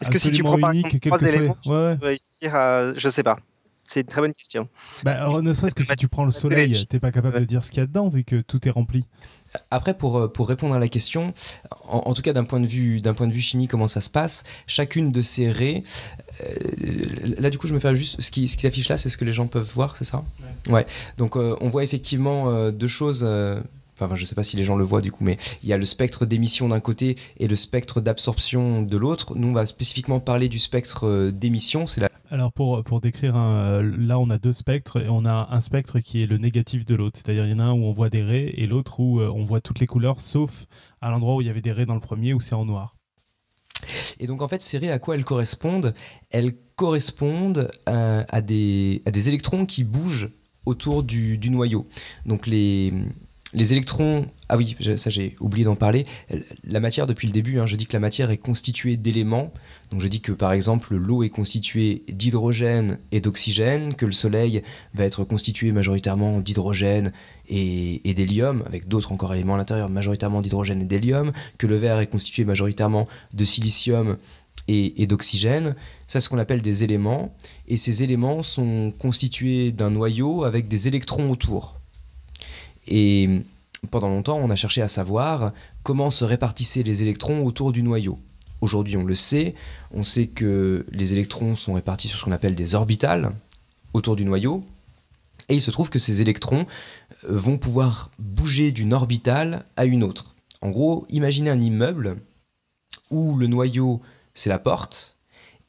est-ce 0.00 0.10
que 0.10 0.16
si 0.16 0.30
tu 0.30 0.42
prends 0.42 0.56
unique, 0.56 1.10
par 1.10 1.18
trois 1.18 1.28
éléments, 1.28 1.58
tu 1.62 1.68
peux 1.68 1.98
réussir 2.00 2.54
à. 2.54 2.94
Je 2.96 3.08
sais 3.10 3.22
pas. 3.22 3.38
C'est 3.90 4.02
une 4.02 4.06
très 4.06 4.20
bonne 4.20 4.32
question. 4.32 4.68
Bah, 5.02 5.28
ne 5.42 5.52
serait-ce 5.52 5.74
que 5.74 5.82
si 5.82 5.96
tu 5.96 6.06
prends 6.06 6.24
le 6.24 6.30
soleil, 6.30 6.86
t'es 6.86 7.00
pas 7.00 7.10
capable 7.10 7.40
de 7.40 7.44
dire 7.44 7.64
ce 7.64 7.72
qu'il 7.72 7.80
y 7.80 7.82
a 7.82 7.86
dedans 7.86 8.08
vu 8.08 8.22
que 8.22 8.36
tout 8.36 8.68
est 8.68 8.70
rempli. 8.70 9.04
Après, 9.72 9.94
pour, 9.94 10.16
euh, 10.16 10.28
pour 10.28 10.48
répondre 10.48 10.76
à 10.76 10.78
la 10.78 10.86
question, 10.86 11.34
en, 11.88 12.14
tout 12.14 12.22
cas 12.22 12.32
d'un 12.32 12.44
point, 12.44 12.60
de 12.60 12.66
vue, 12.66 13.00
d'un 13.00 13.14
point 13.14 13.26
de 13.26 13.32
vue 13.32 13.40
chimie, 13.40 13.66
comment 13.66 13.88
ça 13.88 14.00
se 14.00 14.08
passe 14.08 14.44
Chacune 14.68 15.10
de 15.10 15.22
ces 15.22 15.50
raies, 15.50 15.82
euh, 16.40 16.54
là 17.38 17.50
du 17.50 17.58
coup 17.58 17.66
je 17.66 17.74
me 17.74 17.80
permets 17.80 17.96
juste, 17.96 18.20
ce 18.20 18.30
qui, 18.30 18.46
ce 18.46 18.56
qui 18.56 18.62
s'affiche 18.62 18.88
là, 18.88 18.96
c'est 18.96 19.08
ce 19.08 19.16
que 19.16 19.24
les 19.24 19.32
gens 19.32 19.48
peuvent 19.48 19.68
voir, 19.74 19.96
c'est 19.96 20.04
ça? 20.04 20.22
Ouais. 20.68 20.86
Donc 21.18 21.34
euh, 21.34 21.56
on 21.60 21.68
voit 21.68 21.82
effectivement 21.82 22.70
deux 22.70 22.86
choses... 22.86 23.26
Enfin, 24.04 24.16
je 24.16 24.22
ne 24.22 24.26
sais 24.26 24.34
pas 24.34 24.44
si 24.44 24.56
les 24.56 24.64
gens 24.64 24.76
le 24.76 24.84
voient 24.84 25.00
du 25.00 25.12
coup, 25.12 25.24
mais 25.24 25.36
il 25.62 25.68
y 25.68 25.72
a 25.72 25.76
le 25.76 25.84
spectre 25.84 26.26
d'émission 26.26 26.68
d'un 26.68 26.80
côté 26.80 27.16
et 27.38 27.48
le 27.48 27.56
spectre 27.56 28.00
d'absorption 28.00 28.82
de 28.82 28.96
l'autre. 28.96 29.34
Nous, 29.36 29.48
on 29.48 29.52
va 29.52 29.66
spécifiquement 29.66 30.20
parler 30.20 30.48
du 30.48 30.58
spectre 30.58 31.30
d'émission. 31.30 31.86
C'est 31.86 32.00
la 32.00 32.10
alors 32.32 32.52
pour, 32.52 32.84
pour 32.84 33.00
décrire, 33.00 33.36
un, 33.36 33.56
euh, 33.56 33.96
là 33.98 34.20
on 34.20 34.30
a 34.30 34.38
deux 34.38 34.52
spectres 34.52 35.02
et 35.02 35.08
on 35.08 35.24
a 35.24 35.48
un 35.50 35.60
spectre 35.60 35.98
qui 35.98 36.22
est 36.22 36.26
le 36.26 36.38
négatif 36.38 36.84
de 36.84 36.94
l'autre. 36.94 37.18
C'est-à-dire 37.18 37.44
il 37.44 37.50
y 37.50 37.54
en 37.54 37.58
a 37.58 37.64
un 37.64 37.72
où 37.72 37.84
on 37.84 37.92
voit 37.92 38.08
des 38.08 38.22
raies 38.22 38.54
et 38.56 38.68
l'autre 38.68 39.00
où 39.00 39.20
euh, 39.20 39.28
on 39.34 39.42
voit 39.42 39.60
toutes 39.60 39.80
les 39.80 39.88
couleurs 39.88 40.20
sauf 40.20 40.66
à 41.00 41.10
l'endroit 41.10 41.34
où 41.34 41.40
il 41.40 41.48
y 41.48 41.50
avait 41.50 41.60
des 41.60 41.72
raies 41.72 41.86
dans 41.86 41.94
le 41.94 42.00
premier 42.00 42.32
où 42.32 42.40
c'est 42.40 42.54
en 42.54 42.64
noir. 42.64 42.94
Et 44.20 44.28
donc 44.28 44.42
en 44.42 44.48
fait 44.48 44.62
ces 44.62 44.78
raies 44.78 44.92
à 44.92 45.00
quoi 45.00 45.16
elles 45.16 45.24
correspondent? 45.24 45.92
Elles 46.30 46.52
correspondent 46.76 47.68
euh, 47.88 48.22
à, 48.28 48.40
des, 48.40 49.02
à 49.06 49.10
des 49.10 49.28
électrons 49.28 49.66
qui 49.66 49.82
bougent 49.82 50.30
autour 50.66 51.02
du, 51.02 51.36
du 51.36 51.50
noyau. 51.50 51.88
Donc 52.26 52.46
les, 52.46 52.92
les 53.52 53.72
électrons, 53.72 54.26
ah 54.48 54.56
oui, 54.56 54.76
ça 54.96 55.10
j'ai 55.10 55.34
oublié 55.40 55.64
d'en 55.64 55.74
parler. 55.74 56.06
La 56.62 56.78
matière, 56.78 57.08
depuis 57.08 57.26
le 57.26 57.32
début, 57.32 57.58
hein, 57.58 57.66
je 57.66 57.74
dis 57.74 57.86
que 57.86 57.92
la 57.92 57.98
matière 57.98 58.30
est 58.30 58.36
constituée 58.36 58.96
d'éléments. 58.96 59.52
Donc 59.90 60.00
je 60.00 60.06
dis 60.06 60.20
que 60.20 60.30
par 60.30 60.52
exemple 60.52 60.94
l'eau 60.94 61.24
est 61.24 61.30
constituée 61.30 62.04
d'hydrogène 62.08 62.98
et 63.10 63.20
d'oxygène, 63.20 63.94
que 63.94 64.06
le 64.06 64.12
Soleil 64.12 64.62
va 64.94 65.04
être 65.04 65.24
constitué 65.24 65.72
majoritairement 65.72 66.40
d'hydrogène 66.40 67.12
et, 67.48 68.14
d'hélium, 68.14 68.62
avec 68.66 68.86
d'autres 68.86 69.10
encore 69.10 69.34
éléments 69.34 69.54
à 69.54 69.58
l'intérieur, 69.58 69.90
majoritairement 69.90 70.42
d'hydrogène 70.42 70.82
et 70.82 70.84
d'hélium, 70.84 71.32
que 71.58 71.66
le 71.66 71.74
verre 71.76 71.98
est 71.98 72.06
constitué 72.06 72.44
majoritairement 72.44 73.08
de 73.34 73.44
silicium 73.44 74.16
et, 74.68 75.02
et 75.02 75.08
d'oxygène. 75.08 75.74
Ça, 76.06 76.20
c'est 76.20 76.20
ce 76.20 76.28
qu'on 76.28 76.38
appelle 76.38 76.62
des 76.62 76.84
éléments. 76.84 77.34
Et 77.66 77.78
ces 77.78 78.04
éléments 78.04 78.44
sont 78.44 78.92
constitués 78.96 79.72
d'un 79.72 79.90
noyau 79.90 80.44
avec 80.44 80.68
des 80.68 80.86
électrons 80.86 81.30
autour. 81.30 81.79
Et 82.88 83.42
pendant 83.90 84.08
longtemps, 84.08 84.38
on 84.38 84.50
a 84.50 84.56
cherché 84.56 84.82
à 84.82 84.88
savoir 84.88 85.52
comment 85.82 86.10
se 86.10 86.24
répartissaient 86.24 86.82
les 86.82 87.02
électrons 87.02 87.44
autour 87.44 87.72
du 87.72 87.82
noyau. 87.82 88.18
Aujourd'hui, 88.60 88.96
on 88.96 89.04
le 89.04 89.14
sait, 89.14 89.54
on 89.90 90.04
sait 90.04 90.26
que 90.26 90.84
les 90.92 91.12
électrons 91.12 91.56
sont 91.56 91.72
répartis 91.72 92.08
sur 92.08 92.18
ce 92.18 92.24
qu'on 92.24 92.32
appelle 92.32 92.54
des 92.54 92.74
orbitales 92.74 93.32
autour 93.94 94.16
du 94.16 94.24
noyau, 94.24 94.62
et 95.48 95.54
il 95.54 95.62
se 95.62 95.70
trouve 95.70 95.90
que 95.90 95.98
ces 95.98 96.20
électrons 96.20 96.66
euh, 97.24 97.36
vont 97.36 97.58
pouvoir 97.58 98.10
bouger 98.18 98.70
d'une 98.70 98.92
orbitale 98.92 99.64
à 99.76 99.84
une 99.84 100.04
autre. 100.04 100.36
En 100.60 100.70
gros, 100.70 101.06
imaginez 101.08 101.50
un 101.50 101.60
immeuble 101.60 102.16
où 103.10 103.36
le 103.36 103.46
noyau, 103.46 104.00
c'est 104.34 104.50
la 104.50 104.58
porte, 104.58 105.16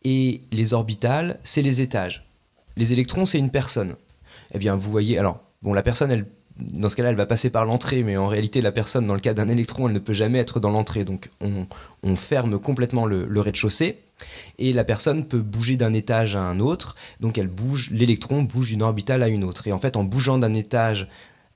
et 0.03 0.41
les 0.51 0.73
orbitales, 0.73 1.39
c'est 1.43 1.61
les 1.61 1.81
étages. 1.81 2.27
Les 2.75 2.93
électrons, 2.93 3.25
c'est 3.25 3.39
une 3.39 3.51
personne. 3.51 3.95
Eh 4.53 4.59
bien, 4.59 4.75
vous 4.75 4.91
voyez, 4.91 5.17
alors, 5.17 5.41
bon, 5.61 5.73
la 5.73 5.83
personne, 5.83 6.11
elle 6.11 6.27
dans 6.57 6.89
ce 6.89 6.95
cas-là, 6.95 7.09
elle 7.09 7.15
va 7.15 7.25
passer 7.25 7.49
par 7.49 7.65
l'entrée, 7.65 8.03
mais 8.03 8.17
en 8.17 8.27
réalité, 8.27 8.61
la 8.61 8.71
personne, 8.71 9.07
dans 9.07 9.13
le 9.13 9.19
cas 9.19 9.33
d'un 9.33 9.47
électron, 9.47 9.87
elle 9.87 9.93
ne 9.93 9.99
peut 9.99 10.13
jamais 10.13 10.39
être 10.39 10.59
dans 10.59 10.69
l'entrée. 10.69 11.03
Donc, 11.03 11.29
on, 11.41 12.15
ferme 12.15 12.59
complètement 12.59 13.05
le, 13.05 13.39
rez-de-chaussée. 13.39 13.99
Et 14.59 14.73
la 14.73 14.83
personne 14.83 15.25
peut 15.25 15.41
bouger 15.41 15.77
d'un 15.77 15.93
étage 15.93 16.35
à 16.35 16.41
un 16.41 16.59
autre. 16.59 16.95
Donc, 17.19 17.37
elle 17.37 17.47
bouge, 17.47 17.89
l'électron 17.91 18.43
bouge 18.43 18.67
d'une 18.67 18.83
orbitale 18.83 19.23
à 19.23 19.27
une 19.27 19.43
autre. 19.43 19.67
Et 19.67 19.71
en 19.71 19.79
fait, 19.79 19.97
en 19.97 20.03
bougeant 20.03 20.37
d'un 20.37 20.53
étage 20.53 21.07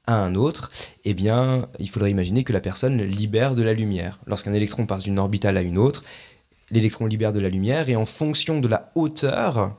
à 0.08 0.16
un 0.16 0.36
autre, 0.36 0.72
eh 1.04 1.14
bien, 1.14 1.68
il 1.80 1.90
faudrait 1.90 2.12
imaginer 2.12 2.44
que 2.44 2.54
la 2.54 2.62
personne 2.62 3.02
libère 3.02 3.56
de 3.56 3.64
la 3.64 3.74
lumière. 3.74 4.20
Lorsqu'un 4.26 4.54
électron 4.54 4.86
passe 4.86 5.04
d'une 5.04 5.20
orbitale 5.20 5.58
à 5.58 5.62
une 5.62 5.78
autre, 5.78 6.04
l'électron 6.72 7.06
libère 7.06 7.34
de 7.34 7.40
la 7.40 7.50
lumière. 7.50 7.90
Et 7.90 7.96
en 7.96 8.06
fonction 8.06 8.60
de 8.60 8.68
la 8.68 8.92
hauteur 8.96 9.76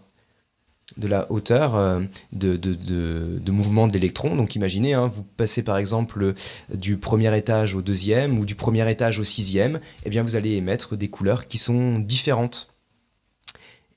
de 0.97 1.09
la 1.09 1.31
hauteur 1.31 1.75
euh, 1.75 2.01
de, 2.33 2.57
de, 2.57 3.51
mouvement 3.51 3.87
d'électrons. 3.87 4.35
Donc 4.37 4.55
imaginez, 4.55 4.95
hein, 4.95 5.07
vous 5.07 5.23
passez 5.23 5.63
par 5.63 5.79
exemple 5.79 6.35
du 6.73 6.97
premier 6.97 7.37
étage 7.37 7.75
au 7.75 7.83
deuxième 7.83 8.39
ou 8.39 8.45
du 8.45 8.55
premier 8.55 8.89
étage 8.91 9.19
au 9.19 9.25
sixième, 9.25 9.81
eh 10.05 10.11
bien 10.11 10.23
vous 10.23 10.37
allez 10.37 10.53
émettre 10.53 10.97
des 10.97 11.09
couleurs 11.09 11.49
qui 11.49 11.59
sont 11.59 11.99
différentes. 11.99 12.69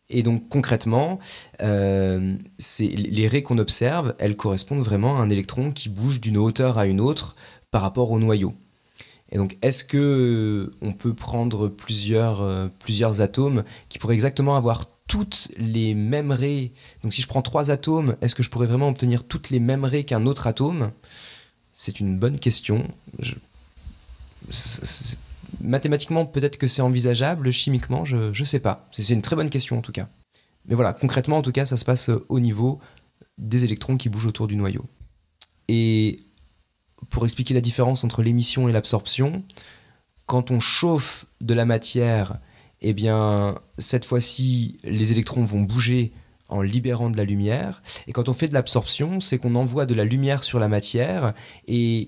Et 0.10 0.24
donc 0.24 0.50
concrètement, 0.50 1.20
euh, 1.62 2.36
les 2.80 3.28
raies 3.28 3.44
qu'on 3.44 3.60
observe, 3.60 4.16
elles 4.18 4.36
correspondent 4.36 4.82
vraiment 4.82 5.18
à 5.18 5.22
un 5.22 5.30
électron 5.30 5.72
qui 5.72 5.90
bouge 5.90 6.20
d'une 6.20 6.38
hauteur 6.38 6.80
à 6.80 6.88
une 6.88 7.00
autre 7.00 7.36
par 7.70 7.84
rapport 7.84 8.10
au 8.10 8.20
noyau. 8.20 8.56
Et 9.32 9.38
donc, 9.38 9.58
est-ce 9.62 9.84
que 9.84 10.72
on 10.82 10.94
peut 10.94 11.14
prendre 11.14 11.68
plusieurs, 11.68 12.42
euh, 12.42 12.68
plusieurs 12.80 13.22
atomes 13.22 13.64
qui 13.88 14.00
pourraient 14.00 14.16
exactement 14.16 14.56
avoir 14.56 14.86
toutes 15.10 15.50
les 15.58 15.94
mêmes 15.94 16.32
raies. 16.32 16.72
Donc 17.04 17.14
si 17.14 17.22
je 17.22 17.28
prends 17.28 17.42
trois 17.42 17.72
atomes, 17.72 18.16
est-ce 18.22 18.36
que 18.36 18.44
je 18.44 18.50
pourrais 18.50 18.68
vraiment 18.68 18.88
obtenir 18.88 19.26
toutes 19.26 19.50
les 19.50 19.60
mêmes 19.60 19.84
raies 19.84 20.06
qu'un 20.06 20.26
autre 20.26 20.48
atome? 20.48 20.92
C'est 21.74 22.00
une 22.00 22.18
bonne 22.18 22.40
question. 22.40 22.88
Mathématiquement, 25.62 26.26
peut-être 26.26 26.58
que 26.58 26.68
c'est 26.68 26.84
envisageable. 26.84 27.52
Chimiquement, 27.52 28.06
je 28.06 28.40
ne 28.40 28.46
sais 28.46 28.60
pas. 28.60 28.88
C'est 28.92 29.14
une 29.14 29.24
très 29.24 29.36
bonne 29.36 29.50
question 29.50 29.80
en 29.80 29.82
tout 29.82 29.92
cas. 29.92 30.08
Mais 30.66 30.76
voilà, 30.76 30.94
concrètement, 30.94 31.38
en 31.38 31.42
tout 31.42 31.52
cas, 31.52 31.66
ça 31.66 31.76
se 31.76 31.86
passe 31.86 32.10
au 32.30 32.40
niveau 32.40 32.80
des 33.40 33.66
électrons 33.66 33.98
qui 33.98 34.10
bougent 34.10 34.28
autour 34.28 34.48
du 34.48 34.56
noyau. 34.56 34.86
Et 35.68 36.20
pour 37.10 37.24
expliquer 37.24 37.56
la 37.56 37.62
différence 37.62 38.04
entre 38.04 38.22
l'émission 38.22 38.70
et 38.70 38.72
l'absorption, 38.72 39.44
quand 40.28 40.52
on 40.52 40.60
chauffe 40.60 41.26
de 41.42 41.56
la 41.56 41.66
matière 41.66 42.40
eh 42.82 42.94
bien, 42.94 43.60
cette 43.78 44.06
fois-ci, 44.06 44.78
les 44.84 45.12
électrons 45.12 45.44
vont 45.44 45.62
bouger 45.62 46.12
en 46.48 46.62
libérant 46.62 47.10
de 47.10 47.18
la 47.18 47.26
lumière. 47.26 47.82
Et 48.08 48.12
quand 48.12 48.30
on 48.30 48.34
fait 48.34 48.48
de 48.48 48.54
l'absorption, 48.54 49.20
c'est 49.20 49.38
qu'on 49.38 49.56
envoie 49.56 49.86
de 49.86 49.94
la 49.94 50.04
lumière 50.04 50.44
sur 50.44 50.60
la 50.60 50.68
matière 50.68 51.34
et 51.68 52.08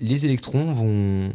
les 0.00 0.26
électrons 0.26 0.72
vont 0.72 1.30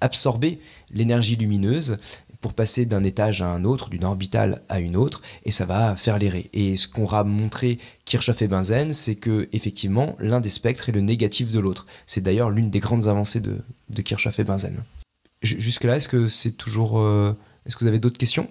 absorber 0.00 0.60
l'énergie 0.92 1.36
lumineuse 1.36 1.98
pour 2.40 2.54
passer 2.54 2.86
d'un 2.86 3.02
étage 3.02 3.42
à 3.42 3.48
un 3.48 3.64
autre, 3.64 3.88
d'une 3.88 4.04
orbitale 4.04 4.62
à 4.68 4.78
une 4.78 4.94
autre, 4.94 5.22
et 5.44 5.50
ça 5.50 5.64
va 5.64 5.96
faire 5.96 6.18
les 6.18 6.28
raies. 6.28 6.50
Et 6.52 6.76
ce 6.76 6.86
qu'aura 6.86 7.24
montré 7.24 7.78
Kirchhoff 8.04 8.42
et 8.42 8.46
Benzen, 8.46 8.92
c'est 8.92 9.16
que 9.16 9.48
effectivement 9.52 10.14
l'un 10.20 10.40
des 10.40 10.50
spectres 10.50 10.88
est 10.88 10.92
le 10.92 11.00
négatif 11.00 11.50
de 11.50 11.58
l'autre. 11.58 11.86
C'est 12.06 12.20
d'ailleurs 12.20 12.50
l'une 12.50 12.70
des 12.70 12.80
grandes 12.80 13.08
avancées 13.08 13.40
de, 13.40 13.62
de 13.90 14.02
Kirchhoff 14.02 14.38
et 14.38 14.44
Benzen. 14.44 14.84
Jusque-là, 15.46 15.96
est-ce 15.96 16.08
que 16.08 16.28
c'est 16.28 16.52
toujours. 16.52 16.98
Euh, 16.98 17.36
est-ce 17.64 17.76
que 17.76 17.84
vous 17.84 17.88
avez 17.88 17.98
d'autres 17.98 18.18
questions? 18.18 18.50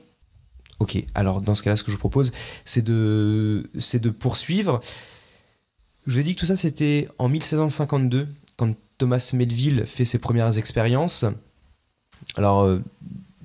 Ok, 0.79 1.03
alors 1.13 1.41
dans 1.41 1.55
ce 1.55 1.63
cas-là, 1.63 1.77
ce 1.77 1.83
que 1.83 1.91
je 1.91 1.95
vous 1.95 1.99
propose, 1.99 2.31
c'est 2.65 2.83
de, 2.83 3.69
c'est 3.79 4.01
de 4.01 4.09
poursuivre. 4.09 4.81
Je 6.05 6.13
vous 6.13 6.19
ai 6.19 6.23
dit 6.23 6.35
que 6.35 6.41
tout 6.41 6.45
ça, 6.45 6.55
c'était 6.55 7.07
en 7.17 7.29
1752, 7.29 8.27
quand 8.57 8.75
Thomas 8.97 9.31
Melville 9.33 9.85
fait 9.87 10.05
ses 10.05 10.19
premières 10.19 10.57
expériences. 10.57 11.25
Alors, 12.35 12.63
euh, 12.63 12.79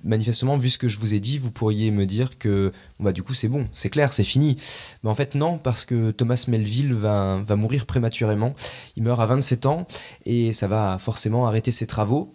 manifestement, 0.03 0.57
vu 0.57 0.71
ce 0.71 0.79
que 0.79 0.89
je 0.89 0.99
vous 0.99 1.15
ai 1.15 1.21
dit, 1.21 1.39
vous 1.39 1.51
pourriez 1.51 1.91
me 1.91 2.05
dire 2.05 2.39
que 2.39 2.73
bah, 2.99 3.13
du 3.13 3.23
coup, 3.23 3.35
c'est 3.35 3.49
bon, 3.49 3.69
c'est 3.73 3.91
clair, 3.91 4.13
c'est 4.13 4.25
fini. 4.25 4.57
Mais 5.03 5.11
en 5.11 5.15
fait, 5.15 5.35
non, 5.35 5.59
parce 5.59 5.85
que 5.85 6.11
Thomas 6.11 6.45
Melville 6.49 6.95
va, 6.95 7.43
va 7.47 7.57
mourir 7.57 7.87
prématurément. 7.87 8.55
Il 8.97 9.05
meurt 9.05 9.21
à 9.21 9.27
27 9.27 9.67
ans 9.67 9.87
et 10.27 10.53
ça 10.53 10.67
va 10.67 10.99
forcément 10.99 11.47
arrêter 11.47 11.73
ses 11.73 11.87
travaux 11.87 12.35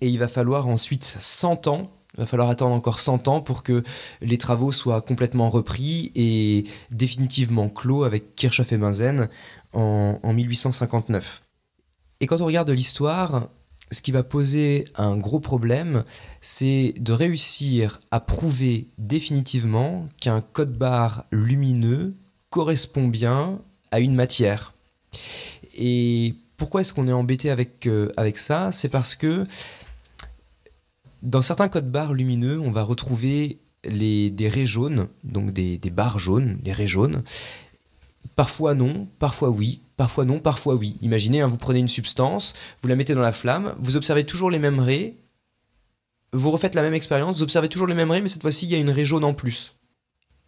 et 0.00 0.08
il 0.08 0.18
va 0.18 0.28
falloir 0.28 0.66
ensuite 0.68 1.16
100 1.18 1.66
ans 1.66 1.90
il 2.14 2.20
va 2.20 2.26
falloir 2.26 2.48
attendre 2.48 2.74
encore 2.74 3.00
100 3.00 3.28
ans 3.28 3.40
pour 3.40 3.62
que 3.62 3.82
les 4.22 4.38
travaux 4.38 4.72
soient 4.72 5.02
complètement 5.02 5.50
repris 5.50 6.10
et 6.14 6.64
définitivement 6.90 7.68
clos 7.68 8.02
avec 8.02 8.34
Kirchhoff 8.34 8.72
et 8.72 8.76
Benzen 8.76 9.28
en, 9.72 10.18
en 10.22 10.32
1859. 10.32 11.42
Et 12.20 12.26
quand 12.26 12.40
on 12.40 12.46
regarde 12.46 12.70
l'histoire, 12.70 13.48
ce 13.90 14.02
qui 14.02 14.10
va 14.10 14.22
poser 14.22 14.86
un 14.96 15.16
gros 15.16 15.38
problème, 15.38 16.04
c'est 16.40 16.94
de 16.98 17.12
réussir 17.12 18.00
à 18.10 18.20
prouver 18.20 18.88
définitivement 18.98 20.08
qu'un 20.20 20.40
code 20.40 20.76
barre 20.76 21.24
lumineux 21.30 22.16
correspond 22.50 23.06
bien 23.06 23.60
à 23.90 24.00
une 24.00 24.14
matière. 24.14 24.74
Et 25.76 26.34
pourquoi 26.56 26.80
est-ce 26.80 26.92
qu'on 26.92 27.06
est 27.06 27.12
embêté 27.12 27.50
avec, 27.50 27.86
euh, 27.86 28.12
avec 28.16 28.36
ça? 28.36 28.72
C'est 28.72 28.88
parce 28.88 29.14
que 29.14 29.46
dans 31.22 31.42
certains 31.42 31.68
codes 31.68 31.90
barres 31.90 32.14
lumineux, 32.14 32.60
on 32.60 32.70
va 32.70 32.82
retrouver 32.82 33.58
des 33.84 34.48
raies 34.52 34.66
jaunes, 34.66 35.08
donc 35.24 35.52
des, 35.52 35.78
barres 35.90 36.18
jaunes, 36.18 36.58
les 36.64 36.72
raies 36.72 36.86
jaunes. 36.86 37.22
Parfois 38.36 38.74
non, 38.74 39.08
parfois 39.18 39.50
oui, 39.50 39.80
parfois 39.96 40.24
non, 40.24 40.38
parfois 40.38 40.74
oui. 40.74 40.96
Imaginez, 41.00 41.40
hein, 41.40 41.48
vous 41.48 41.56
prenez 41.56 41.80
une 41.80 41.88
substance, 41.88 42.54
vous 42.82 42.88
la 42.88 42.96
mettez 42.96 43.14
dans 43.14 43.20
la 43.20 43.32
flamme, 43.32 43.74
vous 43.80 43.96
observez 43.96 44.24
toujours 44.24 44.50
les 44.50 44.58
mêmes 44.58 44.78
raies, 44.78 45.14
vous 46.32 46.50
refaites 46.50 46.74
la 46.74 46.82
même 46.82 46.94
expérience, 46.94 47.36
vous 47.36 47.42
observez 47.42 47.68
toujours 47.68 47.86
les 47.86 47.94
mêmes 47.94 48.10
raies, 48.10 48.20
mais 48.20 48.28
cette 48.28 48.42
fois-ci, 48.42 48.66
il 48.66 48.72
y 48.72 48.74
a 48.74 48.78
une 48.78 48.90
raie 48.90 49.04
jaune 49.04 49.24
en 49.24 49.34
plus. 49.34 49.74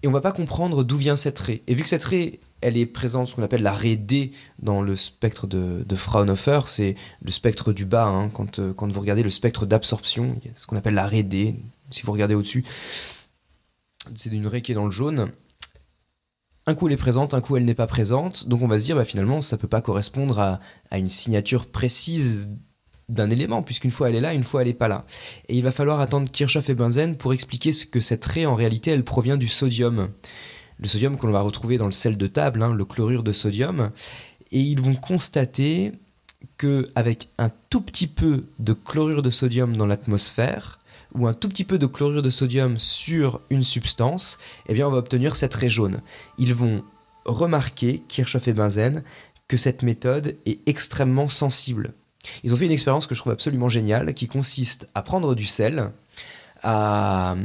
Et 0.03 0.09
on 0.09 0.13
va 0.13 0.21
pas 0.21 0.33
comprendre 0.33 0.83
d'où 0.83 0.97
vient 0.97 1.17
cette 1.17 1.39
raie. 1.39 1.63
Et 1.67 1.75
vu 1.75 1.83
que 1.83 1.89
cette 1.89 2.05
raie, 2.05 2.41
elle 2.61 2.77
est 2.77 2.87
présente, 2.87 3.29
ce 3.29 3.35
qu'on 3.35 3.43
appelle 3.43 3.63
la 3.63 3.73
raie 3.73 3.97
D 3.97 4.33
dans 4.59 4.81
le 4.81 4.97
spectre 4.97 5.47
de, 5.47 5.85
Fraunhofer, 5.95 6.61
c'est 6.69 6.95
le 7.23 7.31
spectre 7.31 7.73
du 7.73 7.85
bas, 7.85 8.07
hein, 8.07 8.31
quand, 8.31 8.59
euh, 8.59 8.73
quand 8.73 8.91
vous 8.91 9.01
regardez 9.01 9.23
le 9.23 9.31
spectre 9.31 9.67
d'absorption, 9.67 10.41
ce 10.55 10.67
qu'on 10.67 10.77
appelle 10.77 10.95
la 10.95 11.07
raie 11.07 11.23
D, 11.23 11.57
si 11.91 12.03
vous 12.03 12.13
regardez 12.13 12.35
au-dessus, 12.35 12.65
c'est 14.17 14.31
une 14.31 14.47
raie 14.47 14.63
qui 14.63 14.73
est 14.73 14.75
dans 14.75 14.87
le 14.87 14.91
jaune. 14.91 15.31
Un 16.67 16.75
coup 16.75 16.87
elle 16.87 16.95
est 16.95 16.99
présente, 16.99 17.35
un 17.35 17.41
coup 17.41 17.57
elle 17.57 17.65
n'est 17.65 17.75
pas 17.75 17.87
présente, 17.87 18.47
donc 18.47 18.63
on 18.63 18.69
va 18.69 18.79
se 18.79 18.85
dire 18.85 18.97
bah, 18.97 19.05
finalement 19.05 19.43
ça 19.43 19.59
peut 19.59 19.69
pas 19.69 19.81
correspondre 19.81 20.39
à, 20.39 20.61
à 20.91 20.99
une 20.99 21.09
signature 21.09 21.67
précise 21.67 22.49
d'un 23.11 23.31
élément, 23.31 23.63
puisqu'une 23.63 23.91
fois 23.91 24.09
elle 24.09 24.17
est 24.17 24.21
là, 24.21 24.33
une 24.33 24.45
fois 24.45 24.63
elle 24.63 24.69
n'est 24.69 24.75
pas 24.75 24.89
là. 24.89 25.05
Et 25.49 25.57
il 25.57 25.63
va 25.63 25.73
falloir 25.73 26.01
attendre 26.01 26.31
Kirchhoff 26.31 26.69
et 26.69 26.75
Benzen 26.75 27.17
pour 27.17 27.33
expliquer 27.33 27.73
ce 27.73 27.85
que 27.85 28.01
cette 28.01 28.25
raie, 28.25 28.47
en 28.47 28.55
réalité, 28.55 28.91
elle 28.91 29.05
provient 29.05 29.37
du 29.37 29.49
sodium. 29.49 30.11
Le 30.79 30.89
sodium 30.89 31.19
que 31.19 31.27
l'on 31.27 31.33
va 31.33 31.43
retrouver 31.43 31.77
dans 31.77 31.87
le 31.87 31.93
sel 31.93 32.17
de 32.17 32.27
table, 32.27 32.63
hein, 32.63 32.75
le 32.75 32.85
chlorure 32.85 33.23
de 33.23 33.33
sodium. 33.33 33.91
Et 34.53 34.61
ils 34.61 34.81
vont 34.81 34.95
constater 34.95 35.93
que 36.57 36.89
avec 36.95 37.29
un 37.39 37.51
tout 37.69 37.83
petit 37.83 38.07
peu 38.07 38.45
de 38.59 38.73
chlorure 38.73 39.23
de 39.23 39.31
sodium 39.31 39.77
dans 39.77 39.87
l'atmosphère, 39.87 40.79
ou 41.15 41.27
un 41.27 41.35
tout 41.35 41.49
petit 41.49 41.65
peu 41.65 41.79
de 41.79 41.87
chlorure 41.87 42.23
de 42.23 42.31
sodium 42.31 42.79
sur 42.79 43.41
une 43.51 43.65
substance, 43.65 44.39
eh 44.69 44.75
bien 44.75 44.87
on 44.87 44.91
va 44.91 44.99
obtenir 44.99 45.37
cette 45.37 45.55
raie 45.55 45.69
jaune. 45.69 46.01
Ils 46.39 46.55
vont 46.55 46.85
remarquer, 47.25 48.03
Kirchhoff 48.09 48.49
et 48.49 48.53
Benzen, 48.53 49.03
que 49.49 49.57
cette 49.57 49.83
méthode 49.83 50.37
est 50.47 50.61
extrêmement 50.67 51.29
sensible. 51.29 51.95
Ils 52.43 52.53
ont 52.53 52.57
fait 52.57 52.67
une 52.67 52.73
expérience 52.73 53.07
que 53.07 53.15
je 53.15 53.21
trouve 53.21 53.33
absolument 53.33 53.69
géniale, 53.69 54.15
qui 54.15 54.27
consiste 54.27 54.89
à 54.95 55.03
prendre 55.03 55.35
du 55.35 55.47
sel, 55.47 55.91
à 56.63 57.37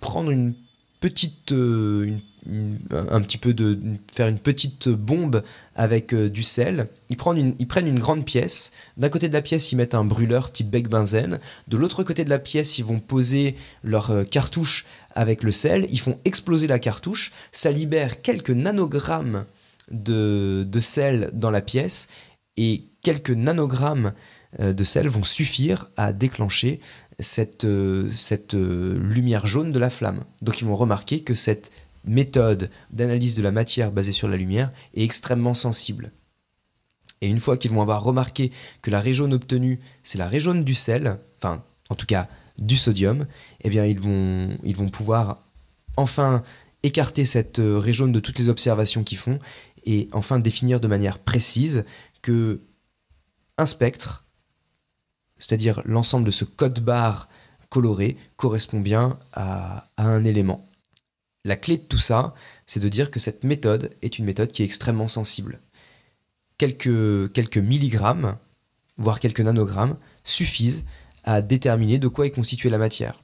prendre 0.00 0.30
une 0.30 0.54
petite, 1.00 1.52
euh, 1.52 2.16
un 2.46 3.20
petit 3.22 3.38
peu 3.38 3.54
de, 3.54 3.78
faire 4.12 4.28
une 4.28 4.38
petite 4.38 4.88
bombe 4.88 5.42
avec 5.74 6.14
euh, 6.14 6.28
du 6.28 6.42
sel. 6.42 6.88
Ils 7.08 7.16
prennent, 7.16 7.56
une, 7.86 7.98
grande 7.98 8.24
pièce. 8.24 8.70
D'un 8.96 9.08
côté 9.08 9.28
de 9.28 9.32
la 9.32 9.42
pièce, 9.42 9.72
ils 9.72 9.76
mettent 9.76 9.94
un 9.94 10.04
brûleur 10.04 10.52
type 10.52 10.70
bec 10.70 10.88
benzène. 10.88 11.40
De 11.68 11.76
l'autre 11.76 12.04
côté 12.04 12.24
de 12.24 12.30
la 12.30 12.38
pièce, 12.38 12.78
ils 12.78 12.84
vont 12.84 13.00
poser 13.00 13.56
leur 13.82 14.10
euh, 14.10 14.24
cartouche 14.24 14.84
avec 15.14 15.42
le 15.42 15.52
sel. 15.52 15.86
Ils 15.90 16.00
font 16.00 16.18
exploser 16.24 16.66
la 16.66 16.78
cartouche. 16.78 17.32
Ça 17.50 17.70
libère 17.70 18.20
quelques 18.20 18.50
nanogrammes 18.50 19.46
de, 19.90 20.64
de 20.68 20.80
sel 20.80 21.30
dans 21.32 21.50
la 21.50 21.62
pièce 21.62 22.08
et 22.56 22.84
quelques 23.02 23.30
nanogrammes 23.30 24.12
euh, 24.58 24.72
de 24.72 24.84
sel 24.84 25.08
vont 25.08 25.22
suffire 25.22 25.90
à 25.96 26.12
déclencher 26.12 26.80
cette, 27.20 27.64
euh, 27.64 28.10
euh, 28.54 28.98
lumière 28.98 29.46
jaune 29.46 29.72
de 29.72 29.78
la 29.78 29.90
flamme. 29.90 30.24
Donc 30.42 30.60
ils 30.60 30.66
vont 30.66 30.76
remarquer 30.76 31.22
que 31.22 31.34
cette 31.34 31.70
méthode 32.04 32.70
d'analyse 32.90 33.34
de 33.34 33.42
la 33.42 33.52
matière 33.52 33.92
basée 33.92 34.12
sur 34.12 34.26
la 34.26 34.36
lumière 34.36 34.70
est 34.94 35.04
extrêmement 35.04 35.54
sensible. 35.54 36.12
Et 37.20 37.28
une 37.28 37.38
fois 37.38 37.58
qu'ils 37.58 37.70
vont 37.70 37.82
avoir 37.82 38.02
remarqué 38.02 38.50
que 38.80 38.90
la 38.90 39.04
jaune 39.12 39.34
obtenue, 39.34 39.78
c'est 40.02 40.18
la 40.18 40.38
jaune 40.38 40.64
du 40.64 40.74
sel, 40.74 41.18
enfin 41.36 41.62
en 41.90 41.94
tout 41.94 42.06
cas 42.06 42.28
du 42.58 42.76
sodium, 42.76 43.26
eh 43.60 43.68
bien 43.68 43.84
ils 43.84 44.00
vont, 44.00 44.90
pouvoir 44.90 45.44
enfin 45.96 46.42
écarter 46.82 47.26
cette 47.26 47.60
jaune 47.90 48.12
de 48.12 48.20
toutes 48.20 48.38
les 48.38 48.48
observations 48.48 49.04
qu'ils 49.04 49.18
font 49.18 49.38
et 49.84 50.08
enfin 50.12 50.38
définir 50.38 50.80
de 50.80 50.88
manière 50.88 51.18
précise 51.18 51.84
que 52.22 52.62
un 53.60 53.66
spectre, 53.66 54.24
c'est-à-dire 55.38 55.82
l'ensemble 55.84 56.26
de 56.26 56.30
ce 56.30 56.44
code 56.44 56.80
barre 56.80 57.28
coloré, 57.68 58.16
correspond 58.36 58.80
bien 58.80 59.18
à, 59.32 59.88
un 59.96 60.24
élément. 60.24 60.64
La 61.44 61.56
clé 61.56 61.76
de 61.76 61.82
tout 61.82 61.98
ça, 61.98 62.34
c'est 62.66 62.80
de 62.80 62.88
dire 62.88 63.10
que 63.10 63.20
cette 63.20 63.44
méthode 63.44 63.96
est 64.02 64.18
une 64.18 64.24
méthode 64.24 64.50
qui 64.50 64.62
est 64.62 64.66
extrêmement 64.66 65.08
sensible. 65.08 65.60
Quelques, 66.58 67.56
milligrammes, 67.56 68.36
voire 68.98 69.20
quelques 69.20 69.40
nanogrammes, 69.40 69.96
suffisent 70.24 70.84
à 71.24 71.40
déterminer 71.40 71.98
de 71.98 72.08
quoi 72.08 72.26
est 72.26 72.30
constituée 72.30 72.68
la 72.68 72.78
matière. 72.78 73.22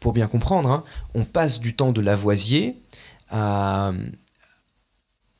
Pour 0.00 0.12
bien 0.12 0.26
comprendre, 0.26 0.70
hein, 0.70 0.84
on 1.14 1.24
passe 1.24 1.60
du 1.60 1.76
temps 1.76 1.92
de 1.92 2.00
Lavoisier 2.00 2.82
à, 3.30 3.92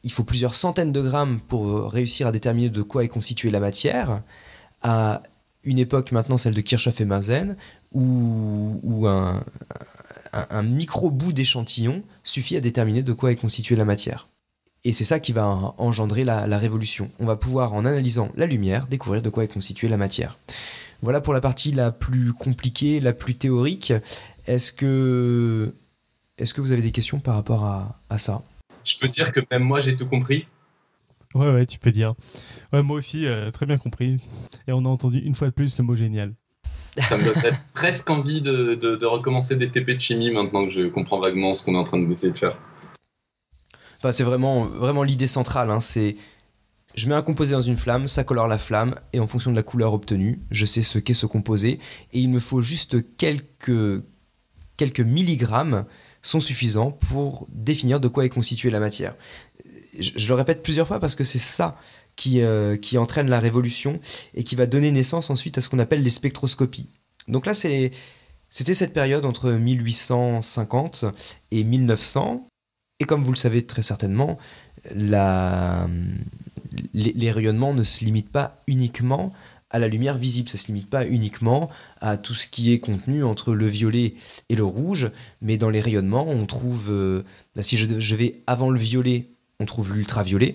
il 0.05 0.13
faut 0.13 0.23
plusieurs 0.23 0.55
centaines 0.55 0.93
de 0.93 1.01
grammes 1.01 1.41
pour 1.41 1.67
euh, 1.67 1.87
réussir 1.87 2.27
à 2.27 2.33
déterminer 2.33 2.69
de 2.69 2.83
quoi 2.83 3.05
est 3.05 3.09
constituée 3.09 3.51
la 3.51 3.61
matière, 3.61 4.23
à 4.83 5.23
une 5.65 5.79
époque 5.79 6.13
maintenant 6.13 6.37
celle 6.37 6.55
de 6.55 6.61
Kirchhoff 6.61 7.01
et 7.01 7.07
Mazen, 7.07 7.57
où, 7.93 9.07
un, 9.07 9.43
micro 10.63 11.11
bout 11.11 11.33
d'échantillon 11.33 12.03
suffit 12.23 12.57
à 12.57 12.61
déterminer 12.61 13.03
de 13.03 13.13
quoi 13.13 13.33
est 13.33 13.37
constituée 13.37 13.77
la 13.77 13.85
matière. 13.85 14.29
Et 14.83 14.93
c'est 14.93 15.05
ça 15.05 15.21
qui 15.21 15.33
va 15.33 15.75
engendrer 15.79 16.25
la, 16.25 16.59
révolution. 16.59 17.11
On 17.19 17.25
va 17.25 17.37
pouvoir, 17.37 17.73
en 17.73 17.87
analysant 17.87 18.31
la 18.37 18.47
lumière, 18.47 18.87
découvrir 18.89 19.23
de 19.23 19.31
quoi 19.31 19.45
est 19.45 19.53
constituée 19.53 19.89
la 19.89 19.97
matière. 19.97 20.37
Voilà 21.01 21.23
pour 21.23 21.33
la 21.33 21.41
partie 21.41 21.73
la 21.73 21.93
plus 21.93 22.35
compliquée, 22.35 23.01
la 23.01 23.15
plus 23.15 23.37
théorique. 23.37 23.95
Est-ce 24.47 24.73
que, 24.73 25.73
vous 26.59 26.73
avez 26.73 26.83
des 26.83 26.93
questions 26.93 27.21
par 27.21 27.37
rapport 27.37 27.65
à 27.65 28.19
ça? 28.19 28.43
Je 28.85 28.99
peux 28.99 29.09
dire 29.09 29.33
que 29.33 29.41
même 29.51 29.63
moi, 29.63 29.81
j'ai 29.81 29.97
tout 29.97 30.07
compris. 30.07 30.47
Ouais, 31.35 31.51
ouais, 31.51 31.67
tu 31.67 31.79
peux 31.79 31.91
dire. 31.91 32.15
Ouais, 32.73 32.83
moi 32.83 32.97
aussi, 32.97 33.27
euh, 33.27 33.51
très 33.51 33.67
bien 33.67 33.77
compris. 33.77 34.17
Et 34.69 34.73
on 34.73 34.85
a 34.85 34.89
entendu 34.89 35.19
une 35.19 35.35
fois 35.35 35.49
de 35.49 35.53
plus 35.53 35.77
le 35.79 35.85
mot 35.85 35.97
génial. 35.97 36.35
Ça 37.09 37.17
me 37.17 37.25
donne 37.25 37.57
presque 37.75 38.09
envie 38.09 38.41
de, 38.41 38.75
de, 38.75 39.07
recommencer 39.07 39.57
des 39.57 39.69
TP 39.69 39.97
de 39.97 40.01
chimie 40.01 40.31
maintenant 40.31 40.65
que 40.65 40.71
je 40.71 40.89
comprends 40.89 41.19
vaguement 41.19 41.53
ce 41.53 41.65
qu'on 41.65 41.75
est 41.75 41.79
en 41.79 41.85
train 41.85 41.99
d'essayer 41.99 42.33
de 42.33 42.39
faire. 42.39 42.57
Enfin, 43.99 44.13
c'est 44.13 44.23
vraiment, 44.23 44.65
vraiment 44.65 45.03
l'idée 45.03 45.27
centrale. 45.27 45.71
Hein, 45.71 45.81
c'est 45.81 46.17
je 46.95 47.09
mets 47.09 47.15
un 47.15 47.23
composé 47.23 47.53
dans 47.53 47.61
une 47.61 47.77
flamme, 47.77 48.07
ça 48.07 48.23
colore 48.23 48.47
la 48.47 48.59
flamme, 48.59 48.95
et 49.13 49.21
en 49.21 49.27
fonction 49.27 49.51
de 49.51 49.57
la 49.57 49.65
couleur 49.65 49.93
obtenue, 49.93 50.41
je 50.51 50.65
sais 50.65 50.83
ce 50.83 50.99
qu'est 50.99 51.15
ce 51.15 51.27
composé, 51.27 51.81
et 52.13 52.21
il 52.21 52.29
me 52.29 52.39
faut 52.39 52.63
juste 52.63 53.17
quelques, 53.17 54.05
quelques 54.77 55.01
milligrammes 55.01 55.87
sont 56.25 56.41
suffisants 56.41 56.91
pour 56.91 57.47
définir 57.51 58.01
de 58.01 58.09
quoi 58.09 58.25
est 58.25 58.31
constituée 58.31 58.71
la 58.71 58.81
matière. 58.81 59.15
Je, 59.99 60.29
le 60.29 60.35
répète 60.35 60.63
plusieurs 60.63 60.89
fois 60.89 60.99
parce 60.99 61.15
que 61.15 61.23
c'est 61.25 61.39
ça 61.39 61.77
qui, 62.17 62.41
euh, 62.41 62.77
qui 62.77 62.99
entraîne 62.99 63.29
la 63.29 63.39
révolution 63.41 64.01
et 64.35 64.43
qui 64.43 64.57
va 64.57 64.67
donner 64.67 64.91
naissance 64.91 65.31
ensuite 65.31 65.59
à 65.59 65.61
ce 65.61 65.69
qu'on 65.69 65.79
appelle 65.79 66.03
les 66.03 66.11
spectroscopies. 66.11 66.89
Donc 67.29 67.47
là, 67.47 67.55
c'était 67.55 67.91
cette 68.51 68.93
période 68.93 69.25
entre 69.25 69.51
1850 69.51 71.05
et 71.51 71.65
1900. 71.65 72.49
Et 73.01 73.05
comme 73.05 73.25
vous 73.25 73.33
le 73.33 73.37
savez 73.37 73.67
très 73.67 73.83
certainement, 73.83 74.39
les, 76.93 77.31
rayonnements 77.31 77.75
ne 77.75 77.83
se 77.83 78.05
limitent 78.05 78.31
pas 78.31 78.63
uniquement 78.67 79.33
à 79.75 79.81
la 79.81 79.89
lumière 79.89 80.17
visible. 80.17 80.49
Ça 80.49 80.55
ne 80.55 80.61
se 80.61 80.67
limite 80.69 80.89
pas 80.89 81.05
uniquement 81.05 81.69
à 82.01 82.17
tout 82.17 82.35
ce 82.35 82.47
qui 82.47 82.73
est 82.73 82.79
contenu 82.79 83.25
entre 83.25 83.55
le 83.55 83.67
violet 83.67 84.15
et 84.49 84.55
le 84.55 84.65
rouge, 84.65 85.11
mais 85.43 85.57
dans 85.59 85.69
les 85.69 85.81
rayonnements, 85.81 86.29
on 86.29 86.47
trouve, 86.47 86.91
euh, 86.91 87.23
si 87.61 87.77
je, 87.77 88.15
vais 88.15 88.41
avant 88.47 88.71
le 88.71 88.79
violet, 88.79 89.27
on 89.59 89.67
trouve 89.67 89.93
l'ultraviolet. 89.93 90.55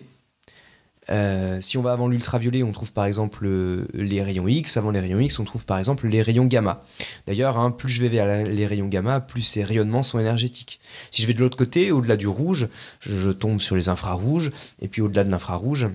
Euh, 1.09 1.59
si 1.59 1.77
on 1.77 1.81
va 1.81 1.91
avant 1.91 2.07
l'ultraviolet, 2.07 2.63
on 2.63 2.71
trouve 2.71 2.93
par 2.93 3.05
exemple 3.05 3.45
euh, 3.45 3.87
les 3.93 4.23
rayons 4.23 4.47
X. 4.47 4.77
Avant 4.77 4.91
les 4.91 5.01
rayons 5.01 5.19
X, 5.19 5.37
on 5.39 5.43
trouve 5.43 5.65
par 5.65 5.79
exemple 5.79 6.07
les 6.07 6.21
rayons 6.21 6.45
gamma. 6.45 6.81
D'ailleurs, 7.27 7.57
hein, 7.57 7.71
plus 7.71 7.89
je 7.89 8.01
vais 8.01 8.09
vers 8.09 8.45
les 8.45 8.67
rayons 8.67 8.87
gamma, 8.87 9.19
plus 9.19 9.41
ces 9.41 9.65
rayonnements 9.65 10.03
sont 10.03 10.19
énergétiques. 10.19 10.79
Si 11.11 11.21
je 11.21 11.27
vais 11.27 11.33
de 11.33 11.39
l'autre 11.41 11.57
côté, 11.57 11.91
au-delà 11.91 12.15
du 12.15 12.27
rouge, 12.27 12.69
je 13.01 13.31
tombe 13.31 13.59
sur 13.59 13.75
les 13.75 13.89
infrarouges, 13.89 14.51
et 14.81 14.87
puis 14.87 15.01
au-delà 15.01 15.25
de 15.25 15.31
l'infrarouge, 15.31 15.87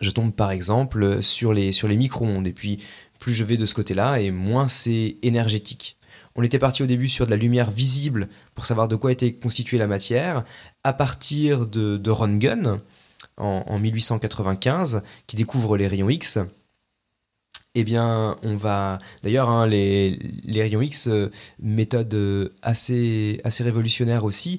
je 0.00 0.10
tombe 0.10 0.32
par 0.32 0.50
exemple 0.50 1.22
sur 1.22 1.52
les, 1.52 1.72
sur 1.72 1.88
micro-ondes. 1.88 2.46
Et 2.46 2.52
puis, 2.52 2.82
plus 3.18 3.32
je 3.32 3.44
vais 3.44 3.56
de 3.56 3.66
ce 3.66 3.74
côté-là, 3.74 4.20
et 4.20 4.30
moins 4.30 4.68
c'est 4.68 5.16
énergétique. 5.22 5.96
On 6.36 6.42
était 6.42 6.58
parti 6.58 6.82
au 6.82 6.86
début 6.86 7.08
sur 7.08 7.26
de 7.26 7.30
la 7.30 7.36
lumière 7.36 7.70
visible 7.70 8.28
pour 8.54 8.64
savoir 8.64 8.88
de 8.88 8.96
quoi 8.96 9.12
était 9.12 9.32
constituée 9.32 9.78
la 9.78 9.86
matière. 9.86 10.44
À 10.84 10.92
partir 10.92 11.66
de, 11.66 11.96
de 11.96 12.10
Röntgen, 12.10 12.80
en, 13.36 13.64
en 13.66 13.78
1895, 13.78 15.02
qui 15.26 15.36
découvre 15.36 15.76
les 15.76 15.88
rayons 15.88 16.08
X, 16.08 16.38
eh 17.76 17.84
bien, 17.84 18.36
on 18.42 18.56
va. 18.56 18.98
D'ailleurs, 19.22 19.48
hein, 19.48 19.66
les, 19.66 20.18
rayons 20.48 20.82
X, 20.82 21.06
euh, 21.06 21.30
méthode 21.62 22.12
euh, 22.14 22.48
assez, 22.62 23.40
révolutionnaire 23.60 24.24
aussi, 24.24 24.58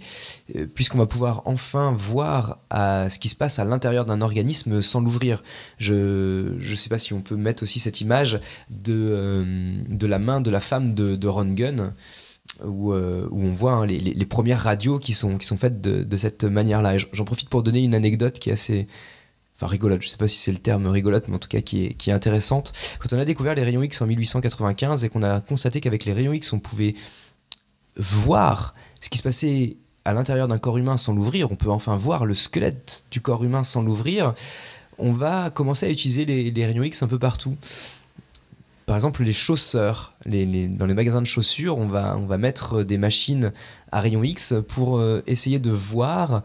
euh, 0.56 0.66
puisqu'on 0.74 0.98
va 0.98 1.06
pouvoir 1.08 1.42
enfin 1.46 1.92
voir 1.92 2.60
ce 2.72 3.20
qui 3.20 3.28
se 3.28 3.36
passe 3.36 3.60
à 3.60 3.66
l'intérieur 3.66 4.06
d'un 4.06 4.22
organisme 4.22 4.82
sans 4.82 5.02
l'ouvrir. 5.02 5.44
Je 5.78 6.54
ne 6.58 6.76
sais 6.76 6.88
pas 6.88 7.00
si 7.00 7.14
on 7.14 7.22
peut 7.22 7.36
mettre 7.36 7.64
aussi 7.64 7.80
cette 7.80 8.00
image 8.00 8.40
de, 8.70 9.46
la 10.02 10.20
main 10.20 10.40
de 10.40 10.50
la 10.50 10.62
femme 10.62 10.94
de, 10.94 11.28
Ron 11.28 11.54
Où, 12.64 12.94
où, 12.94 12.94
on 12.94 13.52
voit 13.52 13.74
hein, 13.74 13.86
les, 13.86 14.26
premières 14.26 14.62
radios 14.62 15.00
qui 15.00 15.12
sont, 15.14 15.38
faites 15.58 15.82
de 15.82 16.18
cette 16.18 16.46
manière-là. 16.46 16.98
J'en 16.98 17.26
profite 17.26 17.50
pour 17.50 17.62
donner 17.62 17.84
une 17.84 17.96
anecdote 17.96 18.40
qui 18.40 18.52
est 18.52 18.54
assez, 18.54 18.88
enfin 19.62 19.70
rigolote, 19.70 20.02
je 20.02 20.08
sais 20.08 20.18
pas 20.18 20.28
si 20.28 20.38
c'est 20.38 20.52
le 20.52 20.58
terme 20.58 20.88
rigolote, 20.88 21.28
mais 21.28 21.36
en 21.36 21.40
tout 21.40 21.48
cas 21.48 21.62
qui 21.62 21.86
est, 21.86 21.94
qui 21.94 22.10
est 22.10 22.14
intéressante. 22.14 22.72
Quand 23.00 23.14
on 23.16 23.20
a 23.20 23.26
découvert 23.26 23.54
les 23.54 23.62
rayons 23.62 23.84
X 23.84 24.02
en 24.02 24.08
1895 24.08 25.04
et 25.04 25.10
qu'on 25.10 25.22
a 25.22 25.40
constaté 25.40 25.82
qu'avec 25.82 26.06
les 26.06 26.14
rayons 26.14 26.34
X, 26.34 26.52
on 26.54 26.60
pouvait 26.60 26.96
voir 27.96 28.74
ce 29.00 29.10
qui 29.10 29.20
se 29.20 29.24
passait 29.24 29.78
à 30.04 30.14
l'intérieur 30.14 30.48
d'un 30.48 30.58
corps 30.58 30.80
humain 30.80 30.98
sans 30.98 31.14
l'ouvrir, 31.14 31.52
on 31.52 31.56
peut 31.56 31.70
enfin 31.70 31.96
voir 31.96 32.26
le 32.26 32.34
squelette 32.34 33.06
du 33.12 33.22
corps 33.22 33.44
humain 33.44 33.64
sans 33.64 33.84
l'ouvrir, 33.84 34.34
on 34.98 35.12
va 35.12 35.52
commencer 35.52 35.86
à 35.86 35.90
utiliser 35.90 36.26
les, 36.26 36.66
rayons 36.66 36.84
X 36.84 37.04
un 37.04 37.08
peu 37.08 37.20
partout. 37.20 37.56
Par 38.88 38.96
exemple, 38.96 39.24
les 39.24 39.32
chausseurs. 39.32 40.16
dans 40.26 40.86
les 40.86 40.94
magasins 40.94 41.22
de 41.22 41.28
chaussures, 41.28 41.78
on 41.78 41.88
va, 41.88 42.18
on 42.18 42.26
va 42.26 42.40
mettre 42.40 42.82
des 42.82 42.98
machines 42.98 43.54
à 43.92 44.00
rayons 44.00 44.24
X 44.24 44.56
pour 44.68 44.98
euh, 44.98 45.22
essayer 45.28 45.60
de 45.60 45.70
voir 45.70 46.42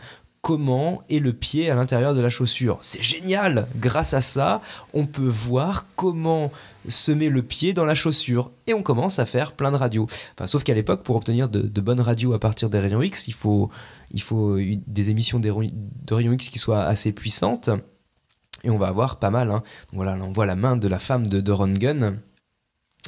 comment 0.47 1.03
est 1.11 1.19
le 1.19 1.33
pied 1.33 1.73
à 1.73 1.75
l'intérieur 1.75 2.15
de 2.15 2.21
la 2.21 2.31
chaussure. 2.31 2.79
C'est 2.81 3.03
génial 3.03 3.67
Grâce 3.75 4.15
à 4.15 4.21
ça, 4.21 4.63
on 4.95 5.05
peut 5.05 5.27
voir 5.27 5.87
comment 5.97 6.53
se 6.87 7.11
met 7.11 7.31
le 7.31 7.43
pied 7.43 7.75
dans 7.75 7.85
la 7.85 7.97
chaussure. 7.97 8.53
Et 8.69 8.73
on 8.73 8.81
commence 8.81 9.19
à 9.19 9.27
faire 9.27 9.55
plein 9.55 9.73
de 9.73 9.77
radios. 9.77 10.07
Enfin, 10.35 10.47
sauf 10.47 10.63
qu'à 10.63 10.73
l'époque, 10.73 11.03
pour 11.03 11.17
obtenir 11.17 11.49
de, 11.49 11.81
bonnes 11.81 12.01
radios 12.01 12.33
à 12.33 12.39
partir 12.39 12.71
des 12.71 12.79
rayons 12.79 13.03
X, 13.03 13.27
il 13.27 13.35
faut, 13.35 13.71
il 14.13 14.23
faut 14.23 14.57
des 14.57 15.11
émissions 15.11 15.41
de 15.41 15.51
rayons 16.15 16.33
X 16.35 16.49
qui 16.49 16.61
soient 16.61 16.85
assez 16.85 17.11
puissantes. 17.11 17.69
Et 18.63 18.71
on 18.71 18.79
va 18.79 18.87
avoir 18.87 19.19
pas 19.19 19.31
mal. 19.31 19.51
Hein. 19.51 19.65
Voilà, 19.95 20.17
on 20.23 20.31
voit 20.31 20.47
la 20.47 20.55
main 20.55 20.77
de 20.77 20.87
la 20.87 21.01
femme 21.01 21.27
de, 21.27 21.41
de 21.41 21.51
Ron 21.51 21.75
Gunn 21.75 22.21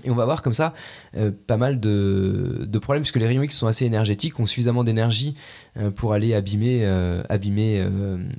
et 0.05 0.11
on 0.11 0.14
va 0.14 0.22
avoir 0.22 0.43
comme 0.43 0.53
ça 0.53 0.74
euh, 1.16 1.30
pas 1.47 1.57
mal 1.57 1.80
de, 1.80 2.78
problèmes 2.80 3.03
puisque 3.03 3.16
les 3.16 3.26
rayons 3.26 3.43
X 3.43 3.57
sont 3.57 3.66
assez 3.66 3.84
énergétiques, 3.84 4.39
ont 4.39 4.47
suffisamment 4.47 4.84
d'énergie 4.84 5.34
pour 5.97 6.12
aller 6.12 6.35
abîmer, 6.35 6.81
euh, 6.83 7.22
abîmer 7.29 7.87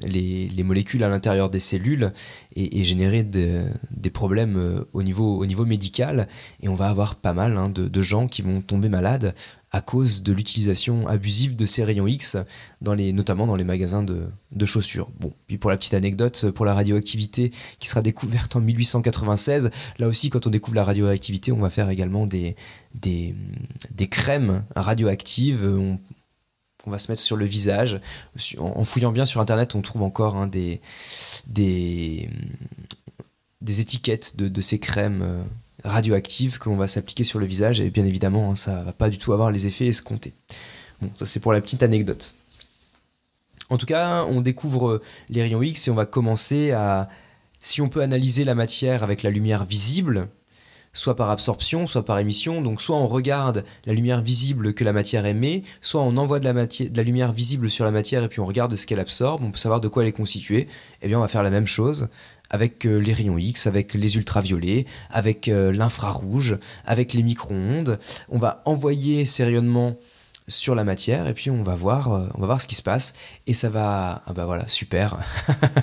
les, 0.06 0.64
molécules 0.64 1.04
à 1.04 1.10
l'intérieur 1.10 1.50
des 1.50 1.60
cellules 1.60 2.12
et, 2.56 2.84
générer 2.84 3.24
des 3.24 4.10
problèmes 4.10 4.86
au, 4.94 5.04
niveau, 5.04 5.38
au 5.38 5.46
niveau 5.46 5.66
médical. 5.66 6.28
Et 6.62 6.70
on 6.70 6.76
va 6.76 6.90
avoir 6.90 7.16
pas 7.16 7.34
mal 7.34 7.58
hein, 7.58 7.70
de, 7.70 8.02
gens 8.02 8.28
qui 8.28 8.42
vont 8.42 8.62
tomber 8.62 8.90
malades 8.90 9.34
à 9.72 9.82
cause 9.82 10.24
de 10.24 10.34
l'utilisation 10.34 11.08
abusive 11.08 11.56
de 11.56 11.66
ces 11.66 11.84
rayons 11.84 12.08
X, 12.08 12.38
dans 12.82 12.94
les, 12.94 13.14
notamment 13.14 13.46
dans 13.46 13.56
les 13.56 13.64
magasins 13.64 14.04
de, 14.04 14.66
chaussures. 14.66 15.10
Bon, 15.20 15.34
puis 15.48 15.58
pour 15.58 15.70
la 15.70 15.78
petite 15.78 15.94
anecdote, 15.94 16.50
pour 16.52 16.66
la 16.66 16.74
radioactivité 16.74 17.52
qui 17.80 17.88
sera 17.88 18.02
découverte 18.02 18.56
en 18.56 18.62
1896, 18.62 19.70
là 20.00 20.08
aussi 20.08 20.30
quand 20.30 20.48
on 20.48 20.50
découvre 20.50 20.76
la 20.76 20.84
radioactivité, 20.84 21.52
on 21.52 21.60
va 21.60 21.70
faire 21.70 21.90
également 21.90 22.26
des, 22.26 22.56
des, 22.96 23.36
crèmes 24.10 24.64
radioactives. 24.76 25.98
Va 26.88 27.00
se 27.00 27.12
mettre 27.12 27.22
sur 27.22 27.36
le 27.36 27.46
visage. 27.46 28.00
En, 28.58 28.84
fouillant 28.84 29.12
bien 29.12 29.26
sur 29.26 29.42
Internet, 29.42 29.76
on 29.76 29.82
trouve 29.82 30.04
encore 30.04 30.36
hein, 30.36 30.48
des, 30.48 30.82
des, 31.48 32.30
des 33.62 33.82
étiquettes 33.82 34.36
de, 34.38 34.62
ces 34.62 34.80
crèmes 34.80 35.22
euh, 35.22 35.44
radioactive 35.84 36.60
que 36.60 36.70
l'on 36.70 36.78
va 36.78 36.88
s'appliquer 36.88 37.24
sur 37.24 37.40
le 37.40 37.46
visage 37.46 37.80
et 37.80 37.90
bien 37.90 38.06
évidemment 38.06 38.52
hein, 38.52 38.56
ça 38.56 38.84
va 38.84 38.94
pas 38.94 39.10
du 39.10 39.18
tout 39.18 39.34
avoir 39.34 39.52
les 39.52 39.68
effets 39.68 39.88
escomptés. 39.88 40.34
Bon, 41.02 41.10
ça 41.16 41.26
c'est 41.26 41.40
pour 41.40 41.54
la 41.54 41.62
petite 41.62 41.84
anecdote. 41.84 42.34
En 43.70 43.78
tout 43.78 43.86
cas, 43.86 44.26
on 44.26 44.42
découvre 44.42 45.02
les 45.30 45.44
rayons 45.44 45.62
X 45.62 45.88
et 45.88 45.92
on 45.92 45.96
va 45.96 46.08
commencer 46.08 46.72
à 46.72 47.08
si 47.62 47.82
on 47.82 47.90
peut 47.90 48.02
analyser 48.02 48.44
la 48.44 48.56
matière 48.56 49.04
avec 49.04 49.22
la 49.22 49.30
lumière 49.30 49.66
visible, 49.66 50.30
soit 50.94 51.16
par 51.16 51.30
absorption, 51.30 51.88
soit 51.88 52.06
par 52.06 52.20
émission. 52.20 52.62
Donc 52.62 52.82
soit 52.82 52.98
on 52.98 53.08
regarde 53.08 53.64
la 53.86 53.94
lumière 53.94 54.22
visible 54.22 54.74
que 54.74 54.84
la 54.84 54.94
matière 54.94 55.26
émet, 55.26 55.64
soit 55.82 56.02
on 56.02 56.18
envoie 56.18 56.40
de 56.40 56.46
la, 56.46 57.04
lumière 57.04 57.32
visible 57.32 57.70
sur 57.70 57.86
la 57.86 57.92
matière 57.92 58.24
et 58.24 58.28
puis 58.28 58.40
on 58.40 58.46
regarde 58.46 58.76
ce 58.76 58.86
qu'elle 58.86 59.00
absorbe, 59.00 59.44
on 59.44 59.52
peut 59.52 59.58
savoir 59.58 59.82
de 59.82 59.88
quoi 59.88 60.04
elle 60.04 60.10
est 60.10 60.14
constituée. 60.14 60.68
Eh 61.02 61.08
bien 61.08 61.18
on 61.18 61.22
va 61.22 61.28
faire 61.28 61.44
la 61.44 61.50
même 61.50 61.68
chose 61.68 62.08
avec 62.50 62.86
euh, 62.86 62.98
les 62.98 63.14
rayons 63.14 63.38
X, 63.38 63.68
avec 63.68 63.94
les 63.94 64.16
ultraviolets, 64.16 64.86
avec 65.12 65.48
euh, 65.48 65.72
l'infrarouge, 65.72 66.58
avec 66.86 67.14
les 67.14 67.24
micro-ondes. 67.24 68.00
On 68.30 68.40
va 68.40 68.64
envoyer 68.66 69.26
ces 69.26 69.44
rayonnements 69.44 69.98
sur 70.50 70.76
la 70.76 70.84
matière 70.84 71.28
et 71.28 71.34
puis 71.34 71.50
on 71.50 71.64
va 71.64 71.76
voir 71.76 72.12
euh, 72.12 72.28
on 72.36 72.42
va 72.42 72.48
voir 72.48 72.62
ce 72.62 72.68
qui 72.68 72.76
se 72.76 72.84
passe 72.84 73.14
et 73.48 73.54
ça 73.54 73.70
va 73.70 74.24
ah 74.26 74.34
bah 74.34 74.46
voilà 74.46 74.68
super 74.68 75.18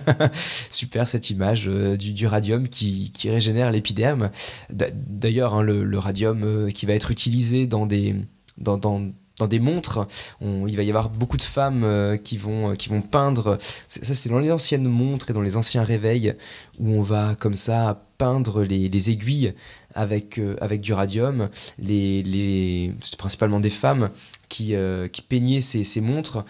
super 0.70 1.08
cette 1.08 1.30
image 1.30 1.66
du, 1.66 2.26
radium 2.26 2.68
qui, 2.68 3.12
régénère 3.24 3.70
l'épiderme 3.70 4.30
d'ailleurs 4.70 5.54
hein, 5.54 5.62
le, 5.62 5.98
radium 5.98 6.70
qui 6.72 6.84
va 6.84 6.92
être 6.92 7.10
utilisé 7.10 7.66
dans 7.66 7.86
des 7.86 8.14
dans, 8.58 8.76
dans 8.76 9.12
dans 9.38 9.46
des 9.46 9.60
montres. 9.60 10.06
il 10.40 10.76
va 10.76 10.82
y 10.82 10.88
avoir 10.88 11.10
beaucoup 11.10 11.36
de 11.36 11.42
femmes 11.42 11.84
euh, 11.84 12.16
qui, 12.16 12.36
vont, 12.36 12.70
euh, 12.70 12.74
qui 12.74 12.88
vont 12.88 13.02
peindre. 13.02 13.58
Ça, 13.88 14.14
c'est 14.14 14.28
dans 14.28 14.38
les 14.38 14.50
anciennes 14.50 14.88
montres 14.88 15.30
et 15.30 15.32
dans 15.32 15.42
les 15.42 15.56
anciens 15.56 15.82
réveils 15.82 16.34
où 16.78 16.90
on 16.90 17.02
va 17.02 17.34
comme 17.38 17.54
ça 17.54 18.02
peindre 18.18 18.62
les, 18.62 19.10
aiguilles 19.10 19.54
avec, 19.94 20.38
euh, 20.38 20.56
avec 20.60 20.80
du 20.80 20.94
radium. 20.94 21.50
Les, 21.78 22.22
les, 22.22 22.94
c'est 23.02 23.16
principalement 23.16 23.60
des 23.60 23.70
femmes 23.70 24.10
qui, 24.48 24.74
qui 25.12 25.22
peignaient 25.22 25.60
ces, 25.60 25.84
ces 25.84 26.00
montres, 26.00 26.44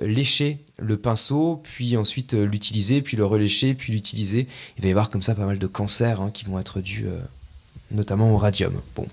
léchaient 0.00 0.58
le 0.78 0.96
pinceau, 0.96 1.60
puis 1.62 1.96
ensuite 1.96 2.34
l'utiliser, 2.34 3.02
puis 3.02 3.16
le 3.16 3.24
relécher, 3.24 3.74
puis 3.74 3.92
l'utiliser. 3.92 4.48
Il 4.76 4.82
va 4.82 4.88
y 4.88 4.90
avoir 4.90 5.10
comme 5.10 5.22
ça 5.22 5.34
pas 5.34 5.46
mal 5.46 5.58
de 5.58 5.66
cancers 5.66 6.20
hein, 6.20 6.30
qui 6.30 6.44
vont 6.44 6.58
être 6.58 6.80
dus 6.80 7.06
notamment 7.90 8.32
au 8.32 8.36
radium. 8.36 8.80
Bon, 8.96 9.06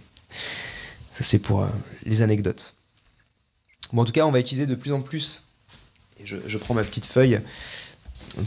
ça 1.13 1.23
c'est 1.23 1.39
pour 1.39 1.67
les 2.05 2.21
anecdotes. 2.21 2.75
Bon, 3.91 4.03
en 4.03 4.05
tout 4.05 4.11
cas, 4.11 4.25
on 4.25 4.31
va 4.31 4.39
utiliser 4.39 4.67
de 4.67 4.75
plus 4.75 4.91
en 4.91 5.01
plus, 5.01 5.45
je, 6.23 6.57
prends 6.57 6.73
ma 6.73 6.83
petite 6.83 7.05
feuille 7.05 7.41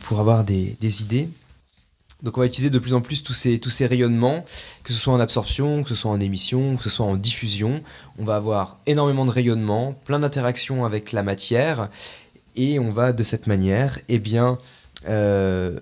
pour 0.03 0.21
avoir 0.21 0.45
des, 0.45 1.03
idées. 1.03 1.29
Donc 2.23 2.37
on 2.37 2.41
va 2.41 2.47
utiliser 2.47 2.71
de 2.71 2.79
plus 2.79 2.95
en 2.95 3.01
plus 3.01 3.23
tous 3.23 3.33
ces, 3.35 3.87
rayonnements, 3.87 4.45
que 4.85 4.93
ce 4.93 4.99
soit 4.99 5.13
en 5.13 5.21
absorption, 5.21 5.83
que 5.83 5.89
ce 5.89 5.95
soit 5.97 6.11
en 6.11 6.21
émission, 6.21 6.77
que 6.77 6.85
ce 6.85 6.91
soit 6.91 7.07
en 7.07 7.17
diffusion. 7.17 7.83
On 8.19 8.25
va 8.25 8.37
avoir 8.37 8.79
énormément 8.87 9.25
de 9.25 9.31
rayonnements, 9.31 9.93
plein 9.93 10.21
d'interactions 10.21 10.85
avec 10.85 11.13
la 11.13 11.23
matière, 11.23 11.89
et 12.55 12.79
on 12.79 12.93
va 12.93 13.13
de 13.13 13.25
cette 13.25 13.47
manière 13.47 13.99
eh 14.09 14.21
bien, 14.21 14.59
euh, 15.09 15.81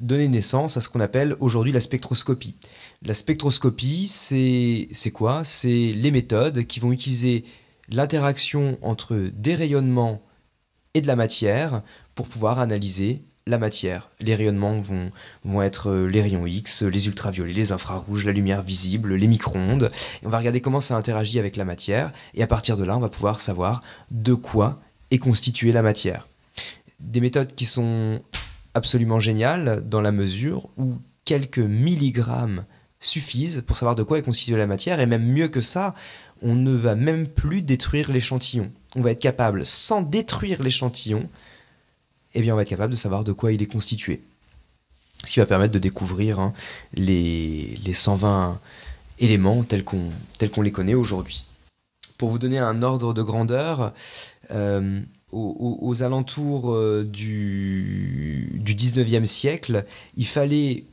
donner 0.00 0.28
naissance 0.28 0.76
à 0.76 0.80
ce 0.80 0.88
qu'on 0.88 1.00
appelle 1.00 1.36
aujourd'hui 1.40 1.72
la 1.72 1.80
spectroscopie. 1.80 2.56
La 3.02 3.12
spectroscopie, 3.12 4.06
c'est 4.06 5.10
quoi? 5.12 5.42
C'est 5.44 5.92
les 5.94 6.10
méthodes 6.10 6.64
qui 6.64 6.80
vont 6.80 6.92
utiliser 6.92 7.44
l'interaction 7.90 8.78
entre 8.80 9.30
des 9.34 9.54
rayonnements 9.54 10.22
et 10.94 11.00
de 11.00 11.06
la 11.06 11.16
matière 11.16 11.82
pour 12.14 12.28
pouvoir 12.28 12.60
analyser 12.60 13.24
la 13.46 13.58
matière. 13.58 14.10
Les 14.20 14.34
rayonnements 14.34 14.80
vont, 14.80 15.62
être 15.62 15.90
euh, 15.90 16.06
les 16.06 16.22
rayons 16.22 16.46
X, 16.46 16.82
les 16.82 17.06
ultraviolets, 17.06 17.52
les 17.52 17.72
infrarouges, 17.72 18.24
la 18.24 18.32
lumière 18.32 18.62
visible, 18.62 19.14
les 19.14 19.26
micro-ondes. 19.26 19.90
on 20.24 20.28
va 20.28 20.38
regarder 20.38 20.60
comment 20.60 20.80
ça 20.80 20.96
interagit 20.96 21.38
avec 21.38 21.56
la 21.56 21.64
matière. 21.64 22.12
Et 22.34 22.42
à 22.42 22.46
partir 22.46 22.76
de 22.76 22.84
là, 22.84 22.96
on 22.96 23.00
va 23.00 23.08
pouvoir 23.08 23.40
savoir 23.40 23.82
de 24.10 24.34
quoi 24.34 24.80
est 25.10 25.18
constituée 25.18 25.72
la 25.72 25.82
matière. 25.82 26.28
Des 27.00 27.20
méthodes 27.20 27.54
qui 27.54 27.64
sont 27.64 28.20
absolument 28.74 29.20
géniales 29.20 29.82
dans 29.86 30.00
la 30.00 30.12
mesure 30.12 30.68
où 30.76 30.94
quelques 31.24 31.58
milligrammes 31.58 32.64
suffisent 33.00 33.62
pour 33.66 33.76
savoir 33.76 33.96
de 33.96 34.02
quoi 34.02 34.18
est 34.18 34.22
constituée 34.22 34.56
la 34.56 34.66
matière. 34.66 35.00
Et 35.00 35.06
même 35.06 35.26
mieux 35.26 35.48
que 35.48 35.60
ça, 35.60 35.94
on 36.40 36.54
ne 36.54 36.72
va 36.72 36.94
même 36.94 37.26
plus 37.26 37.62
détruire 37.62 38.10
l'échantillon. 38.10 38.70
On 38.94 39.00
va 39.00 39.10
être 39.10 39.20
capable, 39.20 39.66
sans 39.66 40.02
détruire 40.02 40.62
l'échantillon, 40.62 41.28
eh 42.34 42.40
bien 42.40 42.52
on 42.52 42.56
va 42.56 42.62
être 42.62 42.68
capable 42.68 42.92
de 42.92 42.98
savoir 42.98 43.24
de 43.24 43.32
quoi 43.32 43.52
il 43.52 43.62
est 43.62 43.66
constitué. 43.66 44.22
Ce 45.24 45.32
qui 45.32 45.40
va 45.40 45.46
permettre 45.46 45.72
de 45.72 45.78
découvrir 45.78 46.40
hein, 46.40 46.52
les, 46.94 47.76
120 47.92 48.58
éléments 49.18 49.62
tels 49.62 49.84
qu'on 49.84 50.62
les 50.62 50.72
connaît 50.72 50.94
aujourd'hui. 50.94 51.46
Pour 52.18 52.30
vous 52.30 52.38
donner 52.38 52.58
un 52.58 52.82
ordre 52.82 53.14
de 53.14 53.22
grandeur, 53.22 53.92
euh, 54.50 55.00
aux, 55.30 56.02
alentours 56.02 56.72
euh, 56.72 57.04
du, 57.04 58.50
du 58.54 58.74
19e 58.74 59.24
siècle, 59.26 59.84
il 60.16 60.26
fallait 60.26 60.84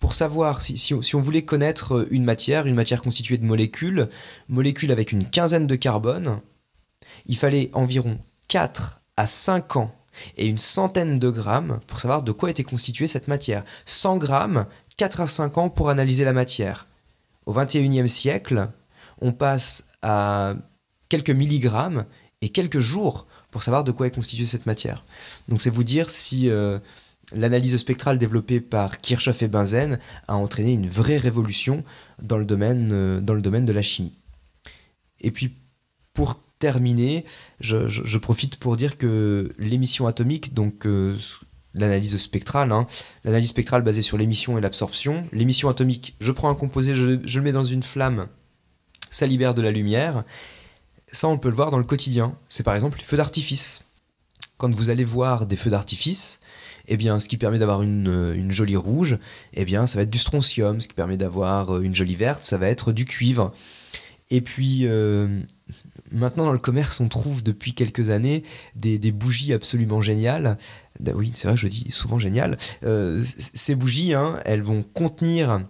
pour 0.00 0.14
savoir 0.14 0.62
si, 0.62 0.94
on, 0.94 1.20
voulait 1.20 1.42
connaître 1.42 2.06
une 2.10 2.24
matière, 2.24 2.66
une 2.66 2.76
matière 2.76 3.02
constituée 3.02 3.36
de 3.36 3.44
molécules, 3.44 4.08
molécules 4.48 4.92
avec 4.92 5.12
une 5.12 5.28
quinzaine 5.28 5.66
de 5.66 5.74
carbone, 5.74 6.40
il 7.26 7.36
fallait 7.36 7.70
environ 7.72 8.18
4 8.46 9.00
à 9.16 9.26
5 9.26 9.76
ans 9.76 9.94
et 10.36 10.46
une 10.46 10.58
centaine 10.58 11.18
de 11.18 11.30
grammes 11.30 11.80
pour 11.86 12.00
savoir 12.00 12.22
de 12.22 12.32
quoi 12.32 12.50
était 12.50 12.64
constituée 12.64 13.08
cette 13.08 13.28
matière. 13.28 13.64
100 13.86 14.18
grammes, 14.18 14.66
4 14.96 15.20
à 15.20 15.26
5 15.26 15.58
ans 15.58 15.70
pour 15.70 15.90
analyser 15.90 16.24
la 16.24 16.32
matière. 16.32 16.86
Au 17.46 17.52
21e 17.52 18.06
siècle, 18.06 18.68
on 19.20 19.32
passe 19.32 19.88
à 20.02 20.54
quelques 21.08 21.30
milligrammes 21.30 22.04
et 22.42 22.50
quelques 22.50 22.80
jours 22.80 23.26
pour 23.50 23.62
savoir 23.62 23.84
de 23.84 23.92
quoi 23.92 24.06
est 24.06 24.14
constituée 24.14 24.46
cette 24.46 24.66
matière. 24.66 25.04
Donc 25.48 25.60
c'est 25.60 25.70
vous 25.70 25.84
dire 25.84 26.10
si... 26.10 26.48
Euh, 26.48 26.78
l'analyse 27.32 27.76
spectrale 27.76 28.18
développée 28.18 28.60
par 28.60 29.00
Kirchhoff 29.00 29.42
et 29.42 29.48
Benzen 29.48 29.98
a 30.28 30.36
entraîné 30.36 30.72
une 30.72 30.88
vraie 30.88 31.18
révolution 31.18 31.84
dans 32.22 32.38
le 32.38 32.44
domaine, 32.44 32.90
euh, 32.92 33.20
dans 33.20 33.34
le 33.34 33.42
domaine 33.42 33.66
de 33.66 33.72
la 33.72 33.82
chimie. 33.82 34.14
Et 35.20 35.30
puis, 35.30 35.56
pour 36.14 36.40
terminer, 36.58 37.24
je, 37.60 38.18
profite 38.18 38.56
pour 38.56 38.76
dire 38.76 38.98
que 38.98 39.52
l'émission 39.58 40.06
atomique, 40.06 40.54
donc 40.54 40.86
euh, 40.86 41.16
l'analyse 41.74 42.16
spectrale, 42.16 42.72
hein, 42.72 42.86
l'analyse 43.24 43.48
spectrale 43.48 43.82
basée 43.82 44.02
sur 44.02 44.18
l'émission 44.18 44.58
et 44.58 44.60
l'absorption, 44.60 45.26
l'émission 45.32 45.68
atomique, 45.68 46.16
je 46.20 46.32
prends 46.32 46.50
un 46.50 46.54
composé, 46.54 46.94
je, 46.94 47.04
le 47.04 47.42
mets 47.42 47.52
dans 47.52 47.64
une 47.64 47.82
flamme, 47.82 48.28
ça 49.10 49.26
libère 49.26 49.54
de 49.54 49.62
la 49.62 49.70
lumière. 49.70 50.24
Ça, 51.10 51.28
on 51.28 51.38
peut 51.38 51.48
le 51.48 51.54
voir 51.54 51.70
dans 51.70 51.78
le 51.78 51.84
quotidien. 51.84 52.36
C'est 52.50 52.62
par 52.62 52.74
exemple 52.74 52.98
les 52.98 53.04
feux 53.04 53.16
d'artifice. 53.16 53.80
Quand 54.58 54.74
vous 54.74 54.90
allez 54.90 55.04
voir 55.04 55.46
des 55.46 55.56
feux 55.56 55.70
d'artifice, 55.70 56.40
eh 56.86 56.98
bien, 56.98 57.18
ce 57.18 57.28
qui 57.28 57.38
permet 57.38 57.58
d'avoir 57.58 57.80
une, 57.80 58.34
une, 58.36 58.50
jolie 58.50 58.76
rouge, 58.76 59.18
eh 59.54 59.64
bien, 59.64 59.86
ça 59.86 59.96
va 59.96 60.02
être 60.02 60.10
du 60.10 60.18
strontium. 60.18 60.82
Ce 60.82 60.88
qui 60.88 60.94
permet 60.94 61.16
d'avoir 61.16 61.80
une 61.80 61.94
jolie 61.94 62.16
verte, 62.16 62.44
ça 62.44 62.58
va 62.58 62.68
être 62.68 62.92
du 62.92 63.06
cuivre. 63.06 63.52
Et 64.30 64.40
puis, 64.40 64.82
euh, 64.86 65.40
maintenant 66.12 66.46
dans 66.46 66.52
le 66.52 66.58
commerce, 66.58 67.00
on 67.00 67.08
trouve 67.08 67.42
depuis 67.42 67.74
quelques 67.74 68.10
années 68.10 68.42
des, 68.74 68.98
bougies 69.12 69.52
absolument 69.52 70.02
géniales. 70.02 70.58
Oui, 71.14 71.32
c'est 71.34 71.48
vrai, 71.48 71.56
je 71.56 71.68
dis 71.68 71.90
souvent 71.90 72.18
géniales. 72.18 72.56
Euh, 72.84 73.22
ces 73.22 73.74
bougies, 73.74 74.14
hein, 74.14 74.40
elles 74.44 74.62
vont 74.62 74.82
contenir, 74.82 75.60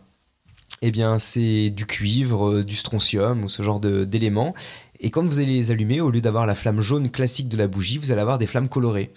eh 0.83 0.91
bien, 0.91 1.19
c'est 1.19 1.71
du 1.71 1.87
cuivre, 1.87 2.63
du 2.63 2.77
strontium 2.77 3.45
ou 3.45 3.49
ce 3.49 3.63
genre 3.63 3.81
d'éléments. 3.81 4.55
Et 5.01 5.11
quand 5.11 5.25
vous 5.25 5.39
allez 5.39 5.55
les 5.55 5.71
allumer, 5.71 6.01
au 6.01 6.11
lieu 6.11 6.21
d'avoir 6.21 6.47
la 6.47 6.55
flamme 6.55 6.81
jaune 6.81 7.11
classique 7.11 7.49
de 7.49 7.57
la 7.57 7.69
bougie, 7.69 7.99
vous 7.99 8.11
allez 8.11 8.21
avoir 8.21 8.39
des 8.39 8.47
flammes 8.47 8.69
colorées 8.69 9.13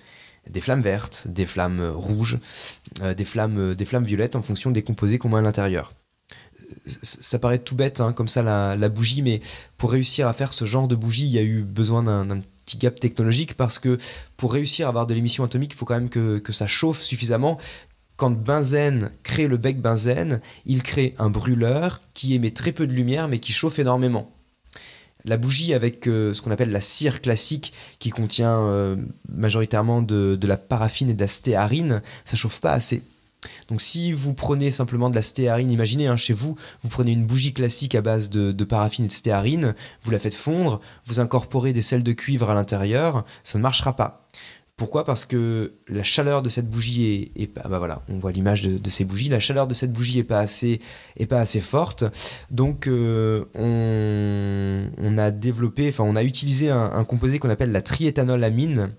des 0.49 0.61
flammes 0.61 0.81
vertes, 0.81 1.27
des 1.27 1.45
flammes 1.45 1.91
rouges, 1.93 2.39
euh, 3.01 3.13
des, 3.13 3.25
flammes, 3.25 3.75
des 3.75 3.85
flammes 3.85 4.03
violettes 4.03 4.35
en 4.35 4.41
fonction 4.41 4.71
des 4.71 4.81
composés 4.81 5.17
qu'on 5.17 5.29
met 5.29 5.37
à 5.37 5.41
l'intérieur. 5.41 5.93
Ça 7.01 7.39
paraît 7.39 7.59
tout 7.59 7.75
bête, 7.75 7.99
hein, 8.01 8.13
comme 8.13 8.27
ça, 8.27 8.41
la, 8.43 8.89
bougie, 8.89 9.21
mais 9.21 9.41
pour 9.77 9.91
réussir 9.91 10.27
à 10.27 10.33
faire 10.33 10.53
ce 10.53 10.65
genre 10.65 10.87
de 10.87 10.95
bougie, 10.95 11.25
il 11.25 11.31
y 11.31 11.39
a 11.39 11.43
eu 11.43 11.63
besoin 11.63 12.03
d'un 12.03 12.41
petit 12.65 12.77
gap 12.77 12.99
technologique 12.99 13.55
parce 13.55 13.79
que 13.79 13.97
pour 14.37 14.53
réussir 14.53 14.87
à 14.87 14.89
avoir 14.89 15.07
de 15.07 15.13
l'émission 15.13 15.43
atomique, 15.43 15.73
il 15.73 15.77
faut 15.77 15.85
quand 15.85 15.95
même 15.95 16.09
que, 16.09 16.41
ça 16.51 16.67
chauffe 16.67 17.01
suffisamment 17.01 17.57
quand 18.17 18.31
benzène 18.37 19.09
crée 19.23 19.47
le 19.47 19.57
bec 19.57 19.81
benzène, 19.81 20.41
il 20.67 20.83
crée 20.83 21.15
un 21.17 21.31
brûleur 21.31 22.01
qui 22.13 22.35
émet 22.35 22.51
très 22.51 22.71
peu 22.71 22.85
de 22.85 22.93
lumière 22.93 23.27
mais 23.27 23.39
qui 23.39 23.51
chauffe 23.51 23.79
énormément. 23.79 24.31
La 25.25 25.37
bougie 25.37 25.73
avec 25.73 26.07
euh, 26.07 26.33
ce 26.33 26.41
qu'on 26.41 26.51
appelle 26.51 26.71
la 26.71 26.81
cire 26.81 27.21
classique, 27.21 27.73
qui 27.99 28.09
contient 28.09 28.59
euh, 28.59 28.95
majoritairement 29.29 30.01
de, 30.01 30.37
la 30.43 30.57
paraffine 30.57 31.09
et 31.09 31.13
de 31.13 31.19
la 31.19 31.27
stéarine, 31.27 32.01
ça 32.25 32.35
chauffe 32.35 32.59
pas 32.59 32.73
assez. 32.73 33.03
Donc 33.67 33.81
si 33.81 34.11
vous 34.11 34.33
prenez 34.33 34.71
simplement 34.71 35.09
de 35.09 35.15
la 35.15 35.21
stéarine, 35.21 35.71
imaginez 35.71 36.07
hein, 36.07 36.17
chez 36.17 36.33
vous, 36.33 36.55
vous 36.81 36.89
prenez 36.89 37.11
une 37.11 37.25
bougie 37.25 37.53
classique 37.53 37.95
à 37.95 38.01
base 38.01 38.29
de, 38.29 38.63
paraffine 38.63 39.05
et 39.05 39.07
de 39.07 39.13
stéarine, 39.13 39.75
vous 40.01 40.11
la 40.11 40.19
faites 40.19 40.35
fondre, 40.35 40.79
vous 41.05 41.19
incorporez 41.19 41.73
des 41.73 41.81
sels 41.81 42.03
de 42.03 42.11
cuivre 42.13 42.49
à 42.49 42.53
l'intérieur, 42.53 43.23
ça 43.43 43.57
ne 43.57 43.63
marchera 43.63 43.95
pas. 43.95 44.27
Pourquoi? 44.77 45.03
Parce 45.03 45.25
que 45.25 45.73
la 45.87 46.01
chaleur 46.01 46.41
de 46.41 46.49
cette 46.49 46.67
bougie 46.67 47.31
est, 47.35 47.53
bah 47.53 47.77
voilà, 47.77 48.01
on 48.09 48.17
voit 48.17 48.31
l'image 48.31 48.63
de, 48.63 48.89
ces 48.89 49.05
bougies. 49.05 49.29
La 49.29 49.39
chaleur 49.39 49.67
de 49.67 49.75
cette 49.75 49.93
bougie 49.93 50.17
est 50.17 50.23
pas 50.23 50.39
assez, 50.39 50.79
forte. 51.61 52.03
Donc 52.49 52.87
euh, 52.87 53.45
on, 53.53 55.17
a 55.19 55.29
développé, 55.29 55.89
enfin 55.89 56.03
on 56.03 56.15
a 56.15 56.23
utilisé 56.23 56.71
un, 56.71 57.03
composé 57.03 57.37
qu'on 57.37 57.51
appelle 57.51 57.71
la 57.71 57.83
triéthanolamine. 57.83 58.95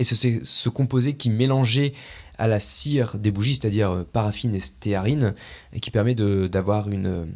Et 0.00 0.04
c'est 0.04 0.40
ce 0.42 0.68
composé 0.68 1.14
qui 1.14 1.30
mélangé 1.30 1.92
à 2.38 2.48
la 2.48 2.60
cire 2.60 3.18
des 3.18 3.30
bougies, 3.30 3.58
c'est-à-dire 3.60 3.90
euh, 3.90 4.04
paraffine 4.10 4.54
et 4.54 4.60
stéarine, 4.60 5.34
et 5.72 5.80
qui 5.80 5.90
permet 5.90 6.14
d'avoir 6.14 6.88
une 6.88 7.26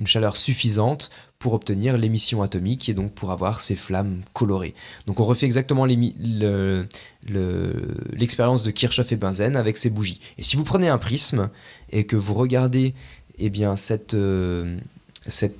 une 0.00 0.06
chaleur 0.06 0.36
suffisante 0.36 1.10
pour 1.38 1.54
obtenir 1.54 1.96
l'émission 1.96 2.42
atomique 2.42 2.88
et 2.88 2.94
donc 2.94 3.12
pour 3.12 3.30
avoir 3.30 3.60
ces 3.60 3.76
flammes 3.76 4.22
colorées. 4.32 4.74
Donc 5.06 5.20
on 5.20 5.24
refait 5.24 5.46
exactement 5.46 5.86
l'expérience 5.86 8.62
de 8.62 8.70
Kirchhoff 8.70 9.12
et 9.12 9.16
benzène 9.16 9.56
avec 9.56 9.76
ces 9.76 9.90
bougies. 9.90 10.20
Et 10.38 10.42
si 10.42 10.56
vous 10.56 10.64
prenez 10.64 10.88
un 10.88 10.98
prisme 10.98 11.50
et 11.90 12.04
que 12.04 12.16
vous 12.16 12.34
regardez 12.34 12.94
eh 13.38 13.50
bien, 13.50 13.76
cette, 13.76 14.14
euh, 14.14 14.78
cette 15.26 15.56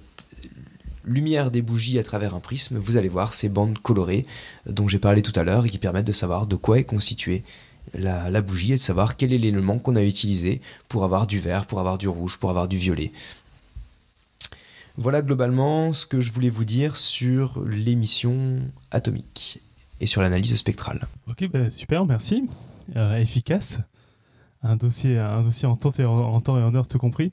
lumière 1.04 1.50
des 1.50 1.62
bougies 1.62 1.98
à 1.98 2.02
travers 2.02 2.34
un 2.34 2.40
prisme, 2.40 2.78
vous 2.78 2.96
allez 2.96 3.08
voir 3.08 3.32
ces 3.32 3.48
bandes 3.48 3.78
colorées 3.78 4.26
dont 4.66 4.88
j'ai 4.88 4.98
parlé 4.98 5.22
tout 5.22 5.38
à 5.38 5.44
l'heure 5.44 5.66
et 5.66 5.70
qui 5.70 5.78
permettent 5.78 6.06
de 6.06 6.12
savoir 6.12 6.46
de 6.46 6.56
quoi 6.56 6.78
est 6.78 6.84
constituée 6.84 7.44
la, 7.94 8.30
la, 8.30 8.40
bougie 8.40 8.72
et 8.72 8.76
de 8.76 8.80
savoir 8.80 9.16
quel 9.16 9.32
est 9.32 9.38
l'élément 9.38 9.78
qu'on 9.78 9.96
a 9.96 10.02
utilisé 10.02 10.60
pour 10.88 11.04
avoir 11.04 11.26
du 11.26 11.40
vert, 11.40 11.66
pour 11.66 11.80
avoir 11.80 11.98
du 11.98 12.08
rouge, 12.08 12.38
pour 12.38 12.50
avoir 12.50 12.68
du 12.68 12.76
violet. 12.76 13.12
Voilà 14.98 15.20
globalement 15.20 15.92
ce 15.92 16.06
que 16.06 16.20
je 16.20 16.32
voulais 16.32 16.48
vous 16.48 16.64
dire 16.64 16.96
sur 16.96 17.62
l'émission 17.64 18.60
atomique 18.90 19.60
et 20.00 20.06
sur 20.06 20.22
l'analyse 20.22 20.54
spectrale. 20.56 21.06
Ok, 21.28 21.48
bah, 21.50 21.70
super, 21.70 22.06
merci. 22.06 22.48
Euh, 22.96 23.16
efficace. 23.16 23.78
Un 24.62 24.76
dossier, 24.76 25.18
un 25.18 25.42
dossier 25.42 25.68
en 25.68 25.76
temps 25.76 25.92
et 25.98 26.04
en, 26.04 26.40
temps 26.40 26.58
et 26.58 26.62
en 26.62 26.74
heure, 26.74 26.88
tout 26.88 26.98
compris. 26.98 27.30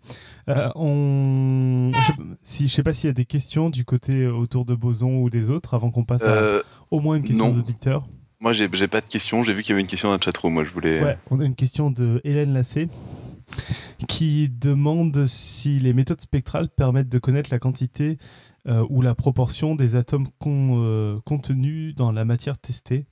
Euh, 0.50 0.70
on... 0.76 1.92
Je 2.44 2.64
ne 2.64 2.68
sais 2.68 2.84
pas 2.84 2.92
s'il 2.92 3.08
y 3.08 3.12
a 3.12 3.14
des 3.14 3.26
questions 3.26 3.70
du 3.70 3.86
côté 3.86 4.28
autour 4.28 4.66
de 4.66 4.76
Boson 4.76 5.22
ou 5.22 5.30
des 5.30 5.50
autres 5.50 5.74
avant 5.74 5.90
qu'on 5.90 6.04
passe 6.04 6.24
à 6.24 6.32
euh, 6.32 6.64
au 6.92 7.00
moins 7.00 7.16
une 7.16 7.24
question 7.24 7.54
de 7.54 7.62
dicteur. 7.62 8.08
Moi, 8.44 8.52
j'ai 8.52 8.68
pas 8.90 9.00
de 9.00 9.08
questions. 9.08 9.42
J'ai 9.46 9.54
vu 9.54 9.62
qu'il 9.62 9.70
y 9.70 9.72
avait 9.72 9.82
une 9.82 9.88
question 9.88 10.10
dans 10.10 10.18
le 10.18 10.22
chatroom. 10.22 10.54
Moi, 10.54 10.66
je 10.66 10.70
voulais. 10.70 11.02
Ouais, 11.02 11.18
on 11.32 11.40
a 11.40 11.46
une 11.46 11.56
question 11.56 11.90
de 11.90 12.20
Hélène 12.26 12.52
Lassé 12.52 12.90
qui 14.10 14.50
demande 14.50 15.28
si 15.28 15.80
les 15.80 15.94
méthodes 15.94 16.20
spectrales 16.20 16.68
permettent 16.68 17.08
de 17.08 17.20
connaître 17.20 17.50
la 17.52 17.60
quantité 17.60 18.18
euh, 18.68 18.86
ou 18.90 19.02
la 19.02 19.16
proportion 19.16 19.76
des 19.76 19.96
atomes 19.96 20.28
euh, 20.46 21.22
contenus 21.24 21.96
dans 21.96 22.12
la 22.12 22.26
matière 22.26 22.58
testée. 22.58 23.06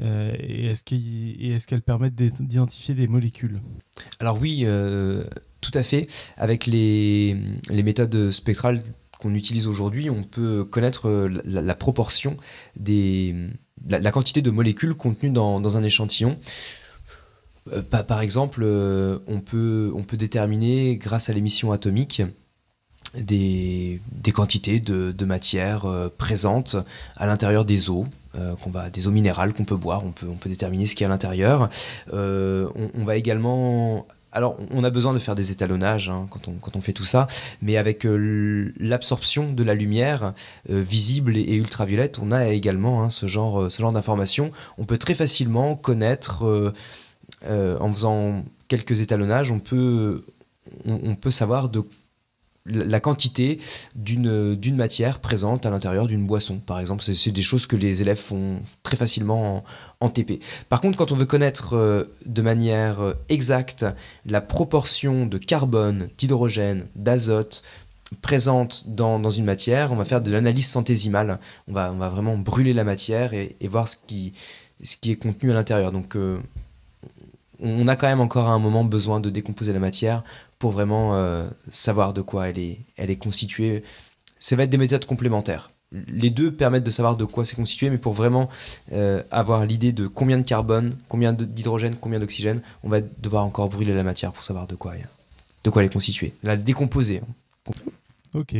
Euh, 0.00 0.32
et 0.38 0.66
est-ce 0.66 1.66
qu'elles 1.66 1.82
permettent 1.82 2.14
d'identifier 2.14 2.94
des 2.94 3.08
molécules? 3.08 3.58
Alors 4.20 4.40
oui, 4.40 4.64
tout 5.60 5.72
à 5.74 5.82
fait. 5.82 6.06
Avec 6.36 6.66
les, 6.66 7.36
les 7.70 7.82
méthodes 7.82 8.30
spectrales 8.30 8.84
qu'on 9.18 9.34
utilise 9.34 9.66
aujourd'hui, 9.66 10.10
on 10.10 10.22
peut 10.22 10.64
connaître 10.64 11.28
la, 11.44 11.74
proportion 11.74 12.36
des 12.76 13.50
la, 13.86 14.10
quantité 14.10 14.42
de 14.42 14.50
molécules 14.50 14.94
contenues 14.94 15.30
dans, 15.30 15.76
un 15.76 15.82
échantillon. 15.82 16.38
Euh, 17.72 17.82
par 17.82 18.20
exemple, 18.20 18.62
euh, 18.62 19.18
on, 19.26 19.40
peut, 19.40 19.92
déterminer, 20.12 20.96
grâce 20.96 21.30
à 21.30 21.32
l'émission 21.32 21.72
atomique, 21.72 22.22
des, 23.16 24.00
quantités 24.32 24.80
de, 24.80 25.24
matière 25.24 25.86
euh, 25.86 26.08
présentes 26.16 26.76
à 27.16 27.26
l'intérieur 27.26 27.64
des 27.64 27.88
eaux, 27.88 28.06
va, 28.66 28.90
des 28.90 29.06
eaux 29.06 29.12
minérales 29.12 29.54
qu'on 29.54 29.64
peut 29.64 29.76
boire, 29.76 30.04
on 30.04 30.12
peut, 30.12 30.26
on 30.28 30.36
peut 30.36 30.48
déterminer 30.48 30.86
ce 30.86 30.94
qu'il 30.94 31.04
y 31.04 31.06
a 31.06 31.08
à 31.08 31.10
l'intérieur. 31.10 31.68
On, 32.12 33.04
va 33.04 33.16
également 33.16 34.06
alors, 34.34 34.56
on 34.70 34.84
a 34.84 34.90
besoin 34.90 35.14
de 35.14 35.18
faire 35.18 35.34
des 35.34 35.52
étalonnages 35.52 36.10
hein, 36.10 36.26
quand, 36.30 36.76
on, 36.76 36.80
fait 36.80 36.92
tout 36.92 37.04
ça, 37.04 37.26
mais 37.62 37.76
avec 37.76 38.04
l'absorption 38.04 39.52
de 39.52 39.62
la 39.62 39.74
lumière 39.74 40.34
visible 40.68 41.36
et, 41.36 41.54
ultraviolette, 41.54 42.18
on 42.20 42.32
a 42.32 42.48
également 42.48 43.02
hein, 43.02 43.10
ce 43.10 43.26
genre, 43.26 43.70
ce 43.70 43.80
genre 43.80 43.92
d'informations. 43.92 44.50
On 44.76 44.84
peut 44.84 44.98
très 44.98 45.14
facilement 45.14 45.76
connaître 45.76 46.72
euh, 47.46 47.78
en 47.78 47.92
faisant 47.92 48.44
quelques 48.68 49.00
étalonnages, 49.00 49.50
on 49.50 49.60
peut, 49.60 50.24
on, 50.86 51.14
peut 51.14 51.30
savoir 51.30 51.68
de 51.68 51.82
la 52.66 52.98
quantité 52.98 53.58
d'une 53.94 54.76
matière 54.76 55.18
présente 55.18 55.66
à 55.66 55.70
l'intérieur 55.70 56.06
d'une 56.06 56.26
boisson, 56.26 56.58
par 56.58 56.80
exemple. 56.80 57.02
C'est 57.02 57.30
des 57.30 57.42
choses 57.42 57.66
que 57.66 57.76
les 57.76 58.00
élèves 58.00 58.16
font 58.18 58.62
très 58.82 58.96
facilement 58.96 59.64
en, 60.00 60.08
TP. 60.08 60.40
Par 60.68 60.80
contre, 60.80 60.96
quand 60.96 61.12
on 61.12 61.16
veut 61.16 61.26
connaître 61.26 61.74
euh, 61.74 62.04
de 62.26 62.42
manière 62.42 63.00
euh, 63.00 63.14
exacte 63.28 63.86
la 64.26 64.40
proportion 64.40 65.26
de 65.26 65.38
carbone, 65.38 66.08
d'hydrogène, 66.18 66.88
d'azote 66.94 67.62
présente 68.20 68.84
dans, 68.86 69.18
dans, 69.18 69.30
une 69.30 69.44
matière, 69.44 69.92
on 69.92 69.96
va 69.96 70.04
faire 70.04 70.20
de 70.20 70.30
l'analyse 70.30 70.68
centésimale. 70.68 71.40
On 71.68 71.72
va, 71.72 71.90
on 71.90 71.96
va 71.96 72.10
vraiment 72.10 72.36
brûler 72.36 72.74
la 72.74 72.84
matière 72.84 73.32
et, 73.32 73.56
voir 73.62 73.88
ce 73.88 73.96
qui, 74.06 74.34
ce 74.82 74.96
qui 74.96 75.10
est 75.10 75.16
contenu 75.16 75.50
à 75.50 75.54
l'intérieur. 75.54 75.90
Donc, 75.90 76.16
on 77.60 77.88
a 77.88 77.96
quand 77.96 78.06
même 78.06 78.20
encore 78.20 78.48
à 78.48 78.52
un 78.52 78.58
moment 78.58 78.84
besoin 78.84 79.20
de 79.20 79.30
décomposer 79.30 79.72
la 79.72 79.78
matière 79.78 80.22
pour 80.58 80.70
vraiment 80.70 81.14
euh, 81.14 81.48
savoir 81.68 82.12
de 82.12 82.22
quoi 82.22 82.48
elle 82.48 82.58
est, 82.58 82.80
elle 82.96 83.16
constituée. 83.18 83.82
Ça 84.38 84.56
va 84.56 84.64
être 84.64 84.70
des 84.70 84.78
méthodes 84.78 85.06
complémentaires. 85.06 85.70
Les 86.08 86.30
deux 86.30 86.52
permettent 86.52 86.84
de 86.84 86.90
savoir 86.90 87.16
de 87.16 87.24
quoi 87.24 87.44
c'est 87.44 87.54
constitué, 87.54 87.88
mais 87.88 87.98
pour 87.98 88.14
vraiment 88.14 88.48
euh, 88.92 89.22
avoir 89.30 89.64
l'idée 89.64 89.92
de 89.92 90.08
combien 90.08 90.38
de 90.38 90.42
carbone, 90.42 90.96
combien 91.08 91.32
d'hydrogène, 91.32 91.96
combien 91.96 92.18
d'oxygène, 92.18 92.62
on 92.82 92.88
va 92.88 93.00
devoir 93.00 93.44
encore 93.44 93.68
brûler 93.68 93.94
la 93.94 94.02
matière 94.02 94.32
pour 94.32 94.42
savoir 94.42 94.66
de 94.66 94.74
quoi, 94.74 94.94
de 95.62 95.70
quoi 95.70 95.82
elle 95.82 95.86
est 95.86 95.92
constituée. 95.92 96.34
La 96.42 96.56
décomposer. 96.56 97.20
Hein. 97.20 97.72
Ok. 98.34 98.56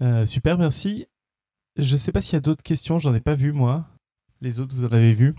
Euh, 0.00 0.26
super, 0.26 0.58
merci. 0.58 1.06
Je 1.76 1.92
ne 1.92 1.98
sais 1.98 2.12
pas 2.12 2.20
s'il 2.20 2.34
y 2.34 2.36
a 2.36 2.40
d'autres 2.40 2.62
questions, 2.62 2.98
j'en 2.98 3.14
ai 3.14 3.20
pas 3.20 3.34
vu 3.34 3.52
moi. 3.52 3.86
Les 4.40 4.60
autres, 4.60 4.76
vous 4.76 4.84
en 4.84 4.92
avez 4.92 5.12
vu? 5.12 5.34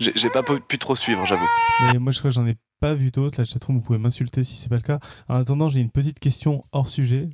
J'ai 0.00 0.30
pas 0.30 0.42
pu 0.42 0.78
trop 0.78 0.96
suivre, 0.96 1.24
j'avoue. 1.26 1.46
Mais 1.92 1.98
moi, 1.98 2.12
je 2.12 2.18
crois 2.18 2.30
que 2.30 2.34
j'en 2.34 2.46
ai 2.46 2.56
pas 2.80 2.94
vu 2.94 3.10
d'autres. 3.10 3.40
La 3.40 3.44
chatroom, 3.44 3.76
vous 3.76 3.82
pouvez 3.82 3.98
m'insulter 3.98 4.44
si 4.44 4.56
c'est 4.56 4.68
pas 4.68 4.76
le 4.76 4.82
cas. 4.82 4.98
En 5.28 5.36
attendant, 5.36 5.68
j'ai 5.68 5.80
une 5.80 5.90
petite 5.90 6.18
question 6.18 6.64
hors 6.72 6.88
sujet. 6.88 7.30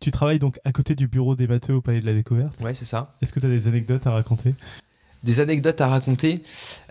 Tu 0.00 0.10
travailles 0.10 0.38
donc 0.38 0.58
à 0.64 0.72
côté 0.72 0.94
du 0.94 1.08
bureau 1.08 1.36
des 1.36 1.46
matheux 1.46 1.74
au 1.74 1.82
Palais 1.82 2.00
de 2.00 2.06
la 2.06 2.14
Découverte 2.14 2.58
Ouais, 2.60 2.74
c'est 2.74 2.86
ça. 2.86 3.14
Est-ce 3.20 3.32
que 3.32 3.40
tu 3.40 3.46
as 3.46 3.50
des 3.50 3.68
anecdotes 3.68 4.06
à 4.06 4.10
raconter? 4.10 4.54
Des 5.22 5.40
anecdotes 5.40 5.80
à 5.80 5.88
raconter 5.88 6.42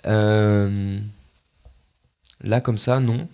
euh, 0.06 1.00
Là, 2.42 2.62
comme 2.62 2.78
ça, 2.78 3.00
non. 3.00 3.28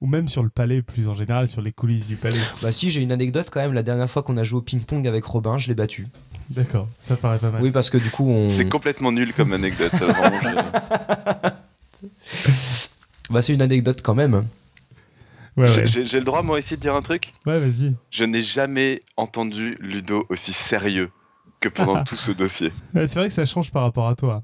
Ou 0.00 0.06
même 0.06 0.28
sur 0.28 0.42
le 0.42 0.50
palais, 0.50 0.82
plus 0.82 1.08
en 1.08 1.14
général, 1.14 1.48
sur 1.48 1.62
les 1.62 1.72
coulisses 1.72 2.06
du 2.06 2.16
palais. 2.16 2.38
Bah 2.62 2.70
si, 2.70 2.90
j'ai 2.90 3.02
une 3.02 3.12
anecdote 3.12 3.48
quand 3.50 3.60
même. 3.60 3.72
La 3.72 3.82
dernière 3.82 4.08
fois 4.08 4.22
qu'on 4.22 4.36
a 4.36 4.44
joué 4.44 4.58
au 4.58 4.62
ping-pong 4.62 5.06
avec 5.06 5.24
Robin, 5.24 5.58
je 5.58 5.68
l'ai 5.68 5.74
battu. 5.74 6.06
D'accord, 6.50 6.88
ça 6.98 7.16
paraît 7.16 7.38
pas 7.38 7.50
mal. 7.50 7.60
Oui, 7.62 7.70
parce 7.70 7.90
que 7.90 7.98
du 7.98 8.10
coup, 8.10 8.28
on. 8.30 8.50
C'est 8.50 8.68
complètement 8.68 9.10
nul 9.12 9.32
comme 9.34 9.52
anecdote. 9.52 9.92
vraiment, 9.94 10.40
je- 10.42 11.50
Bah, 13.30 13.42
c'est 13.42 13.54
une 13.54 13.62
anecdote 13.62 14.00
quand 14.02 14.14
même. 14.14 14.46
Ouais, 15.56 15.66
J'ai- 15.68 15.80
ouais. 15.80 15.86
J'ai 15.86 16.04
j'ai 16.04 16.18
le 16.18 16.24
droit, 16.24 16.42
moi, 16.42 16.58
aussi, 16.58 16.76
de 16.76 16.80
dire 16.80 16.94
un 16.94 17.02
truc? 17.02 17.32
Ouais, 17.46 17.58
vas-y. 17.58 17.94
Je 18.10 18.24
n'ai 18.24 18.42
jamais 18.42 19.02
entendu 19.16 19.76
Ludo 19.80 20.24
aussi 20.28 20.52
sérieux 20.52 21.10
que 21.60 21.68
pendant 21.68 22.04
tout 22.04 22.16
ce 22.16 22.30
dossier. 22.30 22.72
C'est 22.94 23.14
vrai 23.16 23.28
que 23.28 23.34
ça 23.34 23.44
change 23.46 23.72
par 23.72 23.82
rapport 23.82 24.08
à 24.08 24.14
toi. 24.14 24.42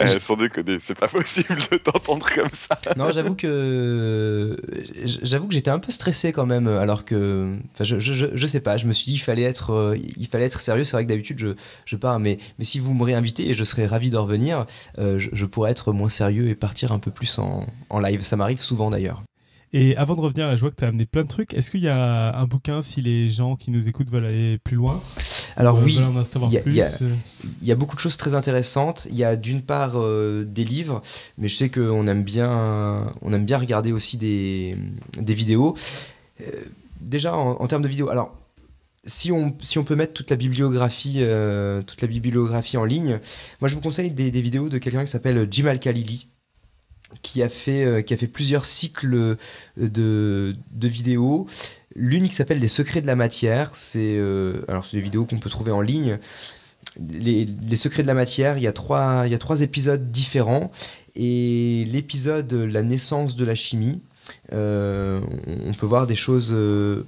Eh, 0.00 0.18
sans 0.20 0.36
déconner, 0.36 0.78
c'est 0.84 0.98
pas 0.98 1.08
possible 1.08 1.56
de 1.70 1.76
t'entendre 1.76 2.28
comme 2.34 2.48
ça. 2.52 2.78
Non, 2.96 3.10
j'avoue 3.10 3.34
que 3.34 4.56
j'avoue 5.04 5.48
que 5.48 5.54
j'étais 5.54 5.70
un 5.70 5.78
peu 5.78 5.92
stressé 5.92 6.32
quand 6.32 6.46
même, 6.46 6.68
alors 6.68 7.04
que, 7.04 7.56
enfin, 7.72 7.84
je, 7.84 7.98
je, 7.98 8.26
je, 8.32 8.46
sais 8.46 8.60
pas. 8.60 8.76
Je 8.76 8.86
me 8.86 8.92
suis 8.92 9.06
dit 9.06 9.14
il 9.14 9.22
fallait 9.22 9.42
être, 9.42 9.72
euh, 9.72 9.96
il 10.16 10.26
fallait 10.26 10.44
être 10.44 10.60
sérieux. 10.60 10.84
C'est 10.84 10.96
vrai 10.96 11.04
que 11.04 11.08
d'habitude 11.08 11.38
je, 11.38 11.48
je 11.84 11.96
pars, 11.96 12.18
mais 12.20 12.38
mais 12.58 12.64
si 12.64 12.78
vous 12.78 12.94
me 12.94 13.04
réinvitez 13.04 13.50
et 13.50 13.54
je 13.54 13.64
serais 13.64 13.86
ravi 13.86 14.10
de 14.10 14.16
revenir, 14.16 14.66
euh, 14.98 15.18
je, 15.18 15.30
je 15.32 15.46
pourrais 15.46 15.70
être 15.70 15.92
moins 15.92 16.08
sérieux 16.08 16.48
et 16.48 16.54
partir 16.54 16.92
un 16.92 16.98
peu 16.98 17.10
plus 17.10 17.38
en, 17.38 17.66
en 17.90 18.00
live. 18.00 18.22
Ça 18.22 18.36
m'arrive 18.36 18.60
souvent 18.60 18.90
d'ailleurs. 18.90 19.22
Et 19.72 19.96
avant 19.96 20.14
de 20.14 20.20
revenir, 20.20 20.48
là, 20.48 20.56
je 20.56 20.60
vois 20.62 20.70
que 20.70 20.76
tu 20.76 20.84
as 20.84 20.88
amené 20.88 21.04
plein 21.04 21.22
de 21.22 21.28
trucs. 21.28 21.52
Est-ce 21.52 21.70
qu'il 21.70 21.80
y 21.80 21.88
a 21.88 22.34
un 22.34 22.44
bouquin 22.46 22.80
si 22.80 23.02
les 23.02 23.28
gens 23.28 23.54
qui 23.54 23.70
nous 23.70 23.86
écoutent 23.86 24.10
veulent 24.10 24.24
aller 24.24 24.58
plus 24.58 24.76
loin? 24.76 25.02
Alors 25.58 25.76
Euh, 25.78 25.82
oui, 25.84 25.98
il 26.50 26.52
y 26.52 26.56
y 26.76 26.80
euh, 27.02 27.14
Il 27.60 27.66
y 27.66 27.72
a 27.72 27.74
beaucoup 27.74 27.96
de 27.96 28.00
choses 28.00 28.16
très 28.16 28.34
intéressantes. 28.34 29.08
Il 29.10 29.16
y 29.16 29.24
a 29.24 29.34
d'une 29.34 29.60
part 29.62 29.94
euh, 29.96 30.44
des 30.44 30.64
livres, 30.64 31.02
mais 31.36 31.48
je 31.48 31.56
sais 31.56 31.68
qu'on 31.68 32.06
aime 32.06 32.22
bien, 32.22 33.12
on 33.22 33.32
aime 33.32 33.44
bien 33.44 33.58
regarder 33.58 33.90
aussi 33.90 34.16
des, 34.16 34.76
des 35.20 35.34
vidéos. 35.34 35.76
Euh, 36.40 36.44
déjà 37.00 37.36
en, 37.36 37.60
en 37.60 37.66
termes 37.66 37.82
de 37.82 37.88
vidéos, 37.88 38.08
alors 38.08 38.36
si 39.04 39.32
on, 39.32 39.56
si 39.60 39.78
on 39.78 39.84
peut 39.84 39.96
mettre 39.96 40.12
toute 40.12 40.30
la 40.30 40.36
bibliographie, 40.36 41.24
toute 41.86 42.02
la 42.02 42.08
bibliographie 42.08 42.76
en 42.76 42.84
ligne, 42.84 43.18
moi 43.60 43.68
je 43.68 43.74
vous 43.74 43.80
conseille 43.80 44.10
des, 44.10 44.30
des 44.30 44.42
vidéos 44.42 44.68
de 44.68 44.78
quelqu'un 44.78 45.04
qui 45.04 45.10
s'appelle 45.10 45.48
Jim 45.50 45.66
Al-Khalili 45.66 46.28
qui 47.22 47.42
a 47.42 47.48
fait, 47.48 48.04
qui 48.04 48.12
a 48.12 48.16
fait 48.18 48.26
plusieurs 48.26 48.66
cycles 48.66 49.36
de, 49.78 50.54
de 50.70 50.88
vidéos. 50.88 51.46
L'une 51.98 52.28
qui 52.28 52.34
s'appelle 52.34 52.60
Les 52.60 52.68
secrets 52.68 53.00
de 53.00 53.06
la 53.06 53.16
matière, 53.16 53.70
c'est 53.72 54.16
euh, 54.16 54.60
alors 54.68 54.86
c'est 54.86 54.96
des 54.96 55.02
vidéos 55.02 55.24
qu'on 55.24 55.38
peut 55.38 55.50
trouver 55.50 55.72
en 55.72 55.80
ligne. 55.80 56.18
Les, 56.98 57.46
secrets 57.76 58.02
de 58.02 58.08
la 58.08 58.14
matière, 58.14 58.56
il 58.56 58.62
y 58.62 58.66
a 58.66 58.72
trois, 58.72 59.22
il 59.26 59.32
y 59.32 59.34
a 59.34 59.38
trois 59.38 59.62
épisodes 59.62 60.10
différents 60.10 60.70
et 61.16 61.84
l'épisode 61.90 62.52
La 62.52 62.82
naissance 62.82 63.36
de 63.36 63.44
la 63.44 63.54
chimie, 63.54 64.00
euh, 64.52 65.20
on 65.46 65.72
peut 65.74 65.86
voir 65.86 66.06
des 66.06 66.14
choses 66.14 66.50
euh, 66.52 67.04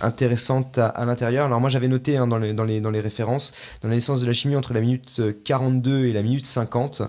intéressantes 0.00 0.78
à, 0.78 1.04
l'intérieur. 1.04 1.46
Alors 1.46 1.60
moi 1.60 1.70
j'avais 1.70 1.88
noté 1.88 2.16
hein, 2.16 2.26
dans, 2.26 2.38
les, 2.38 2.52
dans, 2.52 2.64
les, 2.64 2.80
dans 2.80 2.90
les 2.90 3.00
références, 3.00 3.52
dans 3.82 3.88
la 3.88 3.94
naissance 3.94 4.20
de 4.20 4.26
la 4.26 4.32
chimie 4.32 4.56
entre 4.56 4.72
la 4.72 4.80
minute 4.80 5.20
euh, 5.20 5.32
42 5.44 6.06
et 6.06 6.12
la 6.12 6.22
minute 6.22 6.46
50, 6.46 7.02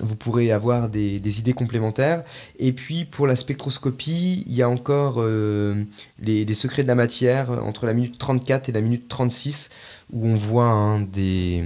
vous 0.00 0.16
pourrez 0.16 0.50
avoir 0.50 0.88
des, 0.88 1.38
idées 1.38 1.52
complémentaires. 1.52 2.24
Et 2.58 2.72
puis 2.72 3.04
pour 3.04 3.26
la 3.26 3.36
spectroscopie, 3.36 4.44
il 4.46 4.54
y 4.54 4.62
a 4.62 4.68
encore 4.68 5.16
euh, 5.18 5.84
les, 6.20 6.54
secrets 6.54 6.82
de 6.82 6.88
la 6.88 6.94
matière 6.94 7.50
euh, 7.50 7.60
entre 7.60 7.86
la 7.86 7.94
minute 7.94 8.18
34 8.18 8.68
et 8.68 8.72
la 8.72 8.80
minute 8.80 9.08
36, 9.08 9.70
où 10.12 10.26
on 10.26 10.34
voit 10.34 10.70
hein, 10.70 11.00
des... 11.00 11.64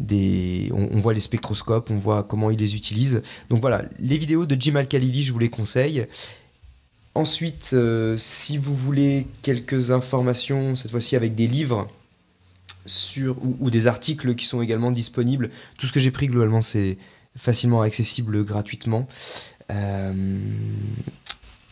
Des, 0.00 0.72
on 0.74 0.98
voit 0.98 1.14
les 1.14 1.20
spectroscopes, 1.20 1.88
on 1.88 1.96
voit 1.96 2.24
comment 2.24 2.50
ils 2.50 2.58
les 2.58 2.74
utilisent. 2.74 3.22
Donc 3.48 3.60
voilà, 3.60 3.84
les 4.00 4.18
vidéos 4.18 4.44
de 4.44 4.60
Jim 4.60 4.74
Al-Khalili, 4.74 5.22
je 5.22 5.32
vous 5.32 5.38
les 5.38 5.50
conseille. 5.50 6.08
Ensuite, 7.14 7.70
euh, 7.74 8.16
si 8.18 8.58
vous 8.58 8.74
voulez 8.74 9.28
quelques 9.42 9.92
informations, 9.92 10.74
cette 10.74 10.90
fois-ci 10.90 11.14
avec 11.14 11.36
des 11.36 11.46
livres 11.46 11.86
sur, 12.86 13.38
ou, 13.44 13.56
ou 13.60 13.70
des 13.70 13.86
articles 13.86 14.34
qui 14.34 14.46
sont 14.46 14.62
également 14.62 14.90
disponibles, 14.90 15.50
tout 15.78 15.86
ce 15.86 15.92
que 15.92 16.00
j'ai 16.00 16.10
pris 16.10 16.26
globalement, 16.26 16.60
c'est 16.60 16.98
facilement 17.36 17.82
accessible 17.82 18.44
gratuitement. 18.44 19.06
Euh, 19.70 20.12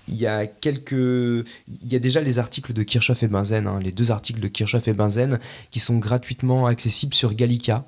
il 0.09 0.17
y 0.17 0.27
a 0.27 0.47
quelques, 0.47 0.93
il 0.93 1.45
y 1.91 1.95
a 1.95 1.99
déjà 1.99 2.21
les 2.21 2.39
articles 2.39 2.73
de 2.73 2.83
Kirchhoff 2.83 3.23
et 3.23 3.29
Benzen, 3.29 3.67
hein, 3.67 3.79
les 3.81 3.93
deux 3.93 4.11
articles 4.11 4.41
de 4.41 4.49
Kirchhoff 4.49 4.89
et 4.89 4.93
Benzen 4.93 5.39
qui 5.71 5.79
sont 5.79 5.99
gratuitement 5.99 6.67
accessibles 6.67 7.15
sur 7.15 7.35
Gallica. 7.35 7.87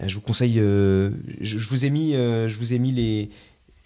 Euh, 0.00 0.08
je 0.08 0.14
vous 0.14 0.20
conseille, 0.20 0.58
euh, 0.58 1.10
je, 1.40 1.58
vous 1.68 1.84
ai 1.84 1.90
mis, 1.90 2.12
je 2.12 2.56
vous 2.56 2.72
ai 2.72 2.78
mis 2.78 2.92
les, 2.92 3.30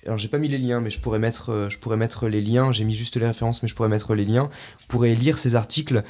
alors 0.06 0.18
j'ai 0.18 0.28
pas 0.28 0.38
mis 0.38 0.48
les 0.48 0.58
liens, 0.58 0.80
mais 0.80 0.90
je 0.90 1.00
pourrais 1.00 1.18
mettre, 1.18 1.68
je 1.70 1.78
pourrais 1.78 1.96
mettre 1.96 2.28
les 2.28 2.40
liens. 2.40 2.70
J'ai 2.70 2.84
mis 2.84 2.94
juste 2.94 3.16
les 3.16 3.26
références, 3.26 3.62
mais 3.62 3.68
je 3.68 3.74
pourrais 3.74 3.88
mettre 3.88 4.14
les 4.14 4.24
liens. 4.24 4.48
Vous 4.78 4.86
pourrez 4.88 5.14
lire 5.14 5.38
ces 5.38 5.56
articles. 5.56 6.04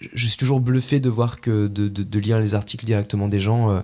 Je- 0.00 0.28
suis 0.28 0.36
toujours 0.36 0.60
bluffé 0.60 1.00
de 1.00 1.08
voir 1.08 1.40
que 1.40 1.66
de, 1.66 2.18
lire 2.18 2.38
les 2.38 2.54
articles 2.54 2.84
directement 2.84 3.28
des 3.28 3.40
gens, 3.40 3.82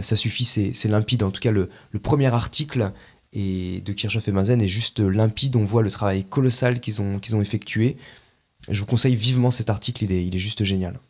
ça 0.00 0.16
suffit, 0.16 0.44
c'est 0.44 0.88
limpide. 0.88 1.22
En 1.22 1.30
tout 1.30 1.40
cas, 1.40 1.50
le, 1.50 1.68
le 1.90 1.98
premier 1.98 2.32
article 2.32 2.92
et 3.32 3.80
de 3.80 3.92
Kirchhoff 3.92 4.28
et 4.28 4.32
Mazen 4.32 4.60
est 4.62 4.68
juste 4.68 5.00
limpide. 5.00 5.56
On 5.56 5.64
voit 5.64 5.82
le 5.82 5.90
travail 5.90 6.24
colossal 6.24 6.80
qu'ils 6.80 7.00
ont, 7.02 7.18
qu'ils 7.18 7.36
ont 7.36 7.42
effectué. 7.42 7.96
Je 8.68 8.80
vous 8.80 8.86
conseille 8.86 9.16
vivement 9.16 9.50
cet 9.50 9.70
article, 9.70 10.04
il 10.04 10.12
est, 10.12 10.24
il 10.24 10.34
est 10.34 10.38
juste 10.38 10.64
génial. 10.64 11.00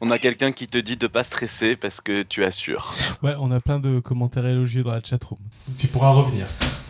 On 0.00 0.10
a 0.10 0.18
quelqu'un 0.18 0.52
qui 0.52 0.66
te 0.66 0.76
dit 0.76 0.96
de 0.96 1.06
pas 1.06 1.24
stresser 1.24 1.76
parce 1.76 2.00
que 2.00 2.22
tu 2.22 2.44
assures. 2.44 2.92
Ouais, 3.22 3.34
on 3.38 3.50
a 3.50 3.60
plein 3.60 3.78
de 3.78 4.00
commentaires 4.00 4.44
élogieux 4.44 4.82
dans 4.82 4.92
la 4.92 5.02
chatroom. 5.02 5.38
Tu 5.78 5.86
pourras 5.86 6.10
revenir. 6.10 6.46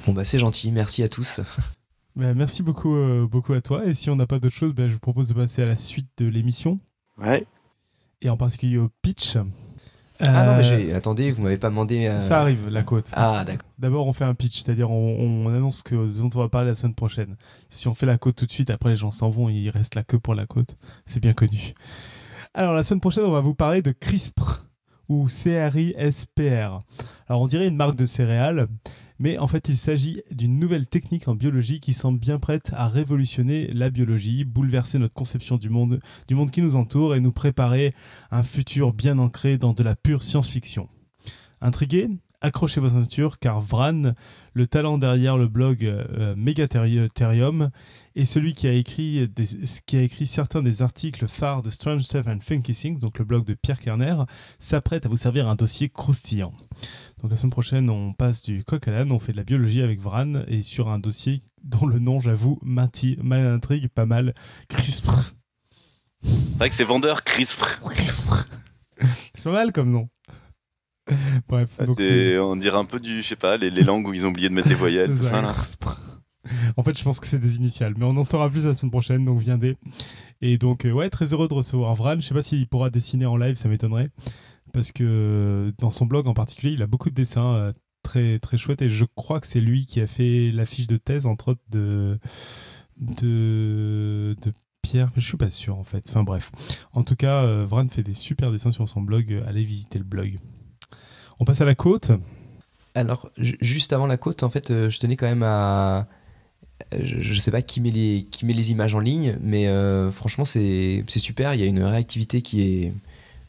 Bon 0.07 0.13
bah 0.13 0.25
c'est 0.25 0.39
gentil, 0.39 0.73
merci 0.73 1.03
à 1.03 1.09
tous. 1.09 1.41
Bah, 2.17 2.33
merci 2.33 2.63
beaucoup, 2.63 2.95
euh, 2.95 3.27
beaucoup 3.27 3.55
à 3.55 3.61
toi. 3.61 3.85
Et 3.87 3.93
si 3.93 4.09
on 4.09 4.15
n'a 4.15 4.29
pas 4.29 4.39
d'autre 4.39 4.55
chose, 4.55 4.73
bah, 4.73 4.87
je 4.87 4.93
vous 4.93 5.01
propose 5.01 5.27
de 5.27 5.35
passer 5.35 5.63
à 5.63 5.67
la 5.67 5.75
suite 5.75 6.07
de 6.19 6.27
l'émission. 6.27 6.79
Ouais. 7.19 7.45
Et 8.23 8.31
en 8.31 8.37
particulier 8.37 8.79
au 8.79 8.89
pitch. 9.03 9.37
Ah 10.21 10.45
non 10.47 10.53
Euh, 10.53 10.57
mais 10.59 10.63
j'ai, 10.63 10.93
attendez, 10.95 11.31
vous 11.33 11.43
m'avez 11.43 11.57
pas 11.57 11.71
demandé. 11.71 12.07
euh, 12.07 12.21
Ça 12.21 12.41
arrive, 12.41 12.69
la 12.69 12.83
côte. 12.85 13.11
Ah 13.15 13.43
d'accord. 13.45 13.69
D'abord, 13.79 14.07
on 14.07 14.13
fait 14.13 14.25
un 14.25 14.35
pitch, 14.35 14.63
c'est-à-dire 14.63 14.91
on, 14.91 15.45
on 15.47 15.49
annonce 15.49 15.83
que 15.83 15.95
dont 16.19 16.31
on 16.35 16.39
va 16.39 16.49
parler 16.49 16.69
la 16.69 16.75
semaine 16.77 16.95
prochaine. 16.95 17.37
Si 17.69 17.89
on 17.89 17.95
fait 17.95 18.07
la 18.07 18.17
côte 18.19 18.37
tout 18.37 18.47
de 18.47 18.53
suite, 18.53 18.71
après 18.71 18.91
les 18.91 18.97
gens 18.97 19.11
s'en 19.11 19.29
vont, 19.31 19.49
il 19.49 19.69
reste 19.71 19.95
la 19.97 20.03
queue 20.05 20.19
pour 20.21 20.35
la 20.35 20.47
côte. 20.47 20.77
C'est 21.05 21.21
bien 21.21 21.33
connu. 21.33 21.75
Alors, 22.55 22.73
la 22.75 22.85
semaine 22.85 23.01
prochaine, 23.01 23.25
on 23.25 23.33
va 23.33 23.41
vous 23.41 23.55
parler 23.55 23.83
de 23.83 23.91
CRISPR, 23.91 24.63
ou 25.09 25.29
C-R-I-S-P-R. 25.29 26.81
Alors, 27.29 27.43
on 27.43 27.47
dirait 27.47 27.67
une 27.67 27.77
marque 27.77 27.97
de 27.97 28.07
céréales, 28.07 28.69
mais 29.19 29.39
en 29.39 29.47
fait, 29.47 29.69
il 29.69 29.77
s'agit 29.77 30.23
d'une 30.31 30.59
nouvelle 30.59 30.87
technique 30.87 31.29
en 31.29 31.35
biologie 31.35 31.81
qui 31.81 31.93
semble 31.93 32.19
bien 32.19 32.39
prête 32.39 32.73
à 32.75 32.89
révolutionner 32.89 33.69
la 33.73 33.91
biologie, 33.91 34.45
bouleverser 34.45 34.99
notre 34.99 35.15
conception 35.15 35.57
du 35.57 35.71
monde, 35.71 36.01
du 36.29 36.35
monde 36.35 36.51
qui 36.51 36.63
nous 36.63 36.77
entoure 36.77 37.15
et 37.15 37.21
nous 37.21 37.33
préparer 37.33 37.95
un 38.31 38.43
futur 38.43 38.93
bien 38.93 39.19
ancré 39.19 39.59
dans 39.59 39.73
de 39.73 39.83
la 39.83 39.95
pure 39.95 40.23
science-fiction. 40.23 40.89
Intrigué? 41.61 42.09
Accrochez 42.45 42.79
vos 42.79 42.91
ceintures 42.91 43.39
car 43.39 43.59
Vran, 43.63 44.13
le 44.53 44.67
talent 44.67 44.99
derrière 44.99 45.39
le 45.39 45.49
blog 45.49 45.83
euh, 45.83 46.35
Megatherium, 46.37 47.71
et 48.15 48.27
celui 48.27 48.53
qui 48.53 48.67
a, 48.69 48.73
écrit 48.75 49.27
des- 49.29 49.49
qui 49.87 49.97
a 49.97 50.03
écrit 50.03 50.27
certains 50.27 50.61
des 50.63 50.83
articles 50.83 51.27
phares 51.27 51.63
de 51.63 51.71
Strange 51.71 52.03
Stuff 52.03 52.27
and 52.27 52.41
Funky 52.43 52.73
Things, 52.75 52.99
donc 52.99 53.19
le 53.19 53.25
blog 53.25 53.47
de 53.47 53.55
Pierre 53.55 53.81
Kerner, 53.81 54.17
s'apprête 54.59 55.07
à 55.07 55.09
vous 55.09 55.17
servir 55.17 55.49
un 55.49 55.55
dossier 55.55 55.89
croustillant. 55.89 56.53
Donc 57.23 57.31
la 57.31 57.39
semaine 57.39 57.51
prochaine, 57.51 57.89
on 57.89 58.13
passe 58.13 58.43
du 58.43 58.63
coq 58.63 58.87
à 58.89 58.91
l'âne, 58.91 59.11
on 59.11 59.19
fait 59.19 59.33
de 59.33 59.39
la 59.39 59.45
biologie 59.45 59.81
avec 59.81 59.99
Vran, 59.99 60.43
et 60.47 60.61
sur 60.61 60.89
un 60.91 60.99
dossier 60.99 61.41
dont 61.63 61.87
le 61.87 61.99
nom, 61.99 62.21
j'avoue, 62.21 62.59
m'intrigue 62.63 63.89
pas 63.89 64.05
mal, 64.05 64.35
CRISPR. 64.69 65.33
C'est 66.23 66.59
vrai 66.59 66.69
que 66.69 66.77
c'est 66.77 66.85
vendeur 66.85 67.25
CRISPR. 67.25 67.81
CRISPR. 67.89 68.45
C'est 69.35 69.45
pas 69.45 69.53
mal 69.53 69.73
comme 69.73 69.91
nom. 69.91 70.09
Bref, 71.49 71.71
Ah, 71.79 71.87
donc 71.87 71.99
on 72.01 72.57
dirait 72.57 72.79
un 72.79 72.85
peu 72.85 73.01
du, 73.01 73.23
je 73.23 73.29
sais 73.29 73.37
pas, 73.37 73.57
les, 73.57 73.71
les 73.71 73.83
langues 73.83 74.07
où 74.07 74.15
ils 74.15 74.25
ont 74.25 74.31
oublié 74.31 74.49
de 74.49 74.55
mettre 74.55 74.69
des 74.69 74.75
voyelles, 74.75 75.15
tout 75.17 75.23
ça 75.23 75.43
là. 75.43 75.55
En 76.77 76.83
fait, 76.83 76.97
je 76.99 77.03
pense 77.05 77.21
que 77.21 77.27
c'est 77.27 77.39
des 77.39 77.57
initiales, 77.57 77.95
mais 77.97 78.05
on 78.05 78.17
en 78.17 78.25
saura 78.25 78.51
plus 78.51 78.67
la 78.67 78.75
semaine 78.75 78.91
prochaine, 78.91 79.25
donc 79.25 79.39
viendez. 79.41 79.77
Et 80.43 80.59
donc, 80.59 80.85
euh, 80.85 80.93
ouais, 80.93 81.09
très 81.09 81.33
heureux 81.33 81.49
de 81.49 81.55
recevoir 81.55 81.95
Vran. 81.95 82.17
Je 82.17 82.27
sais 82.27 82.35
pas 82.35 82.43
s'il 82.43 82.67
pourra 82.69 82.91
dessiner 82.91 83.25
en 83.27 83.37
live, 83.37 83.57
ça 83.57 83.69
m'étonnerait, 83.69 84.11
parce 84.73 84.93
que 84.93 85.05
euh, 85.05 85.73
dans 85.79 85.91
son 85.91 86.05
blog 86.07 86.27
en 86.27 86.35
particulier, 86.35 86.73
il 86.75 86.83
a 86.83 86.87
beaucoup 86.87 87.09
de 87.09 87.15
dessins 87.15 87.55
euh, 87.55 87.73
très 88.03 88.39
très 88.39 88.59
chouettes, 88.59 88.83
et 88.83 88.91
je 88.91 89.07
crois 89.15 89.41
que 89.41 89.47
c'est 89.47 89.61
lui 89.61 89.87
qui 89.87 90.01
a 90.03 90.07
fait 90.07 90.51
l'affiche 90.51 90.87
de 90.87 90.99
thèse, 90.99 91.25
entre 91.27 91.53
autres, 91.53 91.63
de 91.71 92.19
de, 92.99 94.37
de 94.43 94.53
Pierre, 94.83 95.11
je 95.17 95.21
suis 95.27 95.37
pas 95.37 95.51
sûr 95.51 95.77
en 95.79 95.85
fait. 95.85 96.05
Enfin 96.09 96.23
bref. 96.23 96.51
En 96.93 97.03
tout 97.03 97.17
cas, 97.17 97.43
euh, 97.43 97.65
Vran 97.67 97.89
fait 97.89 98.03
des 98.03 98.15
super 98.15 98.53
dessins 98.53 98.71
sur 98.71 98.89
son 98.89 99.01
blog. 99.01 99.43
Allez 99.47 99.65
visiter 99.65 99.99
le 99.99 100.05
blog. 100.05 100.37
On 101.41 101.45
passe 101.45 101.61
à 101.61 101.65
la 101.65 101.75
côte. 101.75 102.11
Alors, 102.95 103.31
ju- 103.39 103.59
juste 103.61 103.93
avant 103.93 104.07
la 104.07 104.17
côte, 104.17 104.43
en 104.43 104.51
fait, 104.51 104.71
euh, 104.71 104.89
je 104.91 104.99
tenais 105.01 105.17
quand 105.17 105.27
même 105.27 105.43
à. 105.43 106.07
Je, 107.01 107.21
je 107.21 107.41
sais 107.41 107.51
pas 107.51 107.63
qui 107.63 107.81
met 107.81 107.91
les, 107.91 108.27
qui 108.31 108.47
met 108.47 108.53
les 108.53 108.71
images 108.73 108.95
en 108.95 108.99
ligne, 109.01 109.37
mais 109.41 109.67
euh, 109.69 110.11
franchement, 110.11 110.45
c'est 110.45 111.05
c'est 111.09 111.19
super. 111.19 111.55
Il 111.55 111.61
y 111.61 111.63
a 111.63 111.67
une 111.67 111.83
réactivité 111.83 112.43
qui 112.43 112.63
est, 112.63 112.93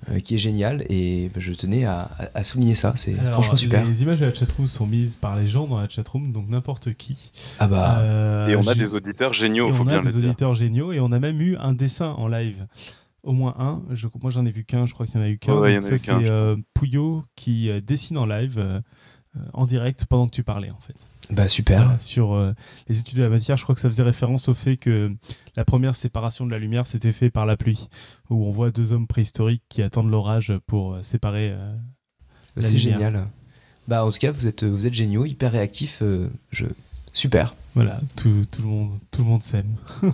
euh, 0.09 0.19
qui 0.19 0.35
est 0.35 0.37
géniale 0.37 0.83
et 0.89 1.29
bah, 1.33 1.39
je 1.41 1.51
tenais 1.53 1.85
à, 1.85 2.09
souligner 2.43 2.75
ça. 2.75 2.93
C'est 2.95 3.13
franchement 3.31 3.55
super. 3.55 3.83
Les 3.85 4.01
images 4.03 4.19
de 4.19 4.25
la 4.25 4.33
chatroom 4.33 4.67
sont 4.67 4.87
mises 4.87 5.15
par 5.15 5.35
les 5.35 5.47
gens 5.47 5.67
dans 5.67 5.79
la 5.79 5.89
chatroom, 5.89 6.31
donc 6.31 6.47
n'importe 6.49 6.93
qui. 6.93 7.17
Ah 7.59 7.67
bah, 7.67 7.97
Euh, 7.99 8.47
Et 8.47 8.55
on 8.55 8.67
a 8.67 8.73
des 8.75 8.93
auditeurs 8.95 9.31
et 9.31 9.35
géniaux, 9.35 9.71
faut 9.73 9.81
on 9.81 9.85
bien 9.85 9.99
a 9.99 10.01
le 10.01 10.11
des 10.11 10.19
dire. 10.19 10.29
auditeurs 10.29 10.53
géniaux 10.55 10.91
et 10.91 10.99
on 10.99 11.11
a 11.11 11.19
même 11.19 11.41
eu 11.41 11.55
un 11.57 11.73
dessin 11.73 12.11
en 12.17 12.27
live. 12.27 12.65
Au 13.25 13.33
moins 13.33 13.55
un. 13.59 13.81
Je, 13.91 14.07
moi, 14.21 14.31
j'en 14.31 14.45
ai 14.45 14.51
vu 14.51 14.63
qu'un. 14.63 14.85
Je 14.85 14.93
crois 14.93 15.05
qu'il 15.05 15.15
y 15.15 15.17
en 15.19 15.23
a 15.23 15.29
eu 15.29 15.37
qu'un. 15.37 15.57
Ouais, 15.59 15.81
ça, 15.81 15.97
c'est 15.97 16.11
euh, 16.13 16.55
Pouillot 16.73 17.23
qui 17.35 17.69
euh, 17.69 17.81
dessine 17.81 18.17
en 18.17 18.25
live, 18.25 18.55
euh, 18.57 18.79
en 19.53 19.65
direct, 19.65 20.05
pendant 20.05 20.27
que 20.27 20.31
tu 20.35 20.43
parlais, 20.43 20.69
en 20.71 20.79
fait. 20.79 20.95
Bah 21.31 21.47
super. 21.49 21.83
Voilà, 21.85 21.99
sur 21.99 22.33
euh, 22.33 22.53
les 22.87 22.99
études 22.99 23.17
de 23.17 23.23
la 23.23 23.29
matière, 23.29 23.57
je 23.57 23.63
crois 23.63 23.73
que 23.73 23.81
ça 23.81 23.89
faisait 23.89 24.03
référence 24.03 24.47
au 24.47 24.53
fait 24.53 24.77
que 24.77 25.11
la 25.55 25.65
première 25.65 25.95
séparation 25.95 26.45
de 26.45 26.51
la 26.51 26.59
lumière 26.59 26.85
s'était 26.85 27.13
fait 27.13 27.31
par 27.31 27.47
la 27.47 27.57
pluie, 27.57 27.87
où 28.29 28.45
on 28.45 28.51
voit 28.51 28.69
deux 28.69 28.91
hommes 28.93 29.07
préhistoriques 29.07 29.63
qui 29.67 29.81
attendent 29.81 30.11
l'orage 30.11 30.53
pour 30.67 30.93
euh, 30.93 31.01
séparer. 31.01 31.49
euh, 31.51 31.75
C'est 32.61 32.77
génial. 32.77 33.27
Bah 33.87 34.05
en 34.05 34.11
tout 34.11 34.19
cas, 34.19 34.31
vous 34.31 34.45
êtes, 34.45 34.63
vous 34.63 34.85
êtes 34.85 34.93
géniaux, 34.93 35.25
hyper 35.25 35.51
réactifs. 35.51 35.99
euh, 36.03 36.29
je... 36.51 36.65
Super. 37.11 37.55
Voilà, 37.73 37.99
tout, 38.15 38.45
tout 38.51 38.61
le 38.61 38.67
monde, 38.67 38.99
tout 39.09 39.21
le 39.23 39.27
monde 39.27 39.41
s'aime. 39.43 39.75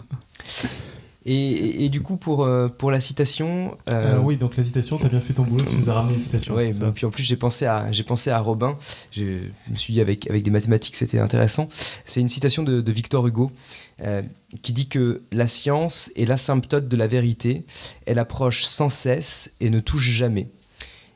Et, 1.25 1.35
et- 1.35 1.85
et 1.85 1.89
du 1.89 2.01
coup, 2.01 2.17
pour, 2.17 2.43
euh, 2.45 2.67
pour 2.67 2.89
la 2.89 2.99
citation. 2.99 3.77
euh, 3.93 4.13
Alors 4.13 4.25
oui, 4.25 4.37
donc 4.37 4.57
la 4.57 4.63
citation, 4.63 4.97
t'as 4.97 5.07
bien 5.07 5.21
fait 5.21 5.33
ton 5.33 5.43
boulot, 5.43 5.63
tu 5.69 5.75
nous 5.75 5.89
as 5.89 5.93
ramené 5.93 6.15
une 6.15 6.21
citation. 6.21 6.55
Bon, 6.79 6.91
puis 6.91 7.05
en 7.05 7.11
plus 7.11 7.21
j'ai 7.23 7.35
pensé 7.35 7.65
à 7.67 7.91
j'ai 7.91 8.03
pensé 8.03 8.31
à 8.31 8.39
Robin. 8.39 8.75
Je 9.11 9.23
me 9.69 9.75
suis 9.75 9.93
dit 9.93 10.01
avec 10.01 10.27
avec 10.29 10.41
des 10.41 10.49
mathématiques 10.51 10.95
c'était 10.95 11.19
intéressant. 11.19 11.69
C'est 12.05 12.21
une 12.21 12.27
citation 12.27 12.63
de, 12.63 12.81
de 12.81 12.91
Victor 12.91 13.27
Hugo 13.27 13.51
euh, 14.01 14.23
qui 14.63 14.73
dit 14.73 14.87
que 14.87 15.21
la 15.31 15.47
science 15.47 16.09
est 16.15 16.25
l'asymptote 16.25 16.87
de 16.87 16.97
la 16.97 17.05
vérité. 17.07 17.65
Elle 18.07 18.17
approche 18.17 18.63
sans 18.63 18.89
cesse 18.89 19.53
et 19.59 19.69
ne 19.69 19.79
touche 19.79 20.09
jamais. 20.09 20.49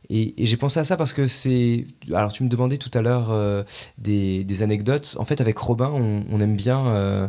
Et, 0.10 0.34
j'ai 0.46 0.58
pensé 0.58 0.80
à 0.80 0.86
ça 0.86 0.98
parce 0.98 1.14
que 1.14 1.28
c'est. 1.28 1.88
Alors, 2.14 2.32
tu 2.32 2.44
me 2.44 2.50
demandais 2.50 2.78
tout 2.78 2.92
à 2.94 3.02
l'heure 3.02 3.32
euh, 3.32 3.64
des, 3.98 4.62
anecdotes. 4.62 5.16
En 5.20 5.26
fait, 5.26 5.42
avec 5.42 5.58
Robin, 5.58 5.90
on, 5.90 6.40
aime 6.40 6.56
bien, 6.56 6.86
euh, 6.88 7.28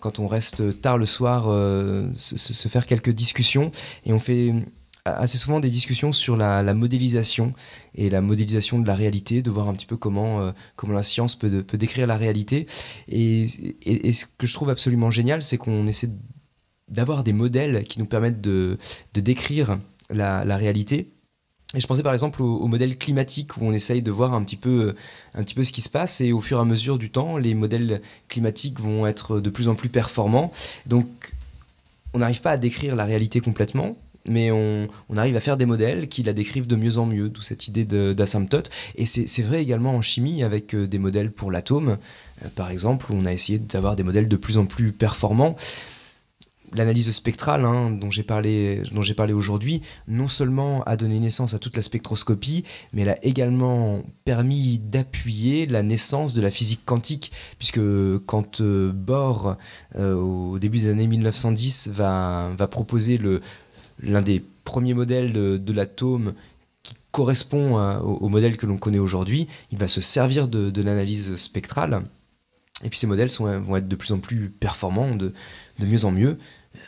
quand 0.00 0.18
on 0.18 0.26
reste 0.26 0.80
tard 0.80 0.98
le 0.98 1.06
soir, 1.06 1.46
euh, 1.48 2.08
se, 2.14 2.68
faire 2.68 2.86
quelques 2.86 3.10
discussions. 3.10 3.70
Et 4.04 4.12
on 4.12 4.18
fait 4.18 4.52
assez 5.04 5.38
souvent 5.38 5.58
des 5.58 5.70
discussions 5.70 6.12
sur 6.12 6.36
la, 6.36 6.62
modélisation 6.74 7.54
et 7.94 8.10
la 8.10 8.20
modélisation 8.20 8.78
de 8.78 8.86
la 8.86 8.94
réalité, 8.94 9.40
de 9.40 9.50
voir 9.50 9.68
un 9.68 9.74
petit 9.74 9.86
peu 9.86 9.96
comment, 9.96 10.52
comment 10.76 10.92
la 10.92 11.02
science 11.02 11.34
peut, 11.34 11.62
peut 11.62 11.78
décrire 11.78 12.06
la 12.06 12.16
réalité. 12.16 12.66
Et, 13.08 13.46
ce 13.46 14.26
que 14.26 14.46
je 14.46 14.52
trouve 14.54 14.68
absolument 14.68 15.10
génial, 15.10 15.42
c'est 15.42 15.56
qu'on 15.56 15.86
essaie 15.86 16.10
d'avoir 16.88 17.24
des 17.24 17.32
modèles 17.32 17.84
qui 17.84 17.98
nous 17.98 18.06
permettent 18.06 18.40
de, 18.40 18.76
de 19.14 19.20
décrire 19.20 19.78
la 20.10 20.56
réalité. 20.56 21.14
Et 21.74 21.80
je 21.80 21.86
pensais 21.86 22.02
par 22.02 22.14
exemple 22.14 22.42
au, 22.42 22.66
modèle 22.66 22.96
climatique 22.96 23.58
où 23.58 23.60
on 23.62 23.72
essaye 23.72 24.00
de 24.00 24.10
voir 24.10 24.32
un 24.32 24.42
petit, 24.42 24.56
peu, 24.56 24.94
un 25.34 25.42
petit 25.42 25.54
peu 25.54 25.64
ce 25.64 25.72
qui 25.72 25.82
se 25.82 25.90
passe 25.90 26.22
et 26.22 26.32
au 26.32 26.40
fur 26.40 26.56
et 26.56 26.60
à 26.62 26.64
mesure 26.64 26.96
du 26.96 27.10
temps, 27.10 27.36
les 27.36 27.54
modèles 27.54 28.00
climatiques 28.28 28.80
vont 28.80 29.06
être 29.06 29.38
de 29.38 29.50
plus 29.50 29.68
en 29.68 29.74
plus 29.74 29.90
performants. 29.90 30.50
Donc 30.86 31.34
on 32.14 32.20
n'arrive 32.20 32.40
pas 32.40 32.52
à 32.52 32.56
décrire 32.56 32.96
la 32.96 33.04
réalité 33.04 33.40
complètement, 33.40 33.98
mais 34.24 34.50
on, 34.50 34.88
on 35.10 35.16
arrive 35.18 35.36
à 35.36 35.40
faire 35.40 35.58
des 35.58 35.66
modèles 35.66 36.08
qui 36.08 36.22
la 36.22 36.32
décrivent 36.32 36.66
de 36.66 36.76
mieux 36.76 36.96
en 36.96 37.04
mieux, 37.04 37.28
d'où 37.28 37.42
cette 37.42 37.68
idée 37.68 37.84
d'asymptote. 37.84 38.70
Et 38.96 39.04
c'est 39.04 39.26
c'est 39.26 39.42
vrai 39.42 39.60
également 39.60 39.94
en 39.94 40.02
chimie 40.02 40.42
avec 40.42 40.74
euh, 40.74 40.86
des 40.86 40.98
modèles 40.98 41.30
pour 41.30 41.50
l'atome, 41.50 41.98
euh, 42.44 42.48
par 42.54 42.70
exemple, 42.70 43.12
où 43.12 43.14
on 43.14 43.26
a 43.26 43.32
essayé 43.32 43.58
d'avoir 43.58 43.94
des 43.94 44.02
modèles 44.02 44.28
de 44.28 44.36
plus 44.36 44.56
en 44.56 44.66
plus 44.66 44.92
performants. 44.92 45.56
L'analyse 46.74 47.10
spectrale 47.12 47.64
hein, 47.64 47.90
dont 47.90 48.10
j'ai 48.10 48.22
parlé, 48.22 48.82
dont 48.92 49.02
j'ai 49.02 49.14
parlé 49.14 49.32
aujourd'hui, 49.32 49.82
non 50.06 50.28
seulement 50.28 50.82
a 50.84 50.96
donné 50.96 51.18
naissance 51.20 51.54
à 51.54 51.58
toute 51.58 51.76
la 51.76 51.82
spectroscopie, 51.82 52.64
mais 52.92 53.02
elle 53.02 53.08
a 53.10 53.24
également 53.24 54.02
permis 54.24 54.78
d'appuyer 54.78 55.66
la 55.66 55.82
naissance 55.82 56.34
de 56.34 56.40
la 56.40 56.50
physique 56.50 56.80
quantique, 56.84 57.32
puisque 57.58 57.80
quand 58.26 58.60
euh, 58.60 58.92
Bohr, 58.92 59.56
euh, 59.96 60.14
au 60.14 60.58
début 60.58 60.78
des 60.78 60.88
années 60.88 61.06
1910, 61.06 61.88
va, 61.88 62.54
proposer 62.70 63.18
l'un 64.02 64.22
des 64.22 64.44
premiers 64.64 64.94
modèles 64.94 65.32
de, 65.32 65.72
l'atome 65.72 66.34
qui 66.82 66.94
correspond 67.12 67.78
au, 68.00 68.28
modèle 68.28 68.56
que 68.56 68.66
l'on 68.66 68.76
connaît 68.76 68.98
aujourd'hui, 68.98 69.48
il 69.70 69.78
va 69.78 69.88
se 69.88 70.00
servir 70.00 70.48
de, 70.48 70.82
l'analyse 70.82 71.36
spectrale. 71.36 72.02
Et 72.84 72.90
puis 72.90 72.98
ces 72.98 73.08
modèles 73.08 73.30
vont 73.38 73.76
être 73.76 73.88
de 73.88 73.96
plus 73.96 74.12
en 74.12 74.20
plus 74.20 74.50
performants, 74.50 75.16
de 75.78 75.86
mieux 75.86 76.04
en 76.04 76.10
mieux. 76.10 76.38
Euh, 76.76 76.78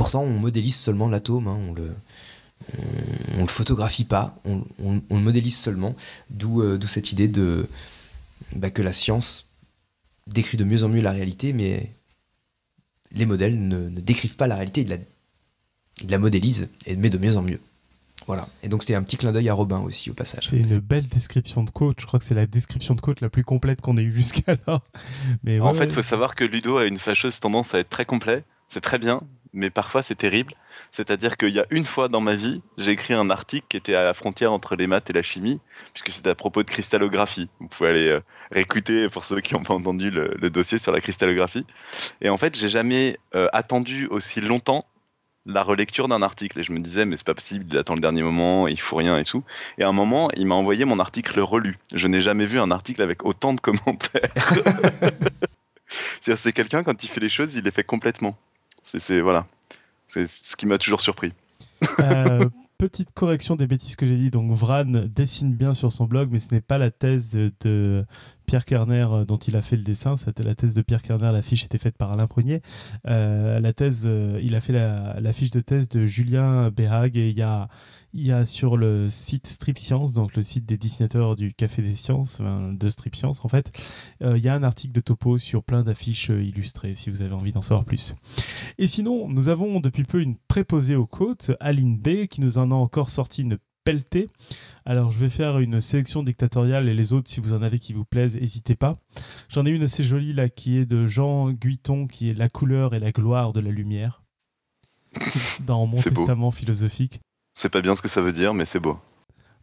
Pourtant, 0.00 0.22
on 0.22 0.38
modélise 0.38 0.76
seulement 0.76 1.10
l'atome, 1.10 1.46
hein, 1.46 1.58
on 1.68 1.74
le, 1.74 1.94
on 3.36 3.42
le 3.42 3.46
photographie 3.46 4.04
pas, 4.04 4.34
on, 4.46 4.64
le 5.10 5.20
modélise 5.20 5.58
seulement. 5.58 5.94
D'où 6.30 6.62
euh, 6.62 6.80
cette 6.86 7.12
idée 7.12 7.28
de 7.28 7.68
bah, 8.56 8.70
que 8.70 8.80
la 8.80 8.94
science 8.94 9.50
décrit 10.26 10.56
de 10.56 10.64
mieux 10.64 10.84
en 10.84 10.88
mieux 10.88 11.02
la 11.02 11.12
réalité, 11.12 11.52
mais 11.52 11.92
les 13.12 13.26
modèles 13.26 13.68
ne, 13.68 13.90
ne 13.90 14.00
décrivent 14.00 14.36
pas 14.36 14.46
la 14.46 14.54
réalité, 14.54 14.80
ils 14.80 14.88
la, 14.88 14.96
ils 16.00 16.08
la 16.08 16.18
modélisent, 16.18 16.70
et 16.86 16.96
mais 16.96 17.10
de 17.10 17.18
mieux 17.18 17.36
en 17.36 17.42
mieux. 17.42 17.60
Voilà. 18.30 18.46
Et 18.62 18.68
donc 18.68 18.82
c'était 18.82 18.94
un 18.94 19.02
petit 19.02 19.16
clin 19.16 19.32
d'œil 19.32 19.48
à 19.48 19.54
Robin 19.54 19.80
aussi 19.80 20.08
au 20.08 20.14
passage. 20.14 20.46
C'est 20.50 20.58
une 20.58 20.78
belle 20.78 21.08
description 21.08 21.64
de 21.64 21.70
quote. 21.70 22.00
Je 22.00 22.06
crois 22.06 22.20
que 22.20 22.24
c'est 22.24 22.36
la 22.36 22.46
description 22.46 22.94
de 22.94 23.00
quote 23.00 23.20
la 23.20 23.28
plus 23.28 23.42
complète 23.42 23.80
qu'on 23.80 23.96
ait 23.96 24.02
eue 24.02 24.14
jusqu'alors. 24.14 24.82
Mais 25.42 25.58
en 25.58 25.74
fait, 25.74 25.86
il 25.86 25.88
ouais. 25.88 25.94
faut 25.94 26.02
savoir 26.02 26.36
que 26.36 26.44
Ludo 26.44 26.76
a 26.76 26.86
une 26.86 27.00
fâcheuse 27.00 27.40
tendance 27.40 27.74
à 27.74 27.80
être 27.80 27.90
très 27.90 28.04
complet. 28.04 28.44
C'est 28.68 28.82
très 28.82 29.00
bien, 29.00 29.22
mais 29.52 29.68
parfois 29.68 30.02
c'est 30.02 30.14
terrible. 30.14 30.54
C'est-à-dire 30.92 31.36
qu'il 31.36 31.48
y 31.48 31.58
a 31.58 31.66
une 31.70 31.84
fois 31.84 32.06
dans 32.06 32.20
ma 32.20 32.36
vie, 32.36 32.62
j'ai 32.78 32.92
écrit 32.92 33.14
un 33.14 33.30
article 33.30 33.66
qui 33.68 33.76
était 33.76 33.96
à 33.96 34.04
la 34.04 34.14
frontière 34.14 34.52
entre 34.52 34.76
les 34.76 34.86
maths 34.86 35.10
et 35.10 35.12
la 35.12 35.22
chimie, 35.22 35.58
puisque 35.92 36.10
c'était 36.10 36.30
à 36.30 36.36
propos 36.36 36.62
de 36.62 36.70
cristallographie. 36.70 37.48
Vous 37.58 37.66
pouvez 37.66 37.88
aller 37.88 38.08
euh, 38.10 38.20
réécouter 38.52 39.08
pour 39.08 39.24
ceux 39.24 39.40
qui 39.40 39.54
n'ont 39.54 39.64
pas 39.64 39.74
entendu 39.74 40.12
le, 40.12 40.36
le 40.40 40.50
dossier 40.50 40.78
sur 40.78 40.92
la 40.92 41.00
cristallographie. 41.00 41.66
Et 42.20 42.28
en 42.28 42.36
fait, 42.36 42.54
j'ai 42.56 42.68
jamais 42.68 43.18
euh, 43.34 43.48
attendu 43.52 44.06
aussi 44.06 44.40
longtemps 44.40 44.86
la 45.46 45.62
relecture 45.62 46.08
d'un 46.08 46.22
article. 46.22 46.58
Et 46.60 46.62
je 46.62 46.72
me 46.72 46.80
disais, 46.80 47.04
mais 47.04 47.16
c'est 47.16 47.26
pas 47.26 47.34
possible, 47.34 47.64
il 47.70 47.76
attend 47.78 47.94
le 47.94 48.00
dernier 48.00 48.22
moment, 48.22 48.68
il 48.68 48.80
faut 48.80 48.96
rien 48.96 49.18
et 49.18 49.24
tout. 49.24 49.42
Et 49.78 49.82
à 49.82 49.88
un 49.88 49.92
moment, 49.92 50.30
il 50.36 50.46
m'a 50.46 50.54
envoyé 50.54 50.84
mon 50.84 50.98
article 50.98 51.38
relu. 51.40 51.78
Je 51.94 52.06
n'ai 52.06 52.20
jamais 52.20 52.46
vu 52.46 52.58
un 52.60 52.70
article 52.70 53.02
avec 53.02 53.24
autant 53.24 53.52
de 53.54 53.60
commentaires. 53.60 54.30
C'est 56.20 56.52
quelqu'un, 56.52 56.82
quand 56.84 57.02
il 57.02 57.08
fait 57.08 57.20
les 57.20 57.28
choses, 57.28 57.54
il 57.54 57.64
les 57.64 57.70
fait 57.70 57.82
complètement. 57.84 58.36
C'est, 58.84 59.00
c'est- 59.00 59.20
voilà. 59.20 59.46
C'est 60.08 60.26
ce 60.28 60.56
qui 60.56 60.66
m'a 60.66 60.78
toujours 60.78 61.00
surpris. 61.00 61.32
Euh, 62.00 62.44
petite 62.80 63.10
correction 63.12 63.56
des 63.56 63.66
bêtises 63.66 63.94
que 63.94 64.06
j'ai 64.06 64.16
dit. 64.16 64.30
Donc, 64.30 64.50
Vran 64.52 64.86
dessine 64.86 65.54
bien 65.54 65.74
sur 65.74 65.92
son 65.92 66.06
blog, 66.06 66.30
mais 66.32 66.38
ce 66.38 66.48
n'est 66.50 66.62
pas 66.62 66.78
la 66.78 66.90
thèse 66.90 67.36
de 67.60 68.06
Pierre 68.46 68.64
Kerner 68.64 69.06
euh, 69.12 69.24
dont 69.26 69.36
il 69.36 69.54
a 69.54 69.60
fait 69.60 69.76
le 69.76 69.82
dessin. 69.82 70.16
C'était 70.16 70.42
la 70.42 70.54
thèse 70.54 70.72
de 70.72 70.80
Pierre 70.80 71.02
Kerner. 71.02 71.30
La 71.30 71.42
fiche 71.42 71.64
était 71.64 71.76
faite 71.76 71.98
par 71.98 72.10
Alain 72.10 72.26
Prunier. 72.26 72.62
Euh, 73.06 73.60
la 73.60 73.74
thèse, 73.74 74.04
euh, 74.06 74.40
il 74.42 74.54
a 74.54 74.60
fait 74.60 74.72
la, 74.72 75.16
la 75.20 75.30
de 75.30 75.60
thèse 75.60 75.90
de 75.90 76.06
Julien 76.06 76.70
Béhag 76.70 77.18
et 77.18 77.28
il 77.28 77.38
y 77.38 77.42
a, 77.42 77.68
il 78.12 78.26
y 78.26 78.32
a 78.32 78.44
sur 78.44 78.76
le 78.76 79.08
site 79.08 79.46
Strip 79.46 79.78
Science, 79.78 80.12
donc 80.12 80.34
le 80.34 80.42
site 80.42 80.66
des 80.66 80.76
dessinateurs 80.76 81.36
du 81.36 81.52
Café 81.52 81.82
des 81.82 81.94
Sciences, 81.94 82.40
enfin, 82.40 82.72
de 82.72 82.88
Strip 82.88 83.14
Science 83.14 83.44
en 83.44 83.48
fait, 83.48 83.70
euh, 84.22 84.36
il 84.36 84.44
y 84.44 84.48
a 84.48 84.54
un 84.54 84.62
article 84.62 84.92
de 84.92 85.00
topo 85.00 85.38
sur 85.38 85.62
plein 85.62 85.82
d'affiches 85.82 86.30
euh, 86.30 86.42
illustrées 86.42 86.94
si 86.94 87.10
vous 87.10 87.22
avez 87.22 87.34
envie 87.34 87.52
d'en 87.52 87.62
savoir 87.62 87.84
plus. 87.84 88.14
Et 88.78 88.86
sinon, 88.86 89.28
nous 89.28 89.48
avons 89.48 89.80
depuis 89.80 90.04
peu 90.04 90.20
une 90.20 90.36
préposée 90.48 90.96
aux 90.96 91.06
côtes, 91.06 91.52
Aline 91.60 91.98
B, 91.98 92.26
qui 92.26 92.40
nous 92.40 92.58
en 92.58 92.70
a 92.70 92.74
encore 92.74 93.10
sorti 93.10 93.42
une 93.42 93.58
pelletée. 93.84 94.28
Alors, 94.84 95.10
je 95.10 95.18
vais 95.18 95.28
faire 95.28 95.58
une 95.58 95.80
sélection 95.80 96.22
dictatoriale 96.22 96.88
et 96.88 96.94
les 96.94 97.12
autres, 97.12 97.30
si 97.30 97.40
vous 97.40 97.52
en 97.52 97.62
avez 97.62 97.78
qui 97.78 97.92
vous 97.92 98.04
plaisent, 98.04 98.36
n'hésitez 98.36 98.74
pas. 98.74 98.94
J'en 99.48 99.64
ai 99.66 99.70
une 99.70 99.82
assez 99.82 100.02
jolie 100.02 100.32
là 100.32 100.48
qui 100.48 100.76
est 100.76 100.86
de 100.86 101.06
Jean 101.06 101.50
Guiton, 101.50 102.06
qui 102.06 102.28
est 102.30 102.34
La 102.34 102.48
couleur 102.48 102.94
et 102.94 103.00
la 103.00 103.12
gloire 103.12 103.52
de 103.52 103.60
la 103.60 103.70
lumière, 103.70 104.22
dans 105.66 105.86
Mon. 105.86 106.00
Testament 106.02 106.50
philosophique. 106.50 107.20
C'est 107.52 107.70
pas 107.70 107.80
bien 107.80 107.94
ce 107.94 108.02
que 108.02 108.08
ça 108.08 108.20
veut 108.20 108.32
dire, 108.32 108.54
mais 108.54 108.64
c'est 108.64 108.80
beau. 108.80 108.98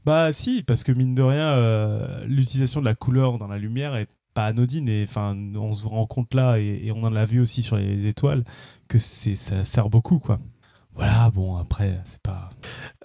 Bah 0.05 0.31
si, 0.31 0.63
parce 0.63 0.83
que 0.83 0.91
mine 0.91 1.15
de 1.15 1.21
rien, 1.21 1.49
euh, 1.49 2.23
l'utilisation 2.25 2.79
de 2.79 2.85
la 2.85 2.95
couleur 2.95 3.37
dans 3.37 3.47
la 3.47 3.57
lumière 3.57 3.95
est 3.95 4.07
pas 4.33 4.45
anodine 4.45 4.87
et 4.87 5.03
enfin 5.03 5.35
on 5.55 5.73
se 5.73 5.85
rend 5.85 6.05
compte 6.05 6.33
là 6.33 6.59
et, 6.59 6.81
et 6.85 6.91
on 6.91 7.03
en 7.03 7.15
a 7.15 7.25
vu 7.25 7.41
aussi 7.41 7.63
sur 7.63 7.75
les 7.75 8.07
étoiles 8.07 8.43
que 8.87 8.99
c'est 8.99 9.35
ça 9.35 9.65
sert 9.65 9.89
beaucoup 9.89 10.19
quoi. 10.19 10.39
Voilà, 10.95 11.29
bon 11.29 11.57
après 11.57 11.99
c'est 12.05 12.21
pas. 12.21 12.49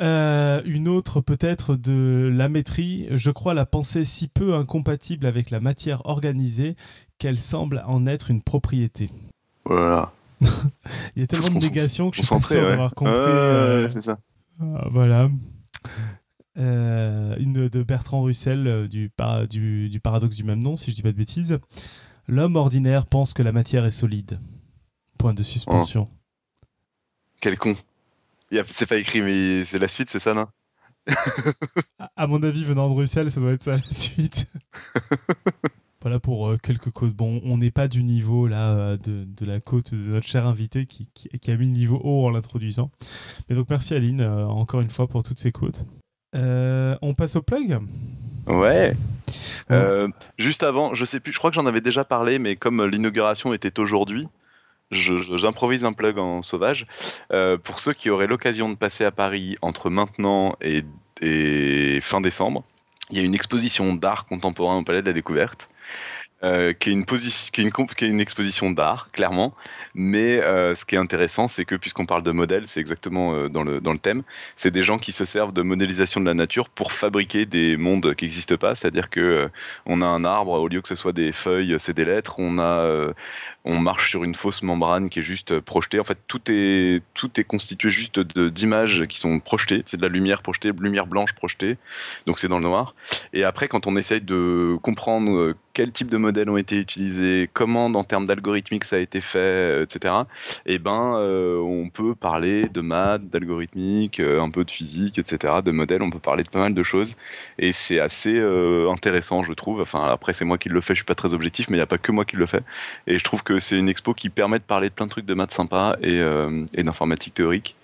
Euh, 0.01 0.63
une 0.65 0.89
autre 0.89 1.21
peut-être 1.21 1.75
de 1.75 2.31
la 2.33 2.49
métrie. 2.49 3.09
Je 3.11 3.31
crois 3.31 3.53
la 3.55 3.67
pensée 3.67 4.05
si 4.05 4.29
peu 4.29 4.55
incompatible 4.55 5.27
avec 5.27 5.51
la 5.51 5.59
matière 5.59 6.07
organisée 6.07 6.77
qu'elle 7.19 7.39
semble 7.39 7.83
en 7.87 8.07
être 8.07 8.31
une 8.31 8.43
propriété. 8.43 9.11
Voilà. 9.65 10.13
Il 11.17 11.21
y 11.21 11.23
a 11.23 11.27
tellement 11.27 11.49
de 11.49 11.59
négations 11.59 12.11
que 12.11 12.17
je 12.17 12.23
suis 12.23 12.29
pas 12.29 12.41
sûr 12.41 12.63
ouais. 12.63 12.69
d'avoir 12.69 12.95
compris. 12.95 13.13
Euh, 13.15 13.91
c'est 13.91 14.03
ça. 14.03 14.19
Ah, 14.61 14.89
voilà. 14.91 15.31
Euh, 16.59 17.35
une 17.39 17.69
de 17.69 17.83
Bertrand 17.83 18.23
Russell 18.23 18.67
euh, 18.67 18.89
du, 18.89 19.09
par- 19.09 19.49
du, 19.49 19.89
du 19.89 20.01
paradoxe 20.01 20.37
du 20.37 20.45
même 20.45 20.63
nom, 20.63 20.77
si 20.77 20.91
je 20.91 20.97
dis 20.97 21.03
pas 21.03 21.13
de 21.13 21.17
bêtises. 21.17 21.59
L'homme 22.29 22.57
ordinaire 22.57 23.07
pense 23.07 23.33
que 23.33 23.43
la 23.43 23.53
matière 23.53 23.85
est 23.85 23.91
solide. 23.91 24.39
Point 25.19 25.35
de 25.35 25.43
suspension. 25.43 26.09
Quel 27.41 27.57
con. 27.59 27.75
C'est 28.67 28.87
pas 28.87 28.97
écrit, 28.99 29.23
mais 29.23 29.65
c'est 29.65 29.79
la 29.79 29.89
suite, 29.89 30.11
c'est 30.11 30.21
ça, 30.21 30.35
non? 30.35 30.47
À, 31.99 32.11
à 32.17 32.27
mon 32.27 32.43
avis, 32.43 32.63
venant 32.65 32.89
de 32.89 32.95
Russell, 32.95 33.31
ça 33.31 33.41
doit 33.41 33.53
être 33.53 33.63
ça 33.63 33.77
la 33.77 33.83
suite. 33.91 34.47
voilà, 36.03 36.21
pour 36.21 36.49
euh, 36.49 36.57
quelques 36.63 36.91
côtes. 36.91 37.15
Bon, 37.15 37.41
on 37.45 37.59
n'est 37.59 37.71
pas 37.71 37.89
du 37.89 38.03
niveau 38.03 38.47
là 38.47 38.71
euh, 38.71 38.97
de, 38.97 39.25
de 39.25 39.47
la 39.47 39.61
côte 39.61 39.95
de 39.95 40.11
notre 40.13 40.27
cher 40.27 40.47
invité 40.47 40.87
qui, 40.87 41.09
qui- 41.15 41.29
qui 41.29 41.51
a 41.51 41.57
mis 41.57 41.67
le 41.67 41.73
niveau 41.73 42.01
haut 42.03 42.27
en 42.27 42.31
l'introduisant. 42.31 42.91
Mais 43.49 43.57
donc 43.57 43.69
merci 43.71 43.95
Aline 43.95 44.21
euh, 44.21 44.47
encore 44.47 44.81
une 44.81 44.91
fois 44.91 45.07
pour 45.07 45.23
toutes 45.23 45.39
ces 45.39 45.53
côtes. 45.53 45.85
Euh, 46.35 46.97
on 47.03 47.15
passe 47.15 47.37
au 47.37 47.43
plug? 47.43 47.79
Ouais. 48.47 48.95
Euh, 49.71 50.09
juste 50.39 50.63
avant, 50.63 50.95
je 50.95 51.05
sais 51.05 51.21
plus, 51.21 51.33
je 51.33 51.39
crois 51.39 51.51
que 51.51 51.55
j'en 51.55 51.67
avais 51.67 51.81
déjà 51.81 52.05
parlé, 52.05 52.39
mais 52.39 52.57
comme 52.57 52.85
l'inauguration 52.85 53.55
était 53.55 53.79
aujourd'hui, 53.79 54.27
j'improvise 54.91 55.85
un 55.85 55.93
plug 55.93 56.19
en 56.19 56.43
sauvage. 56.43 56.87
Euh, 57.33 57.57
pour 57.57 57.81
ceux 57.81 57.93
qui 57.93 58.11
auraient 58.11 58.27
l'occasion 58.27 58.69
de 58.69 58.75
passer 58.75 59.05
à 59.05 59.11
Paris 59.11 59.57
entre 59.63 59.89
maintenant 59.91 60.55
et, 60.61 60.85
et 61.21 62.01
fin 62.03 62.21
décembre, 62.21 62.65
il 63.11 63.19
y 63.19 63.21
a 63.21 63.23
une 63.25 63.35
exposition 63.35 63.95
d'art 63.95 64.27
contemporain 64.27 64.79
au 64.79 64.85
Palais 64.85 65.03
de 65.03 65.07
la 65.07 65.13
Découverte. 65.13 65.69
Euh, 66.45 66.73
qui, 66.73 66.91
est 66.91 68.09
une 68.09 68.21
exposition 68.21 68.71
d'art, 68.73 69.11
clairement. 69.13 69.55
Mais 69.95 70.43
euh, 70.43 70.75
ce 70.75 70.85
qui 70.85 70.97
est 70.97 70.99
intéressant, 70.99 71.47
c'est 71.47 71.65
que 71.65 71.77
puisqu'on 71.77 72.05
parle 72.05 72.25
de 72.25 72.33
modèles, 72.33 72.67
c'est 72.67 72.81
exactement 72.81 73.35
euh, 73.35 73.49
dans, 73.49 73.63
le, 73.63 73.81
thème, 73.99 74.23
c'est 74.57 74.73
des 74.73 74.83
gens 74.83 74.99
qui 74.99 75.13
se 75.13 75.25
servent 75.25 75.53
de 75.53 75.63
modélisation 75.63 76.21
de 76.21 76.27
la 76.27 76.35
nature 76.35 76.69
pour 76.69 76.93
fabriquer 76.93 77.47
des 77.47 77.77
mondes 77.77 78.15
qui 78.17 78.25
n'existent 78.25 78.57
pas. 78.57 78.75
C'est-à-dire 78.75 79.09
que 79.09 79.49
on 79.87 80.03
a 80.03 80.07
un 80.07 80.25
arbre, 80.25 80.53
au 80.53 80.67
lieu 80.67 80.81
que 80.81 80.89
ce 80.89 80.97
soit 80.97 81.13
des 81.13 81.31
feuilles, 81.31 81.77
c'est 81.79 81.95
des 81.95 82.05
lettres. 82.05 82.35
On 82.39 82.59
a, 82.59 83.13
on 83.65 83.79
marche 83.79 84.11
sur 84.11 84.25
une 84.25 84.35
fausse 84.35 84.63
membrane 84.63 85.09
qui 85.09 85.21
est 85.21 85.23
juste 85.23 85.61
projetée. 85.61 86.01
En 86.01 86.05
fait, 86.05 86.19
tout 86.27 86.41
est, 86.49 87.03
tout 87.15 87.31
est 87.39 87.45
constitué 87.45 87.91
juste 87.91 88.21
d'images 88.21 89.07
qui 89.07 89.19
sont 89.19 89.39
projetées. 89.41 89.83
C'est 89.87 89.97
de 89.97 90.03
la 90.03 90.09
lumière 90.09 90.43
projetée, 90.43 90.73
lumière 90.73 91.07
blanche 91.07 91.33
projetée. 91.35 91.77
Donc 92.27 92.39
c'est 92.39 92.49
dans 92.49 92.59
le 92.59 92.65
noir. 92.65 92.95
Et 93.33 93.45
après, 93.45 93.69
quand 93.69 93.87
on 93.87 93.97
essaye 93.97 94.21
de 94.21 94.77
comprendre 94.83 95.33
euh, 95.33 95.55
quel 95.75 95.93
type 95.93 96.11
de 96.11 96.17
modèles 96.17 96.51
ont 96.51 96.57
été 96.57 96.77
utilisés, 96.77 97.49
comment, 97.53 97.87
en 97.87 98.05
termes 98.05 98.27
d'algorithmique, 98.27 98.85
ça 98.85 98.97
a 98.97 98.99
été 98.99 99.21
fait, 99.21 99.39
euh, 99.39 99.85
etc. 99.85 100.15
Et 100.67 100.79
ben, 100.79 101.17
euh, 101.17 101.59
on 101.59 101.89
peut 101.89 102.15
parler 102.15 102.69
de 102.69 102.81
maths, 102.81 103.29
d'algorithmique, 103.29 104.21
euh, 104.21 104.41
un 104.41 104.51
peu 104.51 104.65
de 104.65 104.71
physique, 104.71 105.19
etc. 105.19 105.55
De 105.65 105.71
modèles. 105.71 106.03
On 106.03 106.11
peut 106.11 106.19
parler 106.19 106.43
de 106.45 106.49
pas 106.49 106.61
mal 106.61 106.75
de 106.75 106.83
choses. 106.83 107.17
Et 107.59 107.73
c'est 107.73 108.01
assez 108.01 108.39
euh, 108.39 108.91
intéressant, 108.91 109.43
je 109.45 109.53
trouve. 109.53 109.81
Enfin, 109.81 110.09
après, 110.09 110.33
c'est 110.33 110.45
moi 110.45 110.59
qui 110.59 110.69
le 110.69 110.81
fais. 110.81 110.95
Je 110.95 110.99
suis 110.99 111.05
pas 111.05 111.15
très 111.15 111.33
objectif, 111.35 111.71
mais 111.71 111.77
il 111.77 111.81
n'y 111.81 111.85
a 111.85 111.87
pas 111.87 111.99
que 111.99 112.13
moi 112.13 112.25
qui 112.25 112.37
le 112.37 112.47
fais. 112.47 112.63
Et 113.07 113.19
je 113.19 113.25
trouve 113.25 113.43
que 113.43 113.52
c'est 113.61 113.79
une 113.79 113.89
expo 113.89 114.15
qui 114.15 114.31
permet 114.31 114.59
de 114.59 114.65
parler 114.65 114.89
de 114.89 114.95
plein 114.95 115.07
de 115.07 115.11
trucs 115.11 115.27
de 115.27 115.35
maths 115.35 115.53
sympas 115.53 115.97
et, 116.03 116.19
euh, 116.21 116.65
et 116.75 116.83
d'informatique 116.83 117.35
théorique. 117.35 117.77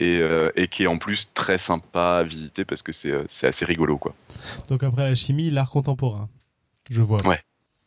Et, 0.00 0.20
euh, 0.20 0.52
et 0.54 0.68
qui 0.68 0.84
est 0.84 0.86
en 0.86 0.96
plus 0.96 1.28
très 1.34 1.58
sympa 1.58 2.18
à 2.20 2.22
visiter 2.22 2.64
parce 2.64 2.82
que 2.82 2.92
c'est 2.92 3.10
euh, 3.10 3.24
c'est 3.26 3.48
assez 3.48 3.64
rigolo 3.64 3.98
quoi. 3.98 4.14
Donc 4.68 4.84
après 4.84 5.02
la 5.02 5.16
chimie, 5.16 5.50
l'art 5.50 5.70
contemporain. 5.70 6.28
Je 6.88 7.02
vois. 7.02 7.20
Ouais. 7.26 7.40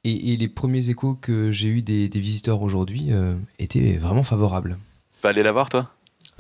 Et, 0.04 0.34
et 0.34 0.36
les 0.36 0.50
premiers 0.50 0.90
échos 0.90 1.16
que 1.16 1.52
j'ai 1.52 1.70
eu 1.70 1.82
des, 1.82 2.10
des 2.10 2.20
visiteurs 2.20 2.64
aujourd'hui 2.64 3.14
euh, 3.14 3.38
étaient 3.60 3.98
vraiment 3.98 4.24
favorables. 4.24 4.78
Pas 5.22 5.30
aller 5.30 5.42
la 5.42 5.54
voir 5.54 5.70
toi? 5.70 5.90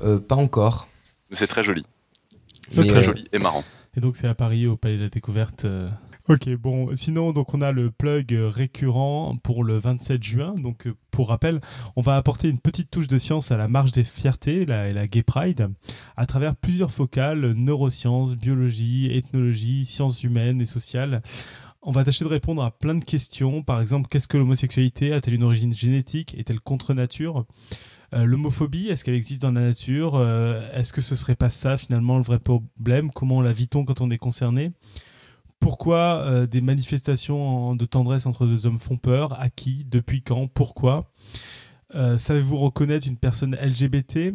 Euh, 0.03 0.19
pas 0.19 0.35
encore. 0.35 0.89
C'est 1.31 1.47
très 1.47 1.63
joli. 1.63 1.85
C'est 2.73 2.85
très 2.85 2.97
euh, 2.97 3.03
joli 3.03 3.29
et 3.31 3.39
marrant. 3.39 3.63
Et 3.95 4.01
donc 4.01 4.17
c'est 4.17 4.27
à 4.27 4.35
Paris 4.35 4.67
au 4.67 4.75
Palais 4.75 4.97
de 4.97 5.03
la 5.03 5.09
Découverte. 5.09 5.65
Ok, 6.31 6.47
bon, 6.55 6.95
sinon 6.95 7.33
donc 7.33 7.53
on 7.53 7.59
a 7.59 7.73
le 7.73 7.91
plug 7.91 8.33
euh, 8.33 8.47
récurrent 8.47 9.35
pour 9.43 9.65
le 9.65 9.77
27 9.77 10.23
juin. 10.23 10.55
Donc 10.55 10.87
euh, 10.87 10.95
pour 11.11 11.27
rappel, 11.27 11.59
on 11.97 12.01
va 12.01 12.15
apporter 12.15 12.47
une 12.47 12.57
petite 12.59 12.89
touche 12.89 13.09
de 13.09 13.17
science 13.17 13.51
à 13.51 13.57
la 13.57 13.67
marche 13.67 13.91
des 13.91 14.05
fiertés, 14.05 14.65
la, 14.65 14.89
la 14.91 15.07
Gay 15.07 15.23
Pride, 15.23 15.67
à 16.15 16.25
travers 16.25 16.55
plusieurs 16.55 16.89
focales 16.89 17.51
neurosciences, 17.51 18.37
biologie, 18.37 19.11
ethnologie, 19.11 19.83
sciences 19.83 20.23
humaines 20.23 20.61
et 20.61 20.65
sociales. 20.65 21.21
On 21.81 21.91
va 21.91 22.05
tâcher 22.05 22.23
de 22.23 22.29
répondre 22.29 22.63
à 22.63 22.71
plein 22.71 22.95
de 22.95 23.03
questions. 23.03 23.61
Par 23.61 23.81
exemple, 23.81 24.07
qu'est-ce 24.07 24.29
que 24.29 24.37
l'homosexualité 24.37 25.11
A-t-elle 25.11 25.33
une 25.33 25.43
origine 25.43 25.73
génétique? 25.73 26.33
Est-elle 26.39 26.61
contre 26.61 26.93
nature? 26.93 27.45
Euh, 28.13 28.23
L'homophobie, 28.23 28.87
est-ce 28.87 29.03
qu'elle 29.03 29.15
existe 29.15 29.41
dans 29.41 29.51
la 29.51 29.63
nature? 29.63 30.17
Est-ce 30.73 30.93
que 30.93 31.01
ce 31.01 31.17
serait 31.17 31.35
pas 31.35 31.49
ça 31.49 31.75
finalement 31.75 32.15
le 32.15 32.23
vrai 32.23 32.39
problème? 32.39 33.11
Comment 33.11 33.41
la 33.41 33.51
vit-on 33.51 33.83
quand 33.83 33.99
on 33.99 34.09
est 34.11 34.17
concerné? 34.17 34.71
Pourquoi 35.61 36.23
euh, 36.25 36.47
des 36.47 36.59
manifestations 36.59 37.75
de 37.75 37.85
tendresse 37.85 38.25
entre 38.25 38.47
deux 38.47 38.65
hommes 38.65 38.79
font 38.79 38.97
peur? 38.97 39.39
À 39.39 39.49
qui? 39.49 39.85
Depuis 39.85 40.23
quand? 40.23 40.47
Pourquoi? 40.47 41.01
Euh, 41.93 42.17
Savez-vous 42.17 42.57
reconnaître 42.57 43.07
une 43.07 43.15
personne 43.15 43.55
LGBT 43.55 44.33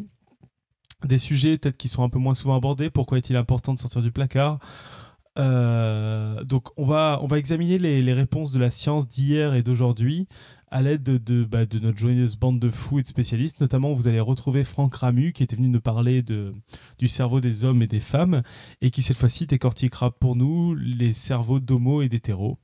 Des 1.04 1.18
sujets 1.18 1.58
peut-être 1.58 1.76
qui 1.76 1.88
sont 1.88 2.04
un 2.04 2.08
peu 2.08 2.20
moins 2.20 2.34
souvent 2.34 2.56
abordés. 2.56 2.90
Pourquoi 2.90 3.18
est-il 3.18 3.36
important 3.36 3.74
de 3.74 3.78
sortir 3.80 4.02
du 4.02 4.12
placard? 4.12 4.60
Euh, 5.36 6.44
donc 6.44 6.68
on 6.78 6.84
va, 6.86 7.20
examiner 7.34 7.78
les 7.78 8.12
réponses 8.14 8.52
de 8.52 8.60
la 8.60 8.70
science 8.70 9.08
d'hier 9.08 9.54
et 9.54 9.62
d'aujourd'hui 9.62 10.28
à 10.76 10.82
l'aide 10.82 11.02
de, 11.02 11.16
de, 11.16 11.42
bah, 11.44 11.64
de 11.64 11.78
notre 11.78 11.96
joyeuse 11.96 12.36
bande 12.36 12.60
de 12.60 12.68
fous 12.68 12.98
et 12.98 13.02
de 13.02 13.06
spécialistes. 13.06 13.62
Notamment, 13.62 13.94
vous 13.94 14.08
allez 14.08 14.20
retrouver 14.20 14.62
Franck 14.62 14.96
Ramu 14.96 15.32
qui 15.32 15.42
était 15.42 15.56
venu 15.56 15.68
nous 15.68 15.80
parler 15.80 16.22
du 16.22 17.08
cerveau 17.08 17.40
des 17.40 17.64
hommes 17.64 17.80
et 17.80 17.86
des 17.86 18.00
femmes 18.00 18.42
et 18.82 18.90
qui 18.90 19.00
cette 19.00 19.16
fois-ci 19.16 19.46
décortiquera 19.46 20.10
pour 20.10 20.36
nous 20.36 20.74
les 20.74 21.14
cerveaux 21.14 21.60
d'homo 21.60 22.02
et 22.02 22.10
d'hétéros. 22.10 22.58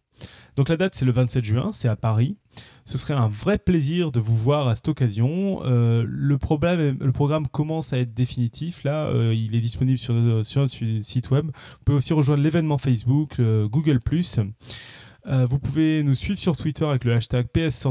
Donc 0.57 0.69
la 0.69 0.77
date 0.77 0.95
c'est 0.95 1.07
le 1.07 1.13
27 1.13 1.43
juin, 1.43 1.71
c'est 1.73 1.89
à 1.89 1.97
Paris. 1.97 2.37
Ce 2.85 2.99
serait 2.99 3.15
un 3.15 3.29
vrai 3.29 3.57
plaisir 3.57 4.13
de 4.13 4.21
vous 4.21 4.37
voir 4.37 4.69
à 4.69 4.75
cette 4.75 4.89
occasion. 4.89 5.63
Euh, 5.65 6.05
le, 6.07 6.37
programme 6.37 7.49
commence 7.49 7.95
à 7.95 7.99
être 7.99 8.13
définitif. 8.13 8.85
Là, 8.85 9.07
euh, 9.07 9.35
il 9.35 9.57
est 9.57 9.61
disponible 9.61 9.99
sur, 9.99 10.15
sur 10.45 10.61
notre 10.61 10.77
site 11.01 11.31
web. 11.31 11.47
Vous 11.47 11.85
pouvez 11.87 11.97
aussi 11.97 12.13
rejoindre 12.13 12.43
l'événement 12.43 12.77
Facebook, 12.77 13.41
euh, 13.41 13.69
Google+. 13.69 14.01
Euh, 15.27 15.47
vous 15.47 15.59
pouvez 15.59 16.03
nous 16.03 16.15
suivre 16.15 16.39
sur 16.39 16.57
Twitter 16.57 16.85
avec 16.85 17.05
le 17.05 17.15
hashtag 17.15 17.47
PS. 17.47 17.87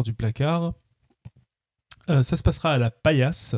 Euh, 2.09 2.23
ça 2.23 2.35
se 2.35 2.43
passera 2.43 2.73
à 2.73 2.77
la 2.77 2.91
Paillasse, 2.91 3.55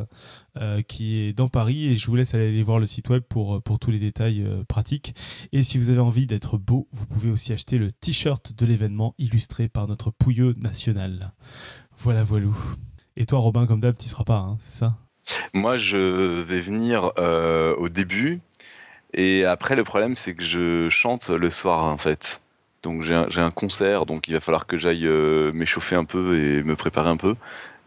euh, 0.58 0.82
qui 0.82 1.20
est 1.20 1.34
dans 1.34 1.48
Paris, 1.48 1.88
et 1.88 1.96
je 1.96 2.06
vous 2.08 2.16
laisse 2.16 2.34
aller, 2.34 2.62
voir 2.62 2.78
le 2.78 2.86
site 2.86 3.10
web 3.10 3.24
pour, 3.24 3.64
pour 3.64 3.80
tous 3.80 3.90
les 3.90 4.00
détails 4.00 4.46
pratiques. 4.68 5.16
Et 5.54 5.64
si 5.64 5.78
vous 5.78 5.90
avez 5.90 6.02
envie 6.02 6.28
d'être 6.28 6.58
beau, 6.58 6.88
vous 6.92 7.06
pouvez 7.06 7.32
aussi 7.32 7.54
acheter 7.54 7.78
le 7.78 7.92
t-shirt 7.92 8.54
de 8.54 8.66
l'événement 8.66 9.16
illustré 9.18 9.70
par 9.70 9.88
notre 9.88 10.12
pouilleux 10.12 10.54
national. 10.62 11.34
Voilà, 11.98 12.24
voilou. 12.24 12.56
Et 13.16 13.26
toi, 13.26 13.40
Robin, 13.40 13.66
comme 13.66 13.80
d'hab, 13.80 13.98
tu 13.98 14.08
seras 14.08 14.24
pas, 14.24 14.38
hein, 14.38 14.58
c'est 14.60 14.80
ça? 14.80 14.98
Moi, 15.54 15.78
je 15.78 16.42
vais 16.42 16.60
venir 16.60 17.14
au 17.78 17.90
début, 17.90 18.42
et 19.14 19.46
après, 19.46 19.76
le 19.76 19.84
problème, 19.84 20.16
c'est 20.16 20.36
que 20.36 20.44
je 20.44 20.90
chante 20.90 21.30
le 21.30 21.50
soir, 21.50 21.86
en 21.86 21.98
fait. 21.98 22.42
Donc, 22.84 23.02
j'ai 23.02 23.14
un, 23.14 23.28
un 23.38 23.52
concert, 23.52 24.06
donc 24.06 24.28
il 24.28 24.34
va 24.34 24.40
falloir 24.42 24.68
que 24.68 24.76
j'aille 24.78 25.08
euh, 25.08 25.52
m'échauffer 25.54 25.96
un 25.96 26.04
peu 26.06 26.38
et 26.38 26.64
me 26.64 26.76
préparer 26.76 27.10
un 27.10 27.18
peu. 27.18 27.36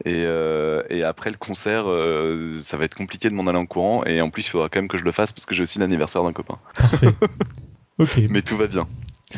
Et, 0.05 0.25
euh, 0.27 0.83
et 0.91 1.05
après 1.05 1.31
le 1.31 1.37
concert, 1.37 1.85
euh, 1.87 2.61
ça 2.65 2.77
va 2.77 2.85
être 2.85 2.95
compliqué 2.95 3.29
de 3.29 3.35
m'en 3.35 3.47
aller 3.47 3.59
en 3.59 3.67
courant, 3.67 4.05
et 4.05 4.21
en 4.21 4.31
plus, 4.31 4.47
il 4.47 4.51
faudra 4.51 4.69
quand 4.69 4.81
même 4.81 4.89
que 4.89 4.99
je 4.99 5.05
le 5.05 5.13
fasse 5.13 5.33
parce 5.33 5.47
que 5.47 5.55
j'ai 5.55 5.63
aussi 5.63 5.79
l'anniversaire 5.79 6.23
d'un 6.23 6.33
copain. 6.33 6.59
Parfait. 6.77 7.09
ok. 7.99 8.23
Mais 8.31 8.43
tout 8.43 8.57
va 8.57 8.67
bien. 8.67 8.87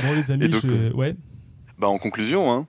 Bon, 0.03 0.15
les 0.15 0.31
amis, 0.31 0.49
donc, 0.49 0.63
je... 0.63 0.93
ouais. 0.93 1.17
Bah, 1.79 1.89
en 1.89 1.99
conclusion, 1.99 2.53
hein. 2.53 2.67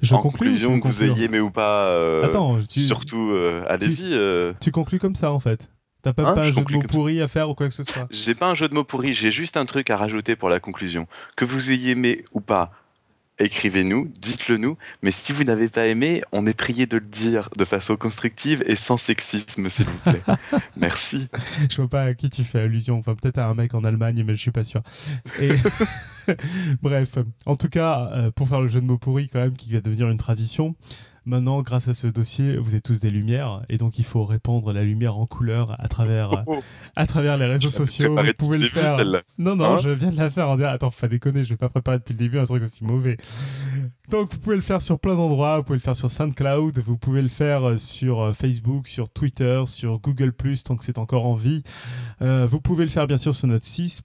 Je 0.00 0.14
en 0.14 0.18
conclue 0.20 0.56
tu 0.58 0.66
conclusion, 0.66 0.80
que 0.80 0.88
vous 0.88 1.04
ayez 1.04 1.24
aimé 1.26 1.38
ou 1.38 1.50
pas, 1.50 1.84
euh, 1.84 2.24
Attends, 2.24 2.58
tu, 2.68 2.80
surtout, 2.80 3.32
allez-y. 3.68 4.12
euh, 4.14 4.52
tu 4.60 4.72
conclus 4.72 4.98
comme 4.98 5.14
ça 5.14 5.30
en 5.30 5.38
fait. 5.38 5.70
T'as 6.02 6.12
pas, 6.12 6.22
Hein, 6.22 6.34
pas 6.34 6.40
un 6.42 6.44
je 6.44 6.52
jeu 6.52 6.64
de 6.64 6.72
mots 6.72 6.82
pourri 6.82 7.20
à 7.20 7.28
faire 7.28 7.48
ou 7.48 7.54
quoi 7.54 7.68
que 7.68 7.74
ce 7.74 7.84
soit? 7.84 8.06
J'ai 8.10 8.34
pas 8.34 8.48
un 8.48 8.54
jeu 8.54 8.68
de 8.68 8.74
mots 8.74 8.84
pourri, 8.84 9.12
j'ai 9.12 9.30
juste 9.30 9.56
un 9.56 9.66
truc 9.66 9.88
à 9.90 9.96
rajouter 9.96 10.36
pour 10.36 10.48
la 10.48 10.60
conclusion. 10.60 11.06
Que 11.36 11.44
vous 11.44 11.70
ayez 11.70 11.92
aimé 11.92 12.24
ou 12.32 12.40
pas, 12.40 12.72
écrivez-nous, 13.38 14.10
dites-le 14.20 14.56
nous. 14.56 14.76
Mais 15.02 15.10
si 15.10 15.32
vous 15.32 15.44
n'avez 15.44 15.68
pas 15.68 15.86
aimé, 15.86 16.22
on 16.32 16.46
est 16.46 16.54
prié 16.54 16.86
de 16.86 16.96
le 16.96 17.04
dire 17.04 17.48
de 17.56 17.64
façon 17.64 17.96
constructive 17.96 18.62
et 18.66 18.76
sans 18.76 18.96
sexisme, 18.96 19.68
s'il 19.68 19.86
vous 19.86 19.98
plaît. 19.98 20.22
Merci. 20.76 21.28
Je 21.68 21.76
vois 21.76 21.88
pas 21.88 22.02
à 22.02 22.14
qui 22.14 22.30
tu 22.30 22.44
fais 22.44 22.60
allusion. 22.60 22.98
Enfin, 22.98 23.14
peut-être 23.14 23.38
à 23.38 23.46
un 23.46 23.54
mec 23.54 23.74
en 23.74 23.84
Allemagne, 23.84 24.22
mais 24.26 24.34
je 24.34 24.40
suis 24.40 24.50
pas 24.50 24.64
sûr. 24.64 24.82
Et... 25.40 25.50
Bref, 26.82 27.18
en 27.46 27.56
tout 27.56 27.68
cas, 27.68 28.10
euh, 28.12 28.30
pour 28.30 28.48
faire 28.48 28.60
le 28.60 28.68
jeu 28.68 28.80
de 28.80 28.86
mots 28.86 28.98
pourri, 28.98 29.28
quand 29.28 29.40
même, 29.40 29.56
qui 29.56 29.72
va 29.72 29.80
devenir 29.80 30.08
une 30.08 30.18
tradition, 30.18 30.76
maintenant, 31.24 31.62
grâce 31.62 31.88
à 31.88 31.94
ce 31.94 32.06
dossier, 32.06 32.56
vous 32.56 32.74
êtes 32.74 32.82
tous 32.82 33.00
des 33.00 33.10
lumières, 33.10 33.62
et 33.68 33.78
donc 33.78 33.98
il 33.98 34.04
faut 34.04 34.24
répandre 34.24 34.72
la 34.72 34.82
lumière 34.82 35.16
en 35.16 35.26
couleur 35.26 35.76
à 35.78 35.88
travers, 35.88 36.44
Oh, 36.46 36.62
à 36.96 37.06
travers 37.06 37.36
les 37.36 37.46
réseaux 37.46 37.70
sociaux. 37.70 38.16
Vous 38.16 38.32
pouvez 38.36 38.58
le 38.58 38.64
début, 38.64 38.74
faire. 38.74 38.98
Non, 39.38 39.56
non, 39.56 39.74
Hein 39.74 39.80
je 39.82 39.90
viens 39.90 40.10
de 40.10 40.16
la 40.16 40.30
faire 40.30 40.48
en 40.48 40.56
disant 40.56 40.68
Attends, 40.68 40.90
faut 40.90 41.00
pas 41.00 41.08
déconner, 41.08 41.44
je 41.44 41.50
vais 41.50 41.56
pas 41.56 41.68
préparer 41.68 41.98
depuis 41.98 42.12
le 42.14 42.18
début 42.18 42.38
un 42.38 42.44
truc 42.44 42.62
aussi 42.62 42.84
mauvais. 42.84 43.16
Donc, 44.10 44.32
vous 44.32 44.40
pouvez 44.40 44.56
le 44.56 44.62
faire 44.62 44.82
sur 44.82 44.98
plein 44.98 45.14
d'endroits. 45.14 45.58
Vous 45.58 45.64
pouvez 45.64 45.78
le 45.78 45.82
faire 45.82 45.96
sur 45.96 46.10
SoundCloud, 46.10 46.78
vous 46.80 46.98
pouvez 46.98 47.22
le 47.22 47.28
faire 47.28 47.66
euh, 47.66 47.78
sur 47.78 48.20
euh, 48.20 48.32
Facebook, 48.32 48.88
sur 48.88 49.08
Twitter, 49.08 49.62
sur 49.66 49.98
Google, 50.00 50.32
tant 50.64 50.76
que 50.76 50.84
c'est 50.84 50.98
encore 50.98 51.24
en 51.24 51.34
vie. 51.34 51.62
Euh, 52.20 52.46
vous 52.46 52.60
pouvez 52.60 52.84
le 52.84 52.90
faire 52.90 53.06
bien 53.06 53.18
sûr 53.18 53.34
sur 53.34 53.48
notre 53.48 53.64
site. 53.64 54.02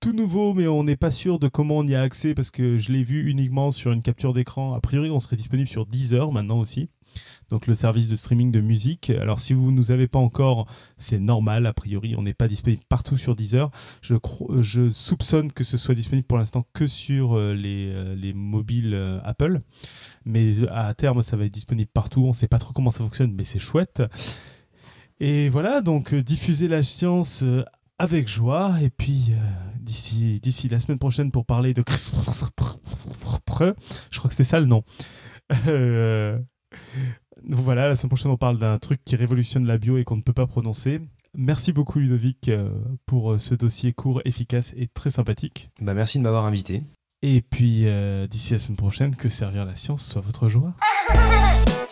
Tout 0.00 0.12
nouveau, 0.12 0.54
mais 0.54 0.66
on 0.66 0.84
n'est 0.84 0.96
pas 0.96 1.10
sûr 1.10 1.38
de 1.38 1.48
comment 1.48 1.78
on 1.78 1.86
y 1.86 1.94
a 1.94 2.00
accès 2.00 2.32
parce 2.32 2.50
que 2.50 2.78
je 2.78 2.92
l'ai 2.92 3.02
vu 3.02 3.28
uniquement 3.28 3.70
sur 3.70 3.92
une 3.92 4.02
capture 4.02 4.32
d'écran. 4.32 4.74
A 4.74 4.80
priori, 4.80 5.10
on 5.10 5.20
serait 5.20 5.36
disponible 5.36 5.68
sur 5.68 5.86
Deezer 5.86 6.32
maintenant 6.32 6.58
aussi. 6.58 6.88
Donc 7.50 7.66
le 7.66 7.74
service 7.74 8.08
de 8.08 8.14
streaming 8.14 8.50
de 8.50 8.60
musique. 8.60 9.10
Alors 9.10 9.40
si 9.40 9.52
vous 9.52 9.70
ne 9.70 9.76
nous 9.76 9.90
avez 9.90 10.08
pas 10.08 10.18
encore, 10.18 10.66
c'est 10.96 11.18
normal, 11.18 11.66
a 11.66 11.72
priori 11.72 12.14
on 12.16 12.22
n'est 12.22 12.34
pas 12.34 12.48
disponible 12.48 12.82
partout 12.88 13.16
sur 13.16 13.34
Deezer. 13.34 13.70
Je, 14.02 14.14
je 14.60 14.90
soupçonne 14.90 15.52
que 15.52 15.64
ce 15.64 15.76
soit 15.76 15.94
disponible 15.94 16.26
pour 16.26 16.38
l'instant 16.38 16.64
que 16.72 16.86
sur 16.86 17.36
euh, 17.36 17.54
les, 17.54 17.90
euh, 17.92 18.14
les, 18.14 18.32
mobiles 18.32 18.94
euh, 18.94 19.20
Apple, 19.24 19.60
mais 20.24 20.52
à 20.70 20.94
terme 20.94 21.22
ça 21.22 21.36
va 21.36 21.44
être 21.44 21.52
disponible 21.52 21.90
partout, 21.92 22.24
on 22.24 22.28
ne 22.28 22.32
sait 22.32 22.48
pas 22.48 22.58
trop 22.58 22.72
comment 22.72 22.90
ça 22.90 23.00
fonctionne, 23.00 23.32
mais 23.32 23.44
c'est 23.44 23.58
chouette. 23.58 24.02
Et 25.18 25.48
voilà, 25.48 25.80
donc 25.80 26.14
diffuser 26.14 26.68
la 26.68 26.82
science 26.82 27.44
avec 27.98 28.28
joie, 28.28 28.76
et 28.80 28.88
puis 28.88 29.32
d'ici 29.78 30.40
d'ici 30.40 30.68
la 30.68 30.80
semaine 30.80 30.98
prochaine 30.98 31.30
pour 31.30 31.44
parler 31.44 31.74
de... 31.74 31.82
Je 31.86 34.18
crois 34.18 34.28
que 34.28 34.30
c'était 34.30 34.44
ça 34.44 34.60
le 34.60 34.66
nom. 34.66 34.82
Voilà, 37.48 37.86
la 37.88 37.96
semaine 37.96 38.10
prochaine, 38.10 38.30
on 38.30 38.36
parle 38.36 38.58
d'un 38.58 38.78
truc 38.78 39.00
qui 39.04 39.16
révolutionne 39.16 39.66
la 39.66 39.78
bio 39.78 39.98
et 39.98 40.04
qu'on 40.04 40.16
ne 40.16 40.22
peut 40.22 40.32
pas 40.32 40.46
prononcer. 40.46 41.00
Merci 41.36 41.72
beaucoup, 41.72 42.00
Ludovic, 42.00 42.48
euh, 42.48 42.70
pour 43.06 43.32
euh, 43.32 43.38
ce 43.38 43.54
dossier 43.54 43.92
court, 43.92 44.20
efficace 44.24 44.74
et 44.76 44.88
très 44.88 45.10
sympathique. 45.10 45.70
Bah, 45.80 45.94
merci 45.94 46.18
de 46.18 46.24
m'avoir 46.24 46.44
invité. 46.44 46.82
Et 47.22 47.40
puis, 47.40 47.82
euh, 47.86 48.26
d'ici 48.26 48.52
la 48.52 48.58
semaine 48.58 48.76
prochaine, 48.76 49.14
que 49.14 49.28
servir 49.28 49.64
la 49.64 49.76
science 49.76 50.04
soit 50.04 50.22
votre 50.22 50.48
joie. 50.48 50.74